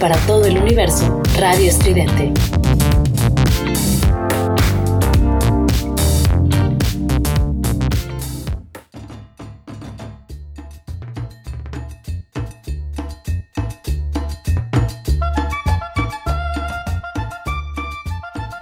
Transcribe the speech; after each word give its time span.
Para 0.00 0.16
todo 0.26 0.46
el 0.46 0.56
universo, 0.56 1.22
Radio 1.38 1.68
Estridente. 1.68 2.32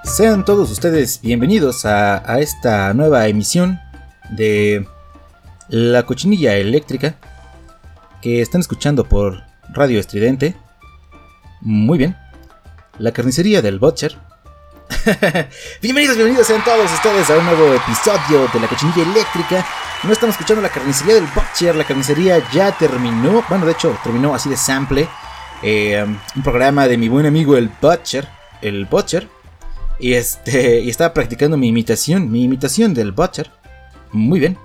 Sean 0.02 0.44
todos 0.44 0.72
ustedes 0.72 1.20
bienvenidos 1.22 1.86
a, 1.86 2.40
esta 2.40 2.92
nueva 2.94 3.28
emisión 3.28 3.78
de 4.30 4.84
La 5.68 6.02
Cochinilla 6.02 6.56
Eléctrica 6.56 7.14
que 8.20 8.42
están 8.42 8.60
escuchando 8.60 9.04
por 9.04 9.44
Radio 9.68 10.00
Estridente. 10.00 10.56
Muy 11.60 11.98
bien. 11.98 12.16
La 12.98 13.12
carnicería 13.12 13.62
del 13.62 13.78
Butcher. 13.78 14.16
bienvenidos, 15.82 16.16
bienvenidos 16.16 16.46
sean 16.46 16.64
todos 16.64 16.90
ustedes 16.92 17.28
a 17.30 17.36
un 17.38 17.44
nuevo 17.44 17.74
episodio 17.74 18.48
de 18.52 18.60
La 18.60 18.68
Cochinilla 18.68 19.02
Eléctrica. 19.02 19.66
No 20.04 20.12
estamos 20.12 20.34
escuchando 20.34 20.62
la 20.62 20.68
carnicería 20.68 21.14
del 21.14 21.26
Butcher. 21.26 21.74
La 21.74 21.84
carnicería 21.84 22.42
ya 22.52 22.72
terminó. 22.72 23.44
Bueno, 23.48 23.66
de 23.66 23.72
hecho, 23.72 23.96
terminó 24.02 24.34
así 24.34 24.48
de 24.48 24.56
sample. 24.56 25.08
Eh, 25.62 26.04
un 26.36 26.42
programa 26.42 26.86
de 26.86 26.96
mi 26.96 27.08
buen 27.08 27.26
amigo 27.26 27.56
el 27.56 27.70
Butcher. 27.80 28.28
El 28.62 28.86
Butcher 28.86 29.28
y 29.98 30.14
este. 30.14 30.80
Y 30.80 30.88
estaba 30.88 31.12
practicando 31.12 31.56
mi 31.56 31.68
imitación. 31.68 32.30
Mi 32.30 32.44
imitación 32.44 32.94
del 32.94 33.12
Butcher. 33.12 33.50
Muy 34.12 34.38
bien. 34.40 34.56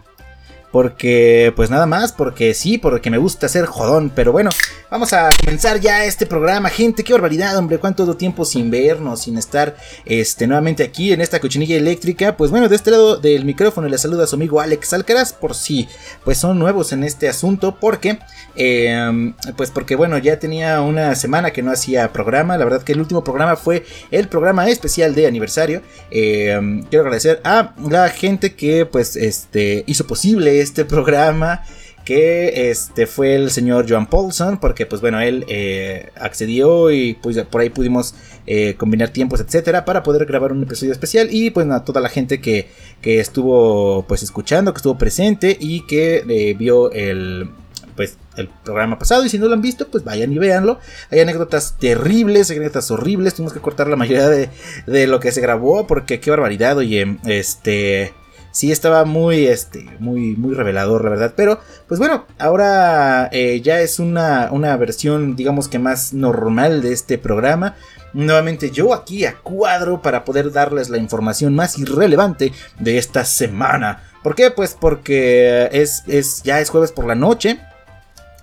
Porque, 0.74 1.54
pues 1.56 1.70
nada 1.70 1.86
más, 1.86 2.14
porque 2.14 2.56
sí, 2.56 2.80
porque 2.80 3.12
me 3.12 3.20
gusta 3.20 3.48
ser 3.48 3.68
jodón. 3.68 4.10
Pero 4.10 4.32
bueno, 4.32 4.50
vamos 4.90 5.14
a 5.14 5.30
comenzar 5.40 5.80
ya 5.80 6.04
este 6.04 6.26
programa, 6.26 6.68
gente. 6.70 7.04
Qué 7.04 7.14
barbaridad, 7.14 7.56
hombre. 7.56 7.78
Cuánto 7.78 8.12
tiempo 8.18 8.44
sin 8.44 8.72
vernos, 8.72 9.22
sin 9.22 9.38
estar 9.38 9.78
este, 10.04 10.48
nuevamente 10.48 10.82
aquí 10.82 11.14
en 11.14 11.22
esta 11.22 11.40
cochinilla 11.40 11.76
eléctrica. 11.76 12.36
Pues 12.36 12.50
bueno, 12.50 12.70
de 12.70 12.76
este 12.76 12.90
lado 12.90 13.18
del 13.18 13.46
micrófono 13.46 13.88
le 13.88 14.00
saluda 14.00 14.24
a 14.24 14.28
su 14.28 14.36
amigo 14.36 14.62
Alex 14.62 14.94
Alcaraz. 14.94 15.32
Por 15.32 15.54
si, 15.54 15.88
pues 16.24 16.40
son 16.40 16.58
nuevos 16.58 16.92
en 16.92 17.04
este 17.04 17.30
asunto. 17.30 17.78
Porque, 17.80 18.18
eh, 18.56 19.32
pues 19.56 19.70
porque 19.70 19.96
bueno, 19.96 20.18
ya 20.18 20.40
tenía 20.40 20.82
una 20.82 21.14
semana 21.14 21.52
que 21.52 21.62
no 21.62 21.70
hacía 21.70 22.12
programa. 22.12 22.58
La 22.58 22.66
verdad 22.66 22.82
que 22.82 22.94
el 22.94 23.00
último 23.00 23.24
programa 23.24 23.58
fue 23.58 23.86
el 24.10 24.28
programa 24.28 24.68
especial 24.68 25.14
de 25.14 25.28
aniversario. 25.28 25.84
Eh, 26.10 26.82
quiero 26.90 27.04
agradecer 27.06 27.42
a 27.44 27.76
la 27.88 28.10
gente 28.10 28.56
que, 28.56 28.88
pues, 28.88 29.16
este, 29.16 29.84
hizo 29.86 30.08
posible 30.08 30.63
este 30.64 30.86
programa 30.86 31.64
que 32.06 32.70
este 32.70 33.08
fue 33.08 33.36
el 33.36 33.50
señor 33.50 33.86
Joan 33.90 34.08
Paulson 34.08 34.58
porque 34.60 34.86
pues 34.86 35.02
bueno 35.02 35.22
él 35.22 35.46
eh, 35.48 36.10
accedió 36.20 36.92
y 36.92 37.14
pues 37.14 37.42
por 37.46 37.62
ahí 37.62 37.70
pudimos 37.70 38.14
eh, 38.46 38.76
combinar 38.76 39.10
tiempos 39.10 39.40
etcétera 39.40 39.86
para 39.86 40.04
poder 40.04 40.26
grabar 40.26 40.52
un 40.52 40.64
episodio 40.64 40.92
especial. 40.92 41.30
Y 41.32 41.52
pues 41.52 41.70
a 41.70 41.86
toda 41.86 42.02
la 42.02 42.10
gente 42.10 42.42
que, 42.42 42.70
que, 43.02 43.20
estuvo 43.20 44.06
pues 44.08 44.24
escuchando 44.24 44.74
que 44.74 44.78
estuvo 44.78 44.98
presente 44.98 45.58
y 45.60 45.86
que 45.88 46.24
eh, 46.28 46.54
vio 46.58 46.92
el 46.92 47.50
pues 47.96 48.18
el 48.36 48.50
programa 48.50 49.00
pasado. 49.00 49.24
Y 49.26 49.30
si 49.30 49.40
no 49.40 49.48
lo 49.48 49.54
han 49.54 49.62
visto 49.62 49.88
pues 49.88 50.04
vayan 50.04 50.34
y 50.34 50.40
véanlo. 50.40 50.80
Hay 51.10 51.22
anécdotas 51.22 51.78
terribles 51.78 52.52
anécdotas 52.52 52.92
horribles. 52.92 53.36
Tuvimos 53.36 53.54
que 53.54 53.62
cortar 53.62 53.88
la 53.88 53.96
mayoría 53.96 54.28
de, 54.28 54.50
de 54.88 55.08
lo 55.08 55.20
que 55.22 55.32
se 55.32 55.42
grabó 55.42 55.88
porque 55.88 56.20
qué 56.20 56.30
barbaridad. 56.30 56.78
Oye 56.78 57.18
este 57.26 58.14
sí 58.54 58.72
estaba 58.72 59.04
muy, 59.04 59.48
este, 59.48 59.86
muy, 60.00 60.38
muy 60.38 60.54
revelador, 60.54 61.04
la 61.04 61.10
verdad. 61.10 61.34
Pero, 61.36 61.60
pues 61.88 62.00
bueno, 62.00 62.26
ahora 62.40 63.28
eh, 63.34 63.60
ya 63.62 63.82
es 63.82 64.00
una, 64.00 64.50
una 64.52 64.78
versión, 64.78 65.36
digamos 65.36 65.68
que 65.68 65.80
más 65.80 66.14
normal 66.14 66.82
de 66.82 66.94
este 66.94 67.18
programa. 67.18 67.76
Nuevamente 68.14 68.70
yo 68.70 68.94
aquí 68.94 69.26
a 69.26 69.40
cuadro 69.40 70.02
para 70.02 70.24
poder 70.24 70.52
darles 70.52 70.90
la 70.90 71.00
información 71.00 71.56
más 71.56 71.78
irrelevante 71.80 72.54
de 72.80 73.00
esta 73.00 73.26
semana. 73.26 74.04
¿Por 74.22 74.36
qué? 74.36 74.52
Pues 74.52 74.78
porque 74.80 75.68
es, 75.72 76.04
es, 76.08 76.44
ya 76.44 76.62
es 76.62 76.70
jueves 76.70 76.92
por 76.92 77.06
la 77.06 77.16
noche. 77.16 77.60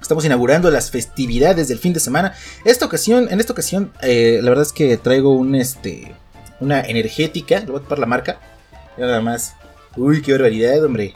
Estamos 0.03 0.25
inaugurando 0.25 0.71
las 0.73 0.91
festividades 0.91 1.69
del 1.69 1.79
fin 1.79 1.93
de 1.93 2.01
semana. 2.01 2.35
Esta 2.65 2.85
ocasión, 2.85 3.29
en 3.31 3.39
esta 3.39 3.53
ocasión, 3.53 3.93
eh, 4.03 4.41
la 4.43 4.51
verdad 4.51 4.67
es 4.67 4.73
que 4.73 4.97
traigo 4.97 5.33
un 5.35 5.55
este. 5.55 6.15
Una 6.59 6.81
energética. 6.81 7.61
Le 7.61 7.67
voy 7.67 7.79
a 7.79 7.83
tapar 7.83 8.01
la 8.01 8.07
marca. 8.07 8.41
Nada 8.99 9.21
más. 9.21 9.55
Uy, 9.97 10.23
qué 10.23 10.33
barbaridad, 10.33 10.85
hombre. 10.85 11.15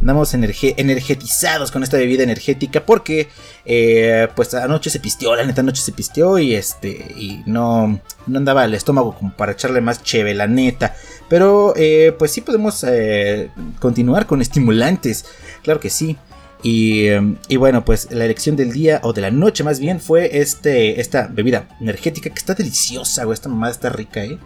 Andamos 0.00 0.34
energetizados 0.34 1.70
con 1.70 1.82
esta 1.82 1.96
bebida 1.96 2.22
energética 2.22 2.84
porque 2.84 3.28
eh, 3.64 4.28
pues 4.36 4.52
anoche 4.52 4.90
se 4.90 5.00
pisteó, 5.00 5.34
la 5.34 5.44
neta 5.44 5.62
anoche 5.62 5.80
se 5.80 5.92
pisteó 5.92 6.38
y 6.38 6.54
este 6.54 6.90
y 7.16 7.42
no, 7.46 7.98
no 8.26 8.38
andaba 8.38 8.66
el 8.66 8.74
estómago 8.74 9.14
como 9.14 9.34
para 9.34 9.52
echarle 9.52 9.80
más 9.80 10.02
cheve, 10.02 10.34
la 10.34 10.46
neta. 10.46 10.94
Pero 11.28 11.72
eh, 11.76 12.14
pues 12.18 12.30
sí 12.30 12.42
podemos 12.42 12.84
eh, 12.86 13.50
continuar 13.78 14.26
con 14.26 14.42
estimulantes, 14.42 15.24
claro 15.62 15.80
que 15.80 15.90
sí. 15.90 16.16
Y, 16.62 17.08
y, 17.48 17.56
bueno, 17.56 17.84
pues 17.84 18.10
la 18.10 18.24
elección 18.24 18.56
del 18.56 18.72
día 18.72 19.00
o 19.04 19.12
de 19.12 19.20
la 19.20 19.30
noche 19.30 19.62
más 19.62 19.78
bien 19.78 20.00
fue 20.00 20.40
este, 20.40 21.00
esta 21.00 21.28
bebida 21.28 21.68
energética 21.80 22.30
que 22.30 22.38
está 22.38 22.54
deliciosa, 22.54 23.24
güey. 23.24 23.34
Esta 23.34 23.48
mamada 23.48 23.72
está 23.72 23.88
rica, 23.90 24.24
¿eh? 24.24 24.38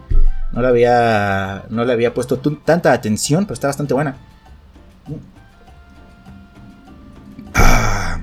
No 0.51 0.61
le 0.61 0.67
había, 0.67 1.63
no 1.69 1.85
le 1.85 1.93
había 1.93 2.13
puesto 2.13 2.37
tanta 2.37 2.91
atención, 2.91 3.45
pero 3.45 3.53
está 3.53 3.67
bastante 3.67 3.93
buena. 3.93 4.17
Ah. 7.53 8.21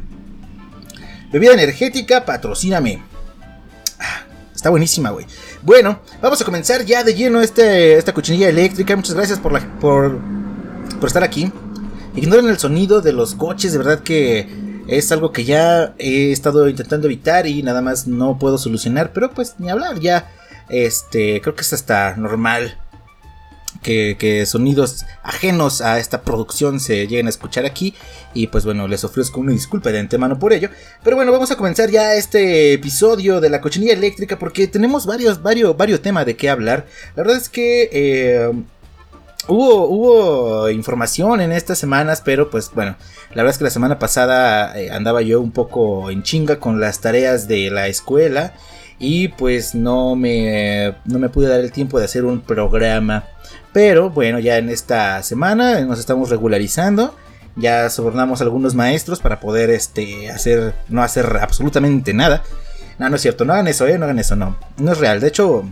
Bebida 1.33 1.55
energética, 1.55 2.25
patrocíname. 2.25 3.03
Ah, 3.99 4.25
está 4.55 4.69
buenísima, 4.71 5.11
güey. 5.11 5.27
Bueno, 5.63 6.01
vamos 6.21 6.41
a 6.41 6.45
comenzar 6.45 6.85
ya 6.85 7.03
de 7.03 7.15
lleno 7.15 7.41
este, 7.41 7.95
esta 7.95 8.13
cochinilla 8.13 8.49
eléctrica. 8.49 8.95
Muchas 8.95 9.15
gracias 9.15 9.39
por, 9.39 9.53
la, 9.53 9.61
por, 9.81 10.19
por 11.01 11.07
estar 11.07 11.23
aquí. 11.23 11.51
Ignoren 12.15 12.49
el 12.49 12.59
sonido 12.59 13.01
de 13.01 13.13
los 13.13 13.35
coches, 13.35 13.73
de 13.73 13.79
verdad 13.79 14.01
que 14.01 14.49
es 14.87 15.13
algo 15.13 15.33
que 15.33 15.45
ya 15.45 15.95
he 15.99 16.33
estado 16.33 16.69
intentando 16.69 17.07
evitar 17.07 17.47
y 17.47 17.63
nada 17.63 17.81
más 17.81 18.07
no 18.07 18.39
puedo 18.39 18.59
solucionar, 18.59 19.13
pero 19.13 19.31
pues 19.31 19.55
ni 19.59 19.71
hablar, 19.71 20.01
ya 20.01 20.31
este, 20.69 21.41
creo 21.41 21.55
que 21.55 21.63
es 21.63 21.73
hasta 21.73 22.17
normal 22.17 22.79
que, 23.83 24.45
sonidos 24.47 25.05
ajenos 25.23 25.81
a 25.81 25.99
esta 25.99 26.23
producción 26.23 26.81
se 26.81 27.07
lleguen 27.07 27.27
a 27.27 27.31
escuchar 27.31 27.65
aquí. 27.65 27.95
Y 28.35 28.49
pues 28.49 28.65
bueno, 28.65 28.89
les 28.89 29.05
ofrezco 29.05 29.41
una 29.41 29.53
disculpa 29.53 29.91
de 29.91 30.01
antemano 30.01 30.39
por 30.39 30.53
ello. 30.53 30.71
Pero 31.03 31.17
bueno, 31.17 31.33
vamos 31.33 31.51
a 31.51 31.57
comenzar 31.57 31.91
ya 31.91 32.15
este 32.15 32.73
episodio 32.73 33.41
de 33.41 33.51
la 33.51 33.61
cochinilla 33.61 33.93
eléctrica 33.93 34.39
porque 34.39 34.67
tenemos 34.67 35.07
varios, 35.07 35.43
varios, 35.43 35.77
varios 35.77 36.03
temas 36.03 36.27
de 36.27 36.37
qué 36.37 36.51
hablar. 36.51 36.87
La 37.17 37.23
verdad 37.23 37.37
es 37.37 37.49
que... 37.49 37.89
Eh, 37.93 38.53
Hubo, 39.51 39.87
hubo, 39.89 40.69
información 40.69 41.41
en 41.41 41.53
estas 41.53 41.79
semanas, 41.79 42.21
pero 42.23 42.51
pues 42.51 42.71
bueno, 42.75 42.97
la 43.31 43.43
verdad 43.43 43.53
es 43.53 43.57
que 43.57 43.65
la 43.65 43.71
semana 43.71 43.99
pasada 43.99 44.79
eh, 44.79 44.91
andaba 44.91 45.23
yo 45.23 45.41
un 45.41 45.53
poco 45.53 46.11
en 46.11 46.23
chinga 46.23 46.61
con 46.61 46.81
las 46.81 47.01
tareas 47.01 47.49
de 47.49 47.71
la 47.71 47.87
escuela 47.87 48.53
y 48.99 49.29
pues 49.29 49.75
no 49.75 50.17
me, 50.17 50.95
no 51.05 51.19
me 51.19 51.29
pude 51.29 51.49
dar 51.49 51.61
el 51.61 51.73
tiempo 51.73 51.99
de 51.99 52.07
hacer 52.07 52.25
un 52.25 52.41
programa. 52.41 53.25
Pero 53.73 54.11
bueno, 54.11 54.39
ya 54.39 54.59
en 54.59 54.71
esta 54.71 55.23
semana 55.23 55.81
nos 55.83 55.99
estamos 55.99 56.31
regularizando. 56.31 57.15
Ya 57.57 57.91
sobornamos 57.91 58.41
algunos 58.41 58.75
maestros 58.75 59.21
para 59.21 59.41
poder 59.41 59.71
este, 59.71 60.31
hacer, 60.31 60.75
no 60.89 61.03
hacer 61.03 61.27
absolutamente 61.41 62.15
nada. 62.15 62.43
No, 62.99 63.09
no 63.09 63.17
es 63.17 63.23
cierto, 63.23 63.45
no 63.45 63.53
hagan 63.53 63.69
eso, 63.69 63.87
¿eh? 63.87 63.99
no 63.99 64.05
hagan 64.05 64.19
eso, 64.19 64.37
no. 64.37 64.57
No 64.77 64.93
es 64.93 64.99
real. 64.99 65.21
De 65.21 65.29
hecho, 65.29 65.65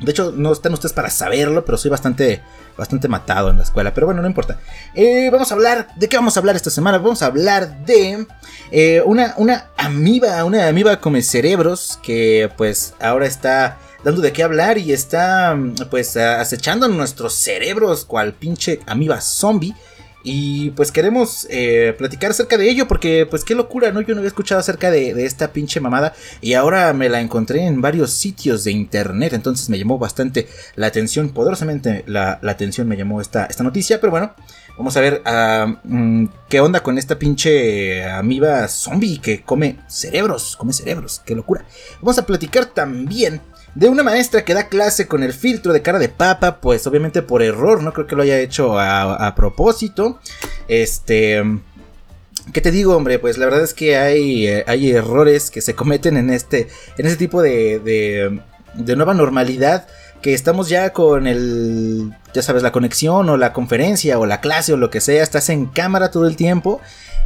de 0.00 0.10
hecho, 0.10 0.32
no 0.36 0.52
están 0.52 0.72
ustedes 0.72 0.92
para 0.92 1.10
saberlo, 1.10 1.64
pero 1.64 1.78
soy 1.78 1.90
bastante, 1.90 2.42
bastante 2.76 3.08
matado 3.08 3.50
en 3.50 3.56
la 3.56 3.62
escuela. 3.62 3.92
Pero 3.94 4.06
bueno, 4.06 4.22
no 4.22 4.28
importa. 4.28 4.58
Eh, 4.94 5.28
vamos 5.30 5.50
a 5.50 5.54
hablar. 5.54 5.88
¿De 5.96 6.08
qué 6.08 6.16
vamos 6.16 6.36
a 6.36 6.40
hablar 6.40 6.56
esta 6.56 6.70
semana? 6.70 6.98
Vamos 6.98 7.22
a 7.22 7.26
hablar 7.26 7.84
de 7.84 8.26
eh, 8.70 9.02
una, 9.04 9.34
una 9.36 9.66
amiba, 9.76 10.44
una 10.44 10.68
amiba 10.68 11.00
come 11.00 11.22
cerebros 11.22 11.98
que 12.02 12.50
pues 12.56 12.94
ahora 13.00 13.26
está 13.26 13.78
dando 14.04 14.20
de 14.20 14.32
qué 14.32 14.42
hablar 14.42 14.78
y 14.78 14.92
está 14.92 15.58
pues 15.90 16.16
acechando 16.16 16.88
nuestros 16.88 17.34
cerebros 17.34 18.04
cual 18.04 18.34
pinche 18.34 18.80
amiba 18.86 19.20
zombie. 19.20 19.74
Y 20.28 20.70
pues 20.70 20.90
queremos 20.90 21.46
eh, 21.50 21.94
platicar 21.96 22.32
acerca 22.32 22.58
de 22.58 22.68
ello 22.68 22.88
porque 22.88 23.26
pues 23.30 23.44
qué 23.44 23.54
locura, 23.54 23.92
¿no? 23.92 24.00
Yo 24.00 24.12
no 24.12 24.18
había 24.18 24.26
escuchado 24.26 24.58
acerca 24.58 24.90
de, 24.90 25.24
esta 25.24 25.52
pinche 25.52 25.78
mamada 25.78 26.14
y 26.40 26.54
ahora 26.54 26.92
me 26.94 27.08
la 27.08 27.20
encontré 27.20 27.64
en 27.64 27.80
varios 27.80 28.10
sitios 28.10 28.64
de 28.64 28.72
internet, 28.72 29.34
entonces 29.34 29.70
me 29.70 29.78
llamó 29.78 30.00
bastante 30.00 30.48
la 30.74 30.88
atención, 30.88 31.28
poderosamente 31.28 32.02
la, 32.08 32.40
atención 32.42 32.88
me 32.88 32.96
llamó 32.96 33.20
esta, 33.20 33.46
esta 33.46 33.62
noticia, 33.62 34.00
pero 34.00 34.10
bueno, 34.10 34.34
vamos 34.76 34.96
a 34.96 35.00
ver 35.00 35.22
mm, 35.84 36.24
qué 36.48 36.58
onda 36.58 36.82
con 36.82 36.98
esta 36.98 37.20
pinche 37.20 38.04
amiba 38.04 38.66
zombie 38.66 39.18
que 39.18 39.42
come 39.42 39.78
cerebros, 39.86 40.56
come 40.56 40.72
cerebros, 40.72 41.22
qué 41.24 41.36
locura. 41.36 41.64
Vamos 42.00 42.18
a 42.18 42.26
platicar 42.26 42.66
también 42.66 43.42
de 43.76 43.90
una 43.90 44.02
maestra 44.02 44.42
que 44.42 44.54
da 44.54 44.68
clase 44.68 45.06
con 45.06 45.22
el 45.22 45.34
filtro 45.34 45.74
de 45.74 45.82
cara 45.82 45.98
de 45.98 46.08
papa, 46.08 46.60
pues 46.62 46.86
obviamente 46.86 47.20
por 47.20 47.42
error, 47.42 47.82
no 47.82 47.92
creo 47.92 48.06
que 48.06 48.16
lo 48.16 48.22
haya 48.22 48.38
hecho 48.40 48.78
a, 48.80 49.34
propósito. 49.36 50.18
Este... 50.66 51.42
¿Qué 52.52 52.60
te 52.60 52.70
digo, 52.70 52.96
hombre? 52.96 53.18
Pues 53.18 53.38
la 53.38 53.46
verdad 53.46 53.64
es 53.64 53.74
que 53.74 53.96
hay, 53.96 54.46
eh, 54.46 54.64
hay 54.68 54.92
errores 54.92 55.50
que 55.50 55.60
se 55.60 55.74
cometen 55.74 56.16
en 56.16 56.30
este, 56.30 56.68
en 56.96 57.06
este 57.06 57.18
tipo 57.18 57.42
de, 57.42 57.80
de, 57.80 58.40
de 58.74 58.96
nueva 58.96 59.14
normalidad 59.14 59.88
que 60.22 60.32
estamos 60.32 60.68
ya 60.68 60.92
con 60.92 61.26
el, 61.26 62.12
ya 62.32 62.42
sabes, 62.42 62.62
la 62.62 62.70
conexión 62.70 63.28
o 63.28 63.36
la 63.36 63.52
conferencia 63.52 64.18
o 64.20 64.26
la 64.26 64.40
clase 64.40 64.72
o 64.72 64.76
lo 64.76 64.90
que 64.90 65.00
sea, 65.00 65.24
estás 65.24 65.48
en 65.48 65.66
cámara 65.66 66.12
todo 66.12 66.28
el 66.28 66.36
tiempo 66.36 66.80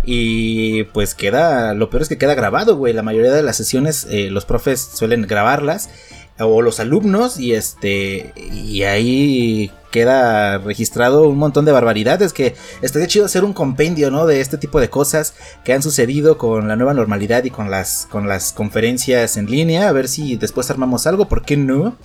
y 0.04 0.84
pues 0.84 1.14
queda, 1.14 1.74
lo 1.74 1.90
peor 1.90 2.02
es 2.02 2.08
que 2.08 2.18
queda 2.18 2.34
grabado, 2.34 2.76
güey, 2.76 2.94
la 2.94 3.02
mayoría 3.02 3.32
de 3.32 3.42
las 3.42 3.56
sesiones 3.56 4.06
eh, 4.10 4.30
los 4.30 4.46
profes 4.46 4.80
suelen 4.80 5.26
grabarlas 5.26 5.90
o 6.40 6.62
los 6.62 6.80
alumnos 6.80 7.38
y 7.38 7.54
este 7.54 8.32
y 8.36 8.82
ahí 8.84 9.70
queda 9.90 10.58
registrado 10.58 11.28
un 11.28 11.36
montón 11.36 11.64
de 11.64 11.72
barbaridades 11.72 12.32
que 12.32 12.54
estaría 12.80 13.08
chido 13.08 13.26
hacer 13.26 13.44
un 13.44 13.52
compendio 13.52 14.10
no 14.10 14.26
de 14.26 14.40
este 14.40 14.56
tipo 14.56 14.80
de 14.80 14.88
cosas 14.88 15.34
que 15.64 15.72
han 15.72 15.82
sucedido 15.82 16.38
con 16.38 16.68
la 16.68 16.76
nueva 16.76 16.94
normalidad 16.94 17.44
y 17.44 17.50
con 17.50 17.70
las 17.70 18.06
con 18.10 18.28
las 18.28 18.52
conferencias 18.52 19.36
en 19.36 19.46
línea 19.50 19.88
a 19.88 19.92
ver 19.92 20.08
si 20.08 20.36
después 20.36 20.70
armamos 20.70 21.06
algo 21.06 21.28
por 21.28 21.42
qué 21.42 21.56
no 21.56 21.96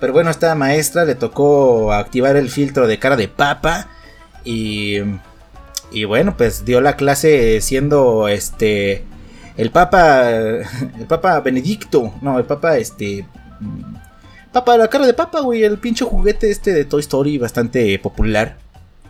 pero 0.00 0.12
bueno 0.12 0.30
esta 0.30 0.54
maestra 0.54 1.04
le 1.04 1.14
tocó 1.14 1.92
activar 1.92 2.36
el 2.36 2.48
filtro 2.48 2.86
de 2.86 2.98
cara 2.98 3.16
de 3.16 3.28
papa 3.28 3.88
y 4.44 4.98
y 5.90 6.04
bueno 6.04 6.36
pues 6.36 6.64
dio 6.64 6.80
la 6.80 6.96
clase 6.96 7.60
siendo 7.60 8.28
este 8.28 9.04
el 9.56 9.70
papa 9.70 10.30
el 10.30 11.06
papa 11.08 11.40
Benedicto 11.40 12.14
no 12.22 12.38
el 12.38 12.44
papa 12.44 12.78
este 12.78 13.26
Papa, 14.52 14.76
la 14.76 14.88
cara 14.88 15.06
de 15.06 15.14
papa, 15.14 15.40
güey, 15.40 15.64
el 15.64 15.78
pinche 15.78 16.04
juguete 16.04 16.50
este 16.50 16.74
de 16.74 16.84
Toy 16.84 17.00
Story 17.00 17.38
bastante 17.38 17.98
popular. 17.98 18.58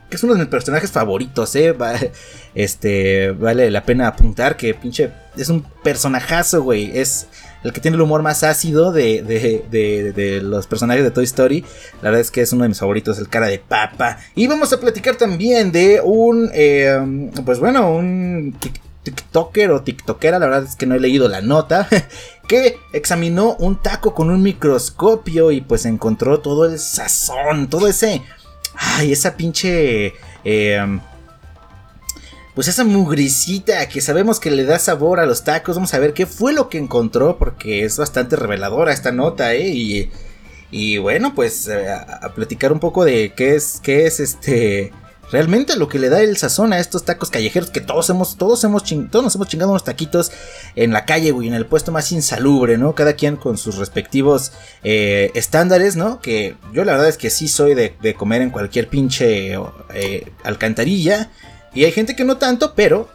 Que 0.09 0.17
es 0.17 0.23
uno 0.23 0.35
de 0.35 0.41
mis 0.41 0.49
personajes 0.49 0.93
favoritos, 0.93 1.57
eh. 1.57 1.75
este, 2.55 3.33
vale 3.33 3.71
la 3.71 3.85
pena 3.85 4.07
apuntar 4.07 4.57
que 4.57 4.75
pinche 4.75 5.11
es 5.37 5.49
un 5.49 5.65
personajazo, 5.83 6.63
güey. 6.63 6.97
Es 6.97 7.27
el 7.65 7.73
que 7.73 7.81
tiene 7.81 7.97
el 7.97 8.03
humor 8.03 8.23
más 8.23 8.45
ácido 8.45 8.93
de, 8.93 9.23
de, 9.23 10.41
los 10.43 10.67
personajes 10.67 11.03
de 11.03 11.11
Toy 11.11 11.25
Story. 11.25 11.65
La 12.03 12.11
verdad 12.11 12.21
es 12.21 12.31
que 12.31 12.43
es 12.43 12.53
uno 12.53 12.63
de 12.63 12.69
mis 12.69 12.79
favoritos, 12.79 13.19
el 13.19 13.29
cara 13.29 13.47
de 13.49 13.59
papa. 13.59 14.19
Y 14.37 14.47
vamos 14.47 14.73
a 14.73 14.79
platicar 14.79 15.17
también 15.17 15.73
de 15.73 16.01
un, 16.05 16.51
eh, 16.53 17.33
pues 17.45 17.59
bueno, 17.59 17.93
un 17.93 18.55
TikToker 19.03 19.71
o 19.71 19.83
TikTokera, 19.83 20.39
la 20.39 20.47
verdad 20.47 20.65
es 20.65 20.77
que 20.77 20.87
no 20.87 20.95
he 20.95 21.01
leído 21.01 21.29
la 21.29 21.41
nota, 21.41 21.89
que 22.49 22.79
examinó 22.93 23.57
un 23.57 23.81
taco 23.81 24.15
con 24.15 24.31
un 24.31 24.43
microscopio 24.43 25.51
y 25.51 25.61
pues 25.61 25.87
encontró 25.87 26.41
todo 26.41 26.67
el 26.67 26.79
sazón, 26.79 27.69
todo 27.69 27.89
ese... 27.89 28.23
Ay, 28.75 29.13
esa 29.13 29.37
pinche... 29.37 30.15
Em, 30.45 31.01
pues 32.55 32.69
esa 32.69 32.85
mugrisita 32.85 33.89
que 33.89 34.01
sabemos 34.01 34.39
que 34.39 34.51
le 34.51 34.65
da 34.65 34.79
sabor 34.79 35.21
a 35.21 35.27
los 35.27 35.43
tacos. 35.43 35.77
Vamos 35.77 35.95
a 35.95 35.99
ver 35.99 36.13
qué 36.13 36.27
fue 36.27 36.53
lo 36.53 36.69
que 36.69 36.79
encontró 36.79 37.39
porque 37.39 37.85
es 37.85 37.97
bastante 37.97 38.37
reveladora 38.37 38.93
esta 38.93 39.11
nota, 39.11 39.55
¿eh? 39.55 39.69
Y, 39.69 40.11
y 40.71 40.99
bueno, 40.99 41.35
pues 41.35 41.67
eh, 41.69 41.91
a, 41.91 42.33
platicar 42.35 42.73
un 42.73 42.79
poco 42.79 43.05
de 43.05 43.33
qué 43.35 43.55
es, 43.55 43.81
qué 43.83 44.07
es 44.07 44.21
este 44.21 44.93
realmente 45.33 45.77
lo 45.77 45.89
que 45.89 45.99
le 45.99 46.11
da 46.11 46.21
el 46.21 46.37
sazón 46.37 46.73
a 46.73 46.79
estos 46.79 47.05
tacos 47.05 47.31
callejeros 47.31 47.71
que 47.71 47.81
todos 47.81 48.09
hemos, 48.11 48.37
todos 48.37 48.63
hemos 48.65 48.85
todos 49.11 49.25
nos 49.25 49.35
hemos 49.35 49.49
chingado 49.49 49.71
unos 49.71 49.83
taquitos 49.83 50.31
en 50.77 50.93
la 50.93 51.07
calle, 51.07 51.31
güey, 51.31 51.49
en 51.49 51.55
el 51.55 51.67
puesto 51.67 51.91
más 51.91 52.13
insalubre, 52.13 52.77
¿no? 52.77 52.95
Cada 52.95 53.15
quien 53.15 53.37
con 53.37 53.57
sus 53.57 53.77
respectivos 53.77 54.53
eh, 54.85 55.31
estándares, 55.35 55.97
¿no? 55.97 56.21
Que 56.21 56.57
yo 56.73 56.85
la 56.85 56.93
verdad 56.93 57.09
es 57.09 57.17
que 57.17 57.31
sí 57.31 57.49
soy 57.49 57.75
de, 57.75 58.15
comer 58.15 58.43
en 58.43 58.51
cualquier 58.51 58.89
pinche 58.89 59.55
eh, 59.95 60.33
alcantarilla. 60.45 61.31
Y 61.75 61.85
hay 61.85 61.93
gente 61.93 62.15
que 62.15 62.25
no 62.25 62.37
tanto, 62.37 62.75
pero 62.75 63.09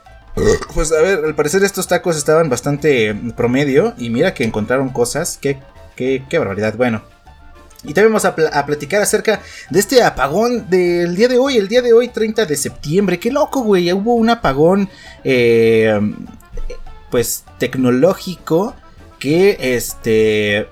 pues 0.73 0.91
a 0.91 1.01
ver, 1.01 1.23
al 1.23 1.35
parecer 1.35 1.63
estos 1.63 1.87
tacos 1.87 2.17
estaban 2.17 2.49
bastante 2.49 3.15
promedio. 3.35 3.93
Y 3.97 4.09
mira 4.09 4.33
que 4.33 4.43
encontraron 4.43 4.89
cosas. 4.89 5.37
Qué, 5.39 5.59
qué, 5.95 6.23
qué 6.27 6.39
barbaridad. 6.39 6.75
Bueno, 6.75 7.03
y 7.87 7.93
también 7.93 8.11
vamos 8.11 8.25
a, 8.25 8.65
platicar 8.65 9.01
acerca 9.01 9.41
de 9.69 9.79
este 9.79 10.03
apagón 10.03 10.69
del 10.69 11.15
día 11.15 11.29
de 11.29 11.37
hoy, 11.37 11.57
el 11.57 11.69
día 11.69 11.81
de 11.81 11.93
hoy 11.93 12.09
30 12.09 12.45
de 12.45 12.57
septiembre. 12.57 13.17
Qué 13.17 13.31
loco, 13.31 13.61
güey. 13.61 13.91
Hubo 13.93 14.15
un 14.15 14.29
apagón, 14.29 14.89
eh, 15.23 15.97
pues, 17.09 17.45
tecnológico 17.57 18.75
que, 19.19 19.57
este, 19.59 20.67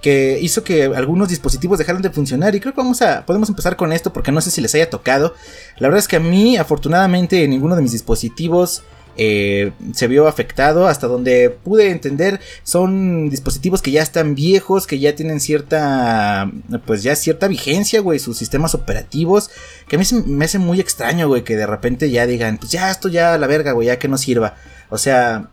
que 0.00 0.38
hizo 0.40 0.64
que 0.64 0.84
algunos 0.84 1.28
dispositivos 1.28 1.78
dejaran 1.78 2.00
de 2.00 2.08
funcionar. 2.10 2.54
Y 2.54 2.60
creo 2.60 2.72
que 2.72 2.80
vamos 2.80 3.02
a, 3.02 3.26
podemos 3.26 3.50
empezar 3.50 3.76
con 3.76 3.92
esto 3.92 4.12
porque 4.12 4.32
no 4.32 4.40
sé 4.40 4.50
si 4.50 4.62
les 4.62 4.74
haya 4.74 4.88
tocado. 4.88 5.34
La 5.76 5.88
verdad 5.88 5.98
es 5.98 6.08
que 6.08 6.16
a 6.16 6.20
mí, 6.20 6.56
afortunadamente, 6.56 7.46
ninguno 7.46 7.76
de 7.76 7.82
mis 7.82 7.92
dispositivos 7.92 8.82
eh, 9.16 9.72
se 9.92 10.08
vio 10.08 10.26
afectado. 10.28 10.86
Hasta 10.86 11.06
donde 11.06 11.50
pude 11.50 11.90
entender, 11.90 12.40
son 12.62 13.30
dispositivos 13.30 13.82
que 13.82 13.90
ya 13.90 14.02
están 14.02 14.34
viejos, 14.34 14.86
que 14.86 14.98
ya 14.98 15.14
tienen 15.14 15.40
cierta, 15.40 16.50
pues 16.86 17.02
ya 17.02 17.16
cierta 17.16 17.48
vigencia, 17.48 18.00
güey, 18.00 18.18
sus 18.18 18.36
sistemas 18.36 18.74
operativos. 18.74 19.50
Que 19.88 19.96
a 19.96 19.98
mí 19.98 20.04
me 20.26 20.44
hace 20.44 20.58
muy 20.58 20.80
extraño, 20.80 21.28
güey, 21.28 21.44
que 21.44 21.56
de 21.56 21.66
repente 21.66 22.10
ya 22.10 22.26
digan, 22.26 22.58
pues 22.58 22.72
ya 22.72 22.90
esto 22.90 23.08
ya 23.08 23.38
la 23.38 23.46
verga, 23.46 23.72
güey, 23.72 23.86
ya 23.88 23.98
que 23.98 24.08
no 24.08 24.18
sirva. 24.18 24.54
O 24.90 24.98
sea, 24.98 25.50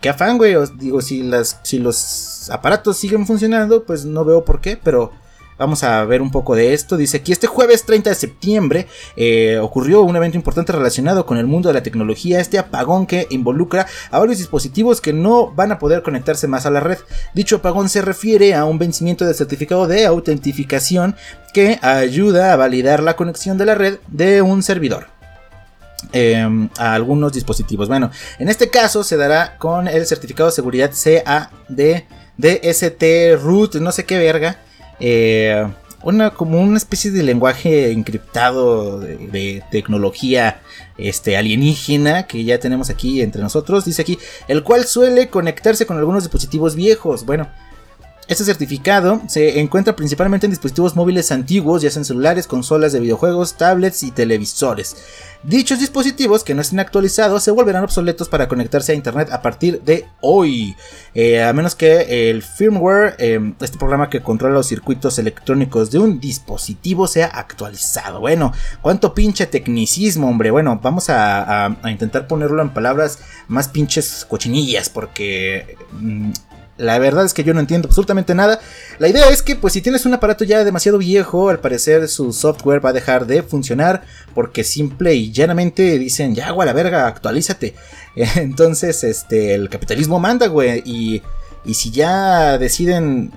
qué 0.00 0.08
afán, 0.08 0.38
güey. 0.38 0.54
Os 0.54 0.78
digo, 0.78 1.00
si, 1.00 1.22
las, 1.22 1.60
si 1.62 1.78
los 1.78 2.50
aparatos 2.50 2.98
siguen 2.98 3.26
funcionando, 3.26 3.84
pues 3.84 4.04
no 4.04 4.24
veo 4.24 4.44
por 4.44 4.60
qué, 4.60 4.78
pero 4.82 5.12
Vamos 5.58 5.82
a 5.84 6.04
ver 6.04 6.22
un 6.22 6.30
poco 6.30 6.54
de 6.54 6.74
esto. 6.74 6.96
Dice 6.96 7.18
aquí, 7.18 7.32
este 7.32 7.46
jueves 7.46 7.84
30 7.84 8.10
de 8.10 8.16
septiembre 8.16 8.86
eh, 9.16 9.58
ocurrió 9.60 10.02
un 10.02 10.16
evento 10.16 10.36
importante 10.36 10.72
relacionado 10.72 11.26
con 11.26 11.38
el 11.38 11.46
mundo 11.46 11.68
de 11.68 11.74
la 11.74 11.82
tecnología, 11.82 12.40
este 12.40 12.58
apagón 12.58 13.06
que 13.06 13.26
involucra 13.30 13.86
a 14.10 14.18
varios 14.18 14.38
dispositivos 14.38 15.00
que 15.00 15.12
no 15.12 15.52
van 15.52 15.72
a 15.72 15.78
poder 15.78 16.02
conectarse 16.02 16.48
más 16.48 16.66
a 16.66 16.70
la 16.70 16.80
red. 16.80 16.98
Dicho 17.34 17.56
apagón 17.56 17.88
se 17.88 18.02
refiere 18.02 18.54
a 18.54 18.64
un 18.64 18.78
vencimiento 18.78 19.24
del 19.24 19.34
certificado 19.34 19.86
de 19.86 20.06
autentificación 20.06 21.16
que 21.52 21.78
ayuda 21.82 22.52
a 22.52 22.56
validar 22.56 23.02
la 23.02 23.16
conexión 23.16 23.58
de 23.58 23.66
la 23.66 23.74
red 23.74 23.98
de 24.08 24.42
un 24.42 24.62
servidor. 24.62 25.06
Em, 26.12 26.68
a 26.78 26.94
algunos 26.94 27.32
dispositivos. 27.32 27.88
Bueno, 27.88 28.10
en 28.38 28.48
este 28.48 28.68
caso 28.70 29.04
se 29.04 29.16
dará 29.16 29.56
con 29.56 29.86
el 29.86 30.04
certificado 30.04 30.50
de 30.50 30.56
seguridad 30.56 30.90
CAD 30.90 31.48
DST 32.36 33.02
root, 33.40 33.76
no 33.76 33.92
sé 33.92 34.04
qué 34.04 34.18
verga, 34.18 34.58
eh, 35.02 35.66
una, 36.02 36.30
como 36.30 36.60
una 36.60 36.76
especie 36.76 37.10
de 37.10 37.22
lenguaje 37.22 37.90
encriptado 37.90 39.00
de, 39.00 39.62
tecnología 39.70 40.62
este, 40.96 41.36
alienígena 41.36 42.26
que 42.26 42.44
ya 42.44 42.58
tenemos 42.58 42.88
aquí 42.88 43.20
entre 43.20 43.42
nosotros. 43.42 43.84
Dice 43.84 44.02
aquí, 44.02 44.18
el 44.48 44.62
cual 44.62 44.84
suele 44.84 45.28
conectarse 45.28 45.86
con 45.86 45.98
algunos 45.98 46.22
dispositivos 46.22 46.74
viejos. 46.76 47.24
Bueno, 47.26 47.48
este 48.32 48.44
certificado 48.44 49.22
se 49.28 49.60
encuentra 49.60 49.94
principalmente 49.94 50.46
en 50.46 50.50
dispositivos 50.50 50.96
móviles 50.96 51.30
antiguos, 51.32 51.82
ya 51.82 51.90
sean 51.90 52.04
celulares, 52.04 52.46
consolas 52.46 52.92
de 52.92 53.00
videojuegos, 53.00 53.54
tablets 53.54 54.02
y 54.02 54.10
televisores. 54.10 54.96
Dichos 55.42 55.80
dispositivos 55.80 56.44
que 56.44 56.54
no 56.54 56.60
estén 56.60 56.78
actualizados 56.78 57.42
se 57.42 57.50
volverán 57.50 57.82
obsoletos 57.82 58.28
para 58.28 58.46
conectarse 58.46 58.92
a 58.92 58.94
Internet 58.94 59.28
a 59.32 59.42
partir 59.42 59.82
de 59.82 60.06
hoy, 60.20 60.76
eh, 61.14 61.42
a 61.42 61.52
menos 61.52 61.74
que 61.74 62.30
el 62.30 62.42
firmware, 62.42 63.16
em, 63.18 63.54
este 63.60 63.76
programa 63.76 64.08
que 64.08 64.20
controla 64.20 64.54
los 64.54 64.68
circuitos 64.68 65.18
electrónicos 65.18 65.90
de 65.90 65.98
un 65.98 66.20
dispositivo, 66.20 67.08
sea 67.08 67.26
actualizado. 67.26 68.20
Bueno, 68.20 68.52
cuánto 68.82 69.14
pinche 69.14 69.46
tecnicismo, 69.46 70.28
hombre. 70.28 70.52
Bueno, 70.52 70.78
vamos 70.80 71.06
a, 71.08 71.76
intentar 71.86 72.28
ponerlo 72.28 72.62
en 72.62 72.70
palabras 72.70 73.18
más 73.48 73.68
pinches 73.68 74.24
cochinillas, 74.28 74.88
porque... 74.88 75.76
Mm, 75.92 76.30
la 76.76 76.98
verdad 76.98 77.24
es 77.24 77.34
que 77.34 77.44
yo 77.44 77.54
no 77.54 77.60
entiendo 77.60 77.88
absolutamente 77.88 78.34
nada. 78.34 78.60
La 78.98 79.08
idea 79.08 79.28
es 79.28 79.42
que, 79.42 79.56
pues, 79.56 79.72
si 79.72 79.82
tienes 79.82 80.06
un 80.06 80.14
aparato 80.14 80.44
ya 80.44 80.64
demasiado 80.64 80.98
viejo, 80.98 81.48
al 81.48 81.60
parecer 81.60 82.08
su 82.08 82.32
software 82.32 82.84
va 82.84 82.90
a 82.90 82.94
dejar 82.94 83.26
de 83.26 83.42
funcionar 83.42 84.02
porque 84.34 84.64
simple 84.64 85.14
y 85.14 85.32
llanamente 85.32 85.98
dicen, 85.98 86.34
ya, 86.34 86.50
güey, 86.50 86.66
la 86.66 86.72
verga, 86.72 87.06
actualízate. 87.06 87.74
Entonces, 88.36 89.04
este, 89.04 89.54
el 89.54 89.68
capitalismo 89.68 90.18
manda, 90.18 90.46
güey. 90.48 90.82
Y, 90.84 91.22
y 91.64 91.74
si 91.74 91.90
ya 91.90 92.58
deciden 92.58 93.32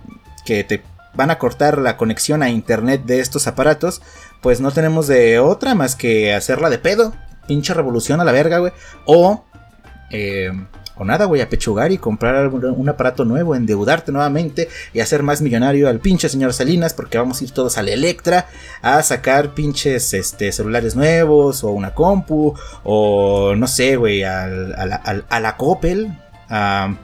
que 0.46 0.64
te 0.64 0.84
van 1.14 1.32
a 1.32 1.38
cortar 1.38 1.78
la 1.78 1.98
conexión 1.98 2.44
a 2.44 2.50
internet 2.50 3.04
de 3.06 3.20
estos 3.20 3.48
aparatos, 3.48 4.02
pues 4.42 4.60
no 4.60 4.72
tenemos 4.72 5.08
de 5.08 5.40
otra 5.40 5.76
más 5.76 5.96
que 5.96 6.34
hacerla 6.34 6.70
de 6.70 6.78
pedo 6.78 7.14
pinche 7.48 7.74
revolución 7.74 8.22
a 8.22 8.24
la 8.24 8.32
verga, 8.32 8.60
güey. 8.60 8.74
O, 9.06 9.44
eh, 10.12 10.52
o 10.98 11.06
nada, 11.06 11.26
güey, 11.26 11.42
apechugar 11.42 11.92
y 11.92 11.98
comprar 11.98 12.48
un 12.48 12.90
aparato 12.90 13.26
nuevo, 13.26 13.56
endeudarte 13.56 14.12
nuevamente 14.12 14.70
y 14.94 15.00
hacer 15.00 15.24
más 15.24 15.42
millonario 15.42 15.90
al 15.90 16.00
pinche 16.00 16.30
señor 16.30 16.54
Salinas, 16.54 16.94
porque 16.94 17.18
vamos 17.18 17.42
a 17.42 17.44
ir 17.44 17.52
todos 17.52 17.78
al 17.78 17.90
Electra 17.90 18.48
a 18.82 19.02
sacar 19.04 19.54
pinches 19.54 20.14
este, 20.14 20.52
celulares 20.52 20.96
nuevos, 20.96 21.64
o 21.64 21.72
una 21.72 21.94
compu, 21.94 22.54
o 22.84 23.56
no 23.56 23.68
sé, 23.68 23.96
güey, 23.96 24.24
a, 24.24 24.48
la, 24.48 25.56
Coppel, 25.58 26.18
a, 26.50 26.96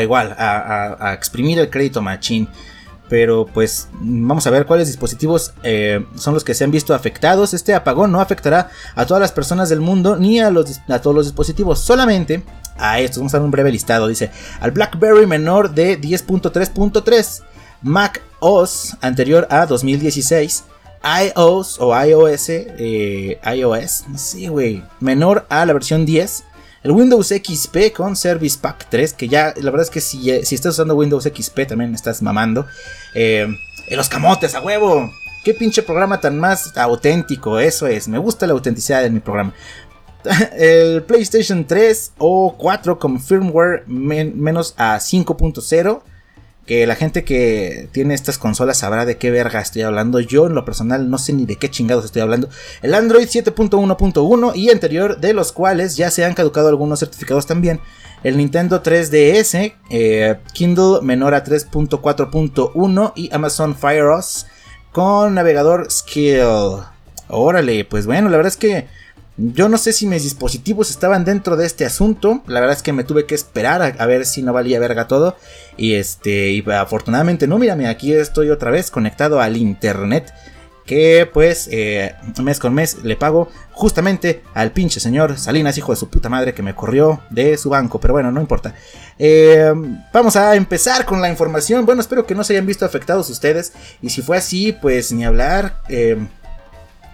igual, 0.00 0.34
a, 0.38 0.96
a 1.00 1.14
exprimir 1.14 1.58
el 1.58 1.70
crédito 1.70 2.02
machín 2.02 2.48
pero 3.08 3.46
pues 3.46 3.88
vamos 4.00 4.46
a 4.46 4.50
ver 4.50 4.66
cuáles 4.66 4.86
dispositivos 4.86 5.54
eh, 5.62 6.04
son 6.16 6.34
los 6.34 6.44
que 6.44 6.54
se 6.54 6.64
han 6.64 6.70
visto 6.70 6.94
afectados. 6.94 7.54
Este 7.54 7.74
apagón 7.74 8.12
no 8.12 8.20
afectará 8.20 8.70
a 8.94 9.06
todas 9.06 9.20
las 9.20 9.32
personas 9.32 9.68
del 9.68 9.80
mundo 9.80 10.16
ni 10.16 10.40
a, 10.40 10.50
los, 10.50 10.80
a 10.88 11.00
todos 11.00 11.16
los 11.16 11.26
dispositivos, 11.26 11.80
solamente 11.80 12.42
a 12.78 13.00
estos. 13.00 13.18
Vamos 13.18 13.34
a 13.34 13.38
dar 13.38 13.44
un 13.44 13.50
breve 13.50 13.72
listado. 13.72 14.08
Dice 14.08 14.30
al 14.60 14.70
BlackBerry 14.70 15.26
menor 15.26 15.74
de 15.74 16.00
10.3.3, 16.00 17.42
Mac 17.82 18.22
OS 18.40 18.96
anterior 19.00 19.46
a 19.50 19.66
2016. 19.66 20.64
iOS 21.04 21.78
o 21.80 21.96
iOS, 22.04 22.48
eh, 22.48 23.38
iOS, 23.54 24.04
no 24.08 24.18
sé, 24.18 24.48
güey, 24.48 24.82
menor 25.00 25.46
a 25.48 25.64
la 25.64 25.72
versión 25.72 26.04
10 26.04 26.44
el 26.82 26.92
Windows 26.92 27.28
XP 27.28 27.92
con 27.94 28.14
Service 28.16 28.58
Pack 28.60 28.86
3, 28.88 29.12
que 29.12 29.28
ya 29.28 29.52
la 29.56 29.70
verdad 29.70 29.82
es 29.82 29.90
que 29.90 30.00
si, 30.00 30.30
eh, 30.30 30.44
si 30.44 30.54
estás 30.54 30.74
usando 30.74 30.94
Windows 30.94 31.24
XP 31.24 31.66
también 31.66 31.94
estás 31.94 32.22
mamando. 32.22 32.66
Eh, 33.14 33.48
los 33.90 34.08
camotes, 34.08 34.54
a 34.54 34.60
huevo. 34.60 35.10
Qué 35.44 35.54
pinche 35.54 35.82
programa 35.82 36.20
tan 36.20 36.38
más 36.38 36.76
auténtico, 36.76 37.58
eso 37.58 37.86
es. 37.86 38.06
Me 38.06 38.18
gusta 38.18 38.46
la 38.46 38.52
autenticidad 38.52 39.02
de 39.02 39.10
mi 39.10 39.20
programa. 39.20 39.54
El 40.56 41.02
PlayStation 41.02 41.66
3 41.66 42.12
o 42.18 42.56
4 42.58 42.98
con 42.98 43.20
firmware 43.20 43.84
menos 43.86 44.74
a 44.76 44.96
5.0 44.96 46.02
que 46.68 46.86
la 46.86 46.96
gente 46.96 47.24
que 47.24 47.88
tiene 47.92 48.12
estas 48.12 48.36
consolas 48.36 48.78
sabrá 48.78 49.06
de 49.06 49.16
qué 49.16 49.30
verga 49.30 49.58
estoy 49.58 49.82
hablando. 49.82 50.20
Yo 50.20 50.46
en 50.46 50.54
lo 50.54 50.66
personal 50.66 51.08
no 51.08 51.16
sé 51.16 51.32
ni 51.32 51.46
de 51.46 51.56
qué 51.56 51.70
chingados 51.70 52.04
estoy 52.04 52.20
hablando. 52.20 52.50
El 52.82 52.92
Android 52.92 53.26
7.1.1 53.26 54.54
y 54.54 54.70
anterior, 54.70 55.18
de 55.18 55.32
los 55.32 55.50
cuales 55.50 55.96
ya 55.96 56.10
se 56.10 56.26
han 56.26 56.34
caducado 56.34 56.68
algunos 56.68 57.00
certificados 57.00 57.46
también. 57.46 57.80
El 58.22 58.36
Nintendo 58.36 58.82
3DS, 58.82 59.72
eh, 59.88 60.36
Kindle 60.52 61.00
menor 61.00 61.32
a 61.32 61.42
3.4.1 61.42 63.12
y 63.16 63.34
Amazon 63.34 63.74
Fire 63.74 64.04
OS 64.04 64.46
con 64.92 65.34
navegador 65.34 65.90
Skill. 65.90 66.82
Órale, 67.28 67.86
pues 67.86 68.04
bueno, 68.04 68.28
la 68.28 68.36
verdad 68.36 68.52
es 68.52 68.58
que 68.58 68.88
yo 69.38 69.68
no 69.68 69.78
sé 69.78 69.92
si 69.92 70.08
mis 70.08 70.24
dispositivos 70.24 70.90
estaban 70.90 71.24
dentro 71.24 71.56
de 71.56 71.64
este 71.64 71.86
asunto. 71.86 72.42
La 72.48 72.58
verdad 72.58 72.76
es 72.76 72.82
que 72.82 72.92
me 72.92 73.04
tuve 73.04 73.24
que 73.24 73.36
esperar 73.36 73.94
a, 73.96 74.06
ver 74.06 74.26
si 74.26 74.42
no 74.42 74.52
valía 74.52 74.80
verga 74.80 75.06
todo. 75.06 75.36
Y 75.76 75.94
este, 75.94 76.50
y 76.50 76.64
afortunadamente 76.68 77.46
no, 77.46 77.56
mírame, 77.56 77.86
aquí 77.86 78.12
estoy 78.12 78.50
otra 78.50 78.72
vez 78.72 78.90
conectado 78.90 79.40
al 79.40 79.56
internet. 79.56 80.32
Que 80.84 81.28
pues 81.32 81.68
eh, 81.70 82.16
mes 82.42 82.58
con 82.58 82.74
mes 82.74 83.04
le 83.04 83.14
pago 83.14 83.48
justamente 83.72 84.42
al 84.54 84.72
pinche 84.72 85.00
señor 85.00 85.38
Salinas, 85.38 85.76
hijo 85.76 85.92
de 85.92 85.98
su 85.98 86.08
puta 86.08 86.30
madre, 86.30 86.54
que 86.54 86.62
me 86.62 86.74
corrió 86.74 87.20
de 87.30 87.56
su 87.58 87.70
banco. 87.70 88.00
Pero 88.00 88.14
bueno, 88.14 88.32
no 88.32 88.40
importa. 88.40 88.74
Eh, 89.20 89.72
vamos 90.12 90.34
a 90.34 90.56
empezar 90.56 91.04
con 91.04 91.20
la 91.20 91.28
información. 91.28 91.86
Bueno, 91.86 92.00
espero 92.00 92.26
que 92.26 92.34
no 92.34 92.42
se 92.42 92.54
hayan 92.54 92.66
visto 92.66 92.84
afectados 92.84 93.30
ustedes. 93.30 93.72
Y 94.02 94.10
si 94.10 94.20
fue 94.20 94.38
así, 94.38 94.72
pues 94.72 95.12
ni 95.12 95.24
hablar. 95.24 95.82
Eh, 95.88 96.16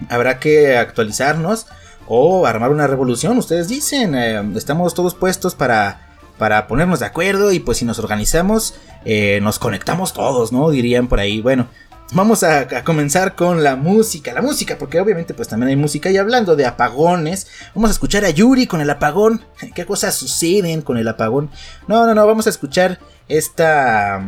habrá 0.09 0.39
que 0.39 0.79
actualizarnos 0.79 1.67
o 2.07 2.47
armar 2.47 2.71
una 2.71 2.87
revolución. 2.87 3.39
Ustedes 3.39 3.69
dicen, 3.69 4.15
eh, 4.15 4.43
estamos 4.57 4.95
todos 4.95 5.15
puestos 5.15 5.55
para, 5.55 6.17
para 6.39 6.67
ponernos 6.67 7.01
de 7.01 7.07
acuerdo 7.07 7.53
y 7.53 7.61
pues 7.61 7.79
si 7.79 7.85
nos 7.85 7.99
organizamos, 7.99 8.75
eh, 9.05 9.41
nos 9.43 9.59
conectamos 9.59 10.13
todos, 10.13 10.53
¿no? 10.53 10.71
Dirían 10.71 11.09
por 11.09 11.21
ahí. 11.21 11.41
Bueno, 11.41 11.69
vamos 12.13 12.43
a, 12.43 12.85
comenzar 12.85 13.35
con 13.35 13.63
la 13.63 13.77
música, 13.77 14.33
la 14.33 14.43
música, 14.43 14.77
porque 14.79 15.01
obviamente 15.01 15.35
pues 15.35 15.49
también 15.49 15.71
hay 15.71 15.77
música 15.77 16.11
y 16.11 16.17
hablando 16.17 16.57
de 16.57 16.67
apagones, 16.67 17.49
vamos 17.75 17.91
a 17.91 17.93
escuchar 17.93 18.25
a 18.25 18.31
Yuri 18.31 18.67
con 18.67 18.81
el 18.81 18.91
apagón. 18.91 19.45
¿Qué 19.75 19.87
cosas 19.87 20.15
suceden 20.15 20.83
con 20.83 20.99
el 20.99 21.09
apagón? 21.09 21.51
No, 21.87 22.07
no, 22.07 22.15
no, 22.15 22.27
vamos 22.27 22.47
a 22.47 22.51
escuchar 22.51 22.99
esta, 23.29 24.23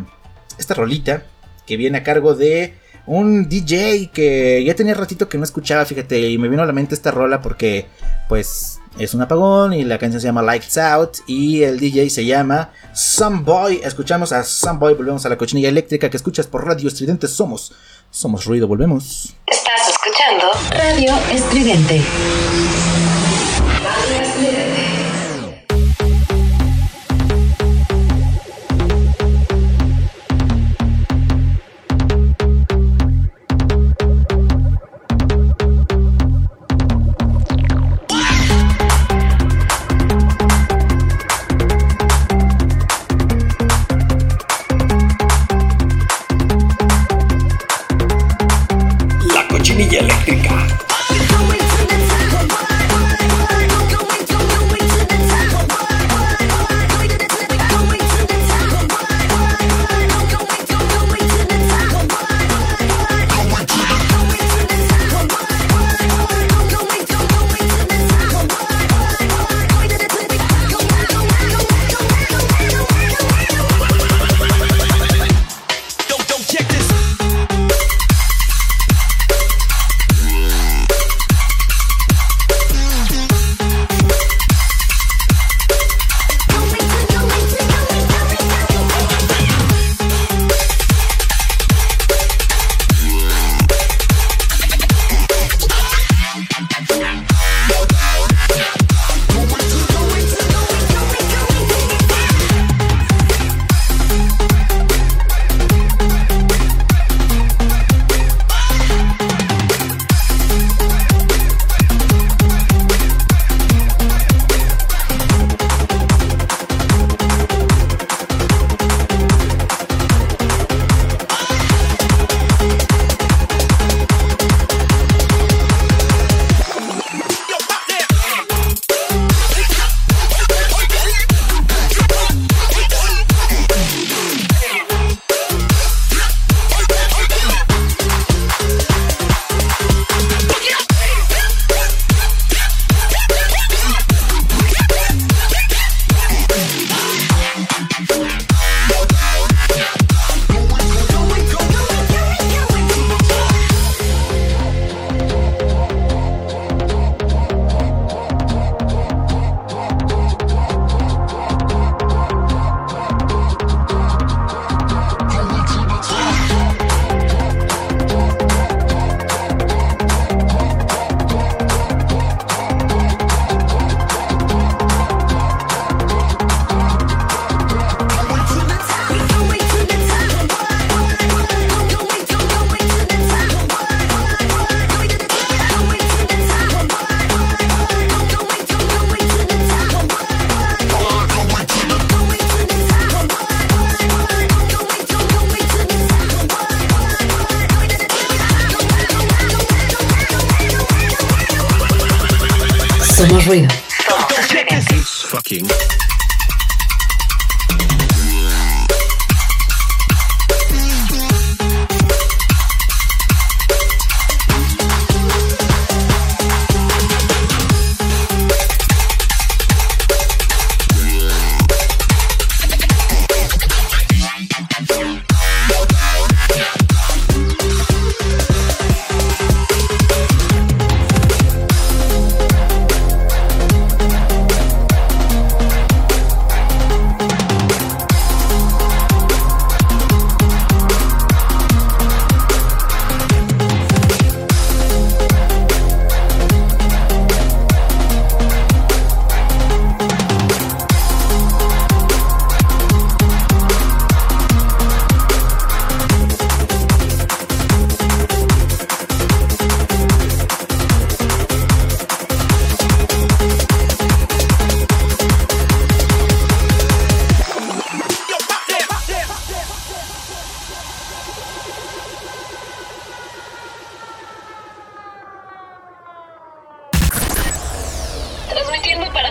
esta 0.58 0.74
rolita 0.74 1.24
que 1.66 1.76
viene 1.76 1.98
a 1.98 2.02
cargo 2.02 2.34
de 2.34 2.74
un 3.06 3.48
DJ 3.48 4.10
que 4.12 4.64
ya 4.64 4.74
tenía 4.74 4.94
ratito 4.94 5.28
que 5.28 5.38
no 5.38 5.44
escuchaba, 5.44 5.84
fíjate, 5.84 6.28
y 6.28 6.38
me 6.38 6.48
vino 6.48 6.62
a 6.62 6.66
la 6.66 6.72
mente 6.72 6.94
esta 6.94 7.10
rola 7.10 7.40
porque 7.40 7.86
pues 8.28 8.80
es 8.98 9.14
un 9.14 9.22
apagón 9.22 9.74
y 9.74 9.84
la 9.84 9.98
canción 9.98 10.20
se 10.20 10.26
llama 10.26 10.42
Lights 10.42 10.78
Out 10.78 11.18
y 11.26 11.62
el 11.62 11.78
DJ 11.78 12.10
se 12.10 12.24
llama 12.24 12.70
Some 12.94 13.42
Boy. 13.42 13.80
Escuchamos 13.84 14.32
a 14.32 14.42
Some 14.42 14.78
Boy, 14.78 14.94
volvemos 14.94 15.24
a 15.26 15.28
la 15.28 15.36
cochinilla 15.36 15.68
eléctrica 15.68 16.10
que 16.10 16.16
escuchas 16.16 16.46
por 16.46 16.64
Radio 16.66 16.88
Estridente. 16.88 17.28
Somos, 17.28 17.72
somos 18.10 18.44
ruido, 18.44 18.66
volvemos. 18.66 19.34
Estás 19.46 19.88
escuchando 19.88 20.46
Radio 20.70 21.12
Estridente. 21.32 22.02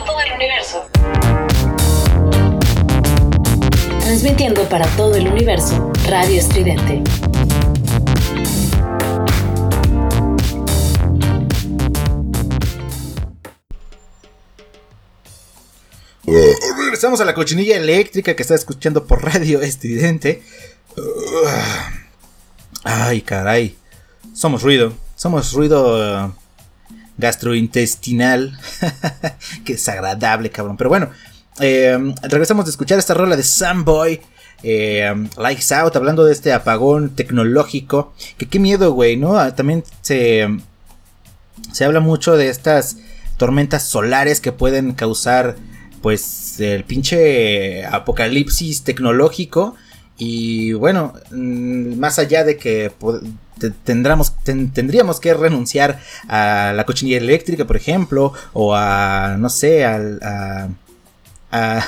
Todo 0.05 0.21
el 0.21 0.31
universo. 0.33 0.85
Transmitiendo 4.01 4.63
para 4.69 4.85
todo 4.95 5.15
el 5.15 5.27
universo, 5.27 5.91
Radio 6.07 6.39
Estridente. 6.39 7.01
Regresamos 16.77 17.19
a 17.21 17.25
la 17.25 17.33
cochinilla 17.33 17.77
eléctrica 17.77 18.35
que 18.35 18.41
está 18.41 18.55
escuchando 18.55 19.05
por 19.05 19.23
radio 19.23 19.61
estridente. 19.61 20.43
Ay, 22.83 23.21
caray. 23.21 23.75
Somos 24.33 24.63
ruido. 24.63 24.93
Somos 25.15 25.53
ruido 25.53 26.33
gastrointestinal. 27.17 28.57
que 29.65 29.73
desagradable, 29.73 30.49
cabrón. 30.49 30.77
Pero 30.77 30.89
bueno, 30.89 31.09
eh, 31.59 31.97
regresamos 32.23 32.65
de 32.65 32.71
escuchar 32.71 32.99
esta 32.99 33.13
rola 33.13 33.35
de 33.35 33.43
Samboy. 33.43 34.21
Eh, 34.63 35.13
Lights 35.37 35.71
Out, 35.73 35.95
hablando 35.95 36.25
de 36.25 36.33
este 36.33 36.53
apagón 36.53 37.15
tecnológico. 37.15 38.13
Que 38.37 38.47
qué 38.47 38.59
miedo, 38.59 38.93
güey, 38.93 39.17
¿no? 39.17 39.37
Ah, 39.37 39.55
También 39.55 39.83
se, 40.01 40.47
se 41.71 41.85
habla 41.85 41.99
mucho 41.99 42.37
de 42.37 42.49
estas 42.49 42.97
tormentas 43.37 43.83
solares 43.83 44.39
que 44.39 44.51
pueden 44.51 44.93
causar 44.93 45.55
pues 46.01 46.59
el 46.59 46.83
pinche 46.83 47.85
apocalipsis 47.85 48.83
tecnológico 48.83 49.75
y 50.17 50.73
bueno, 50.73 51.13
mm, 51.31 51.97
más 51.97 52.19
allá 52.19 52.43
de 52.43 52.57
que 52.57 52.91
tendríamos 54.73 55.19
que 55.19 55.33
renunciar 55.33 55.99
a 56.27 56.73
la 56.75 56.85
cochinilla 56.85 57.17
eléctrica, 57.17 57.65
por 57.65 57.77
ejemplo, 57.77 58.33
o 58.53 58.75
a, 58.75 59.35
no 59.39 59.49
sé, 59.49 59.85
al- 59.85 60.19
a, 60.23 60.69
a, 61.51 61.83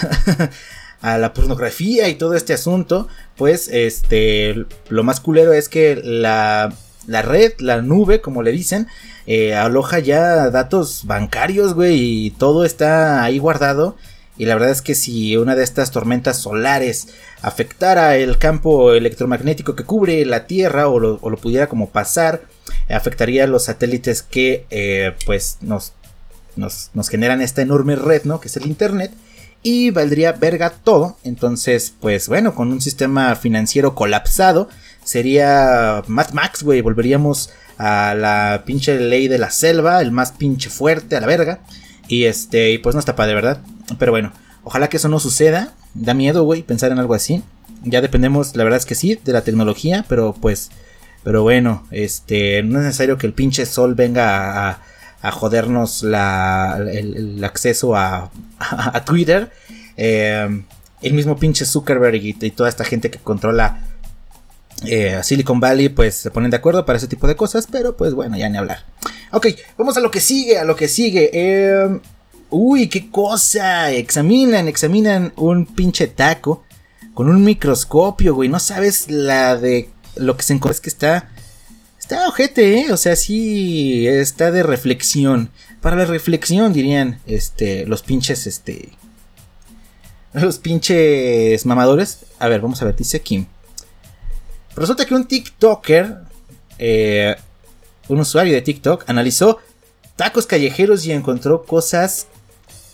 a 1.01 1.17
la 1.17 1.33
pornografía 1.33 2.09
y 2.09 2.15
todo 2.15 2.33
este 2.35 2.53
asunto, 2.53 3.07
pues 3.35 3.67
este, 3.71 4.65
lo 4.89 5.03
más 5.03 5.19
culero 5.19 5.53
es 5.53 5.69
que 5.69 5.99
la, 6.03 6.73
la 7.05 7.21
red, 7.21 7.53
la 7.59 7.81
nube, 7.81 8.21
como 8.21 8.41
le 8.43 8.51
dicen, 8.51 8.87
eh, 9.27 9.55
aloja 9.55 9.99
ya 9.99 10.49
datos 10.49 11.01
bancarios, 11.05 11.73
güey, 11.73 12.25
y 12.27 12.31
todo 12.31 12.65
está 12.65 13.23
ahí 13.23 13.39
guardado. 13.39 13.97
Y 14.37 14.45
la 14.45 14.55
verdad 14.55 14.71
es 14.71 14.81
que 14.81 14.95
si 14.95 15.35
una 15.37 15.55
de 15.55 15.63
estas 15.63 15.91
tormentas 15.91 16.37
solares 16.37 17.07
afectara 17.41 18.17
el 18.17 18.37
campo 18.37 18.93
electromagnético 18.93 19.75
que 19.75 19.83
cubre 19.83 20.25
la 20.25 20.45
Tierra 20.45 20.87
o 20.87 20.99
lo, 20.99 21.19
pudiera 21.37 21.67
como 21.67 21.89
pasar, 21.89 22.43
afectaría 22.89 23.45
a 23.45 23.47
los 23.47 23.65
satélites 23.65 24.21
que 24.23 24.65
eh, 24.69 25.13
pues 25.25 25.57
nos, 25.61 25.93
nos, 26.55 26.91
nos 26.93 27.09
generan 27.09 27.41
esta 27.41 27.61
enorme 27.61 27.95
red, 27.95 28.23
¿no? 28.23 28.39
Que 28.39 28.47
es 28.47 28.57
el 28.57 28.67
Internet. 28.67 29.11
Y 29.63 29.89
valdría 29.89 30.33
verga 30.33 30.69
todo. 30.69 31.17
Entonces, 31.23 31.93
pues 31.99 32.27
bueno, 32.29 32.53
con 32.53 32.71
un 32.71 32.79
sistema 32.79 33.35
financiero 33.35 33.95
colapsado, 33.95 34.69
sería 35.03 36.03
Mad 36.07 36.29
Max, 36.31 36.63
güey. 36.63 36.81
Volveríamos 36.81 37.49
a 37.77 38.15
la 38.15 38.63
pinche 38.65 38.99
ley 38.99 39.27
de 39.27 39.39
la 39.39 39.49
selva, 39.49 40.01
el 40.01 40.11
más 40.11 40.31
pinche 40.31 40.69
fuerte, 40.69 41.15
a 41.15 41.21
la 41.21 41.27
verga. 41.27 41.59
Y 42.07 42.25
este, 42.25 42.71
y 42.71 42.77
pues 42.77 42.95
no 42.95 42.99
está 42.99 43.15
padre, 43.15 43.33
¿verdad? 43.33 43.61
Pero 43.97 44.11
bueno, 44.11 44.31
ojalá 44.63 44.89
que 44.89 44.97
eso 44.97 45.09
no 45.09 45.19
suceda. 45.19 45.73
Da 45.93 46.13
miedo, 46.13 46.43
güey, 46.43 46.63
pensar 46.63 46.91
en 46.91 46.99
algo 46.99 47.13
así. 47.13 47.43
Ya 47.83 48.01
dependemos, 48.01 48.55
la 48.55 48.63
verdad 48.63 48.79
es 48.79 48.85
que 48.85 48.95
sí, 48.95 49.19
de 49.23 49.33
la 49.33 49.41
tecnología, 49.41 50.05
pero 50.07 50.33
pues, 50.33 50.71
pero 51.23 51.43
bueno, 51.43 51.85
este, 51.91 52.63
no 52.63 52.79
es 52.79 52.85
necesario 52.85 53.17
que 53.17 53.27
el 53.27 53.33
pinche 53.33 53.65
sol 53.65 53.95
venga 53.95 54.69
a, 55.21 55.31
jodernos 55.31 56.03
la, 56.03 56.79
el, 56.91 57.43
acceso 57.43 57.95
a, 57.95 58.31
a, 58.59 59.05
Twitter. 59.05 59.51
Eh, 59.97 60.63
el 61.01 61.13
mismo 61.13 61.37
pinche 61.37 61.65
Zuckerberg 61.65 62.15
y, 62.15 62.35
y 62.39 62.51
toda 62.51 62.69
esta 62.69 62.83
gente 62.83 63.11
que 63.11 63.19
controla 63.19 63.79
eh, 64.85 65.19
Silicon 65.23 65.59
Valley, 65.59 65.89
pues 65.89 66.15
se 66.15 66.31
ponen 66.31 66.51
de 66.51 66.57
acuerdo 66.57 66.85
para 66.85 66.97
ese 66.97 67.07
tipo 67.07 67.27
de 67.27 67.35
cosas, 67.35 67.67
pero 67.71 67.97
pues 67.97 68.13
bueno, 68.13 68.37
ya 68.37 68.49
ni 68.49 68.57
hablar. 68.57 68.85
Ok, 69.31 69.47
vamos 69.77 69.97
a 69.97 69.99
lo 69.99 70.11
que 70.11 70.21
sigue, 70.21 70.57
a 70.57 70.63
lo 70.63 70.75
que 70.75 70.87
sigue. 70.87 71.29
Eh, 71.33 71.99
uy, 72.49 72.89
qué 72.89 73.09
cosa. 73.09 73.91
Examinan, 73.91 74.67
examinan 74.67 75.33
un 75.35 75.65
pinche 75.65 76.07
taco 76.07 76.63
con 77.13 77.29
un 77.29 77.43
microscopio, 77.43 78.35
güey. 78.35 78.49
No 78.49 78.59
sabes 78.59 79.09
la 79.09 79.57
de 79.57 79.89
lo 80.15 80.37
que 80.37 80.43
se 80.43 80.53
encuentra. 80.53 80.75
Es 80.75 80.81
que 80.81 80.89
está. 80.89 81.29
Está 81.99 82.27
ojete, 82.29 82.79
¿eh? 82.79 82.93
O 82.93 82.97
sea, 82.97 83.15
sí 83.15 84.07
está 84.07 84.51
de 84.51 84.63
reflexión. 84.63 85.49
Para 85.81 85.97
la 85.97 86.05
reflexión, 86.05 86.71
dirían, 86.71 87.19
este, 87.25 87.85
los 87.85 88.01
pinches, 88.01 88.47
este. 88.47 88.93
Los 90.33 90.59
pinches 90.59 91.65
mamadores. 91.65 92.19
A 92.39 92.47
ver, 92.47 92.61
vamos 92.61 92.81
a 92.81 92.85
ver, 92.85 92.95
dice 92.95 93.17
aquí. 93.17 93.45
Resulta 94.75 95.05
que 95.05 95.15
un 95.15 95.25
TikToker, 95.25 96.19
eh, 96.77 97.35
un 98.07 98.19
usuario 98.19 98.53
de 98.53 98.61
TikTok, 98.61 99.03
analizó 99.07 99.57
tacos 100.15 100.45
callejeros 100.45 101.05
y 101.05 101.11
encontró 101.11 101.63
cosas 101.63 102.27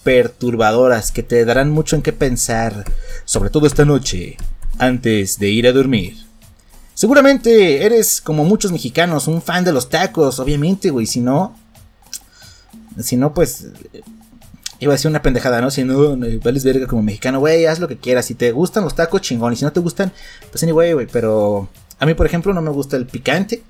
perturbadoras 0.04 1.12
que 1.12 1.24
te 1.24 1.46
darán 1.46 1.72
mucho 1.72 1.96
en 1.96 2.02
qué 2.02 2.14
pensar, 2.14 2.86
sobre 3.26 3.50
todo 3.50 3.68
esta 3.68 3.86
noche, 3.86 4.38
antes 4.78 5.40
de 5.40 5.50
ir 5.50 5.68
a 5.68 5.72
dormir. 5.72 6.18
Seguramente 6.94 7.86
eres 7.86 8.22
como 8.22 8.46
muchos 8.46 8.72
mexicanos, 8.72 9.28
un 9.28 9.42
fan 9.42 9.64
de 9.64 9.72
los 9.72 9.90
tacos, 9.90 10.40
obviamente, 10.40 10.90
güey, 10.90 11.06
si 11.06 11.22
no... 11.22 11.58
Si 13.02 13.18
no, 13.18 13.34
pues... 13.34 13.68
Iba 14.80 14.94
a 14.94 14.96
decir 14.96 15.10
una 15.10 15.22
pendejada, 15.22 15.62
¿no? 15.62 15.72
Si 15.72 15.84
no, 15.84 16.18
vales 16.44 16.64
verga 16.66 16.88
como 16.88 17.02
mexicano, 17.02 17.40
güey, 17.40 17.66
haz 17.66 17.80
lo 17.80 17.88
que 17.88 17.98
quieras. 17.98 18.26
Si 18.26 18.36
te 18.36 18.52
gustan 18.52 18.84
los 18.84 18.96
tacos, 18.96 19.22
chingón. 19.22 19.54
Y 19.54 19.56
si 19.56 19.64
no 19.64 19.72
te 19.72 19.80
gustan, 19.80 20.12
pues 20.52 20.62
anyway, 20.62 20.92
güey. 20.92 21.08
Pero 21.08 21.70
a 22.00 22.06
mí, 22.06 22.16
por 22.16 22.26
ejemplo, 22.26 22.54
no 22.54 22.62
me 22.62 22.70
gusta 22.70 22.98
el 22.98 23.06
picante. 23.06 23.64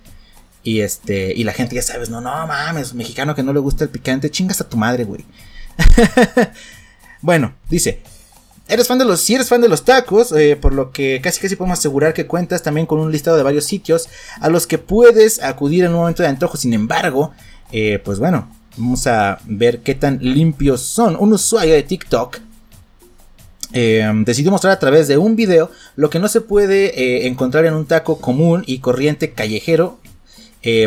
Y 0.64 0.80
este, 0.80 1.34
y 1.36 1.44
la 1.44 1.54
gente 1.54 1.76
ya 1.76 1.84
sabes, 1.84 2.10
no, 2.10 2.20
no 2.20 2.48
mames, 2.48 2.94
mexicano 2.94 3.36
que 3.36 3.44
no 3.44 3.54
le 3.54 3.60
gusta 3.60 3.84
el 3.84 3.90
picante, 3.90 4.32
chingas 4.32 4.62
a 4.62 4.70
tu 4.70 4.78
madre, 4.78 5.04
güey. 5.04 5.26
bueno, 7.22 7.54
dice, 7.70 8.02
eres 8.68 8.88
fan 8.88 8.98
de 8.98 9.06
los, 9.06 9.22
si 9.22 9.36
eres 9.36 9.50
fan 9.50 9.62
de 9.62 9.70
los 9.70 9.86
tacos, 9.86 10.32
eh, 10.32 10.56
por 10.56 10.74
lo 10.74 10.92
que 10.92 11.20
casi 11.22 11.42
casi 11.42 11.56
podemos 11.56 11.80
asegurar 11.80 12.14
que 12.14 12.28
cuentas 12.28 12.64
también 12.64 12.86
con 12.88 13.00
un 13.00 13.12
listado 13.12 13.38
de 13.38 13.44
varios 13.44 13.66
sitios 13.66 14.10
a 14.40 14.50
los 14.50 14.68
que 14.68 14.78
puedes 14.78 15.42
acudir 15.42 15.84
en 15.84 15.92
un 15.92 15.98
momento 15.98 16.24
de 16.24 16.30
antojo. 16.30 16.58
Sin 16.58 16.74
embargo, 16.74 17.32
eh, 17.72 18.00
pues 18.04 18.20
bueno, 18.20 18.50
vamos 18.78 19.06
a 19.08 19.40
ver 19.46 19.80
qué 19.82 19.96
tan 19.96 20.20
limpios 20.22 20.82
son. 20.82 21.16
Un 21.20 21.34
usuario 21.34 21.74
de 21.74 21.84
TikTok 21.84 22.38
eh, 23.74 24.10
decidió 24.26 24.52
mostrar 24.52 24.74
a 24.74 24.80
través 24.80 25.08
de 25.08 25.18
un 25.18 25.36
video 25.36 25.72
lo 25.96 26.10
que 26.10 26.20
no 26.20 26.28
se 26.28 26.42
puede 26.42 27.00
eh, 27.00 27.28
encontrar 27.28 27.66
en 27.66 27.74
un 27.74 27.86
taco 27.86 28.20
común 28.20 28.64
y 28.68 28.80
corriente 28.80 29.32
callejero, 29.34 30.00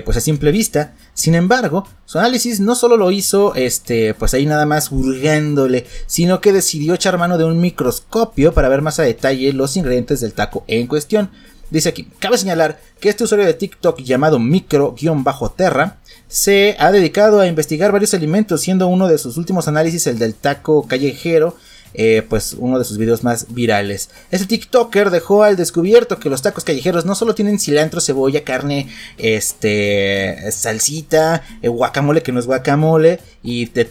pues 0.04 0.16
a 0.16 0.20
simple 0.20 0.52
vista. 0.52 0.94
Sin 1.16 1.34
embargo, 1.34 1.88
su 2.04 2.18
análisis 2.18 2.60
no 2.60 2.74
solo 2.74 2.98
lo 2.98 3.10
hizo, 3.10 3.54
este, 3.54 4.12
pues 4.12 4.34
ahí 4.34 4.44
nada 4.44 4.66
más 4.66 4.92
hurgándole, 4.92 5.86
sino 6.06 6.42
que 6.42 6.52
decidió 6.52 6.92
echar 6.92 7.16
mano 7.16 7.38
de 7.38 7.44
un 7.44 7.58
microscopio 7.58 8.52
para 8.52 8.68
ver 8.68 8.82
más 8.82 8.98
a 8.98 9.04
detalle 9.04 9.54
los 9.54 9.78
ingredientes 9.78 10.20
del 10.20 10.34
taco 10.34 10.64
en 10.66 10.86
cuestión. 10.86 11.30
Dice 11.70 11.88
aquí, 11.88 12.06
cabe 12.18 12.36
señalar 12.36 12.78
que 13.00 13.08
este 13.08 13.24
usuario 13.24 13.46
de 13.46 13.54
TikTok 13.54 14.00
llamado 14.02 14.38
micro-terra 14.38 15.96
se 16.28 16.76
ha 16.78 16.92
dedicado 16.92 17.40
a 17.40 17.46
investigar 17.46 17.92
varios 17.92 18.12
alimentos, 18.12 18.60
siendo 18.60 18.86
uno 18.86 19.08
de 19.08 19.16
sus 19.16 19.38
últimos 19.38 19.68
análisis 19.68 20.06
el 20.06 20.18
del 20.18 20.34
taco 20.34 20.86
callejero, 20.86 21.56
eh, 21.98 22.22
pues 22.28 22.54
uno 22.58 22.78
de 22.78 22.84
sus 22.84 22.98
videos 22.98 23.24
más 23.24 23.54
virales. 23.54 24.10
Este 24.30 24.46
TikToker 24.46 25.08
dejó 25.08 25.44
al 25.44 25.56
descubierto 25.56 26.18
que 26.18 26.28
los 26.28 26.42
tacos 26.42 26.62
callejeros 26.62 27.06
no 27.06 27.14
solo 27.14 27.34
tienen 27.34 27.58
cilantro, 27.58 28.02
cebolla, 28.02 28.44
carne, 28.44 28.88
este, 29.16 30.36
salsita, 30.52 31.42
eh, 31.62 31.68
guacamole 31.68 32.22
que 32.22 32.32
no 32.32 32.40
es 32.40 32.44
guacamole 32.44 33.20
y 33.42 33.64
de, 33.70 33.90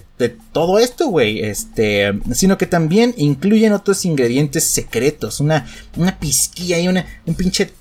todo 0.51 0.77
esto, 0.77 1.07
güey, 1.07 1.43
este, 1.43 2.13
sino 2.31 2.59
que 2.59 2.67
también 2.67 3.15
incluyen 3.17 3.73
otros 3.73 4.05
ingredientes 4.05 4.65
secretos, 4.65 5.39
una, 5.39 5.65
una 5.97 6.19
pizquilla 6.19 6.77
y 6.77 6.87
una, 6.87 7.07
un 7.25 7.33
pinche 7.33 7.71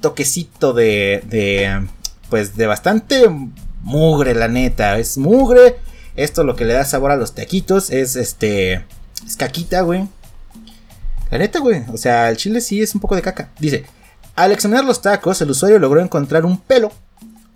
toquecito 0.00 0.72
de, 0.72 1.22
de, 1.26 1.86
pues 2.30 2.56
de 2.56 2.66
bastante 2.66 3.26
mugre, 3.82 4.34
la 4.34 4.48
neta, 4.48 4.98
es 4.98 5.18
mugre. 5.18 5.76
Esto 6.16 6.42
lo 6.42 6.56
que 6.56 6.64
le 6.64 6.72
da 6.72 6.84
sabor 6.84 7.10
a 7.10 7.16
los 7.16 7.34
taquitos 7.34 7.90
es 7.90 8.16
este 8.16 8.84
es 9.26 9.36
caquita, 9.36 9.82
güey. 9.82 10.08
La 11.30 11.38
neta, 11.38 11.58
güey. 11.58 11.84
O 11.92 11.96
sea, 11.96 12.28
el 12.30 12.36
chile 12.36 12.60
sí 12.60 12.80
es 12.80 12.94
un 12.94 13.00
poco 13.00 13.14
de 13.14 13.22
caca. 13.22 13.50
Dice, 13.58 13.84
al 14.34 14.52
examinar 14.52 14.84
los 14.84 15.02
tacos, 15.02 15.40
el 15.40 15.50
usuario 15.50 15.78
logró 15.78 16.00
encontrar 16.00 16.44
un 16.44 16.58
pelo. 16.58 16.92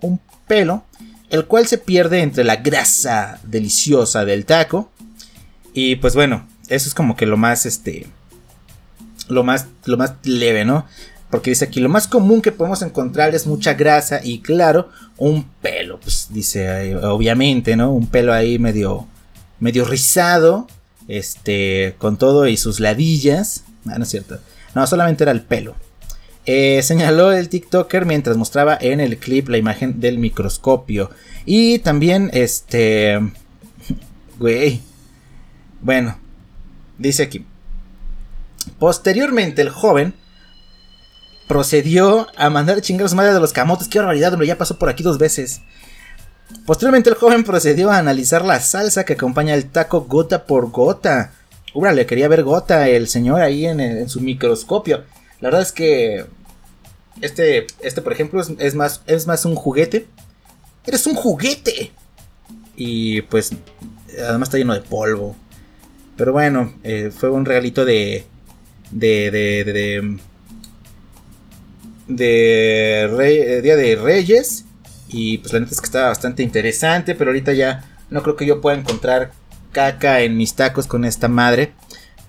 Un 0.01 0.19
pelo. 0.47 0.83
El 1.29 1.45
cual 1.45 1.65
se 1.65 1.77
pierde 1.79 2.21
entre 2.21 2.43
la 2.43 2.57
grasa 2.57 3.39
deliciosa 3.43 4.25
del 4.25 4.45
taco. 4.45 4.91
Y 5.73 5.95
pues 5.95 6.13
bueno, 6.13 6.45
eso 6.67 6.87
es 6.87 6.93
como 6.93 7.15
que 7.15 7.25
lo 7.25 7.37
más, 7.37 7.65
este... 7.65 8.07
Lo 9.29 9.43
más, 9.43 9.67
lo 9.85 9.97
más 9.97 10.13
leve, 10.23 10.65
¿no? 10.65 10.85
Porque 11.31 11.49
dice 11.49 11.65
aquí, 11.65 11.79
lo 11.79 11.89
más 11.89 12.07
común 12.07 12.41
que 12.41 12.51
podemos 12.51 12.83
encontrar 12.83 13.33
es 13.33 13.47
mucha 13.47 13.73
grasa 13.73 14.19
y 14.23 14.41
claro, 14.41 14.89
un 15.17 15.45
pelo. 15.61 15.99
Pues 15.99 16.27
dice, 16.29 16.95
obviamente, 16.97 17.75
¿no? 17.75 17.91
Un 17.91 18.05
pelo 18.05 18.33
ahí 18.33 18.59
medio, 18.59 19.07
medio 19.59 19.85
rizado 19.85 20.67
este, 21.07 21.95
con 21.97 22.17
todo 22.17 22.47
y 22.47 22.57
sus 22.57 22.79
ladillas. 22.79 23.63
Ah, 23.85 23.97
no 23.97 24.03
es 24.03 24.09
cierto. 24.09 24.39
No, 24.75 24.85
solamente 24.87 25.23
era 25.23 25.31
el 25.31 25.41
pelo. 25.41 25.75
Eh, 26.45 26.81
señaló 26.83 27.31
el 27.31 27.49
TikToker 27.49 28.05
mientras 28.05 28.37
mostraba 28.37 28.77
en 28.79 28.99
el 28.99 29.17
clip 29.17 29.49
la 29.49 29.57
imagen 29.57 29.99
del 29.99 30.17
microscopio. 30.17 31.09
Y 31.45 31.79
también, 31.79 32.29
este. 32.33 33.19
Güey. 34.39 34.81
Bueno, 35.81 36.17
dice 36.97 37.23
aquí. 37.23 37.45
Posteriormente, 38.79 39.61
el 39.61 39.69
joven 39.69 40.13
procedió 41.47 42.27
a 42.37 42.49
mandar 42.49 42.81
chingar 42.81 43.07
a 43.11 43.15
madre 43.15 43.33
de 43.33 43.39
los 43.39 43.53
camotes. 43.53 43.87
Qué 43.87 43.99
barbaridad, 43.99 44.39
ya 44.41 44.57
pasó 44.57 44.79
por 44.79 44.89
aquí 44.89 45.03
dos 45.03 45.17
veces. 45.17 45.61
Posteriormente 46.65 47.09
el 47.09 47.15
joven 47.15 47.43
procedió 47.43 47.91
a 47.91 47.97
analizar 47.97 48.45
la 48.45 48.59
salsa 48.59 49.05
que 49.05 49.13
acompaña 49.13 49.53
el 49.53 49.69
taco 49.69 50.01
gota 50.01 50.45
por 50.45 50.71
gota. 50.71 51.33
le 51.75 52.05
quería 52.05 52.27
ver 52.27 52.43
gota 52.43 52.87
el 52.87 53.07
señor 53.07 53.41
ahí 53.41 53.65
en, 53.65 54.07
su 54.09 54.21
microscopio. 54.21 55.03
La 55.41 55.47
verdad 55.47 55.61
es 55.61 55.71
que 55.71 56.25
este, 57.21 57.67
este 57.81 58.01
por 58.01 58.13
ejemplo, 58.13 58.41
es, 58.59 58.75
más, 58.75 59.01
es 59.07 59.27
más 59.27 59.45
un 59.45 59.55
juguete. 59.55 60.07
¡Eres 60.85 61.05
un 61.07 61.15
juguete! 61.15 61.91
Y 62.75 63.21
pues, 63.23 63.51
además 64.17 64.47
está 64.47 64.57
lleno 64.57 64.73
de 64.73 64.81
polvo. 64.81 65.35
Pero 66.17 66.31
bueno, 66.31 66.73
eh, 66.83 67.11
fue 67.15 67.29
un 67.29 67.45
regalito 67.45 67.85
de. 67.85 68.25
de. 68.91 69.31
de. 69.31 69.63
de. 69.63 70.19
de, 72.07 73.61
Día 73.61 73.75
de 73.75 73.95
Reyes. 73.95 74.65
Y 75.13 75.37
pues 75.37 75.53
la 75.53 75.59
neta 75.59 75.71
es 75.71 75.79
que 75.79 75.85
estaba 75.85 76.09
bastante 76.09 76.43
interesante, 76.43 77.15
pero 77.15 77.29
ahorita 77.29 77.53
ya 77.53 77.85
no 78.09 78.21
creo 78.23 78.35
que 78.35 78.45
yo 78.45 78.59
pueda 78.59 78.77
encontrar 78.77 79.31
caca 79.71 80.21
en 80.21 80.35
mis 80.35 80.55
tacos 80.55 80.87
con 80.87 81.05
esta 81.05 81.27
madre. 81.29 81.73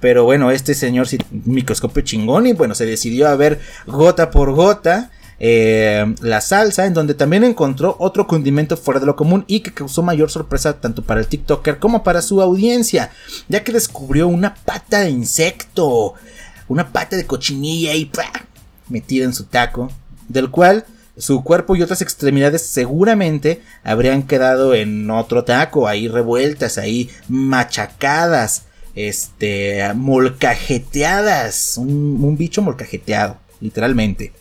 Pero 0.01 0.25
bueno, 0.25 0.51
este 0.51 0.75
señor 0.75 1.09
microscopio 1.31 2.03
chingón 2.03 2.47
y 2.47 2.53
bueno, 2.53 2.75
se 2.75 2.85
decidió 2.85 3.27
a 3.27 3.37
ver 3.37 3.59
gota 3.87 4.31
por 4.31 4.53
gota 4.53 5.11
eh, 5.41 6.15
la 6.21 6.41
salsa, 6.41 6.87
en 6.87 6.95
donde 6.95 7.15
también 7.15 7.43
encontró 7.43 7.97
otro 7.99 8.27
condimento 8.27 8.77
fuera 8.77 9.01
de 9.01 9.07
lo 9.07 9.17
común 9.17 9.45
y 9.47 9.61
que 9.61 9.73
causó 9.73 10.03
mayor 10.03 10.31
sorpresa 10.31 10.81
tanto 10.81 11.03
para 11.03 11.21
el 11.21 11.27
TikToker 11.27 11.79
como 11.79 12.03
para 12.03 12.23
su 12.23 12.41
audiencia, 12.41 13.11
ya 13.49 13.65
que 13.65 13.73
descubrió 13.73 14.29
una 14.29 14.55
pata 14.55 15.01
de 15.01 15.11
insecto, 15.11 16.15
una 16.69 16.93
pata 16.93 17.17
de 17.17 17.27
cochinilla 17.27 17.95
y 17.95 18.11
metida 18.89 19.25
en 19.25 19.35
su 19.35 19.45
taco, 19.45 19.91
del 20.29 20.51
cual 20.51 20.85
su 21.17 21.45
cuerpo 21.45 21.77
y 21.77 21.83
otras 21.83 22.03
extremidades 22.03 22.63
seguramente 22.63 23.63
habrían 23.83 24.25
quedado 24.25 24.75
en 24.75 25.11
otro 25.11 25.45
taco, 25.45 25.87
ahí 25.87 26.09
revueltas, 26.09 26.79
ahí 26.79 27.11
machacadas, 27.29 28.65
este, 28.95 29.93
molcajeteadas, 29.95 31.77
un, 31.77 32.37
bicho 32.37 32.63
molcajeteado, 32.63 33.39
literalmente. 33.61 34.33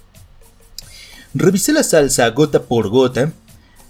Revisé 1.34 1.74
la 1.74 1.84
salsa 1.84 2.30
gota 2.30 2.64
por 2.64 2.90
gota 2.90 3.32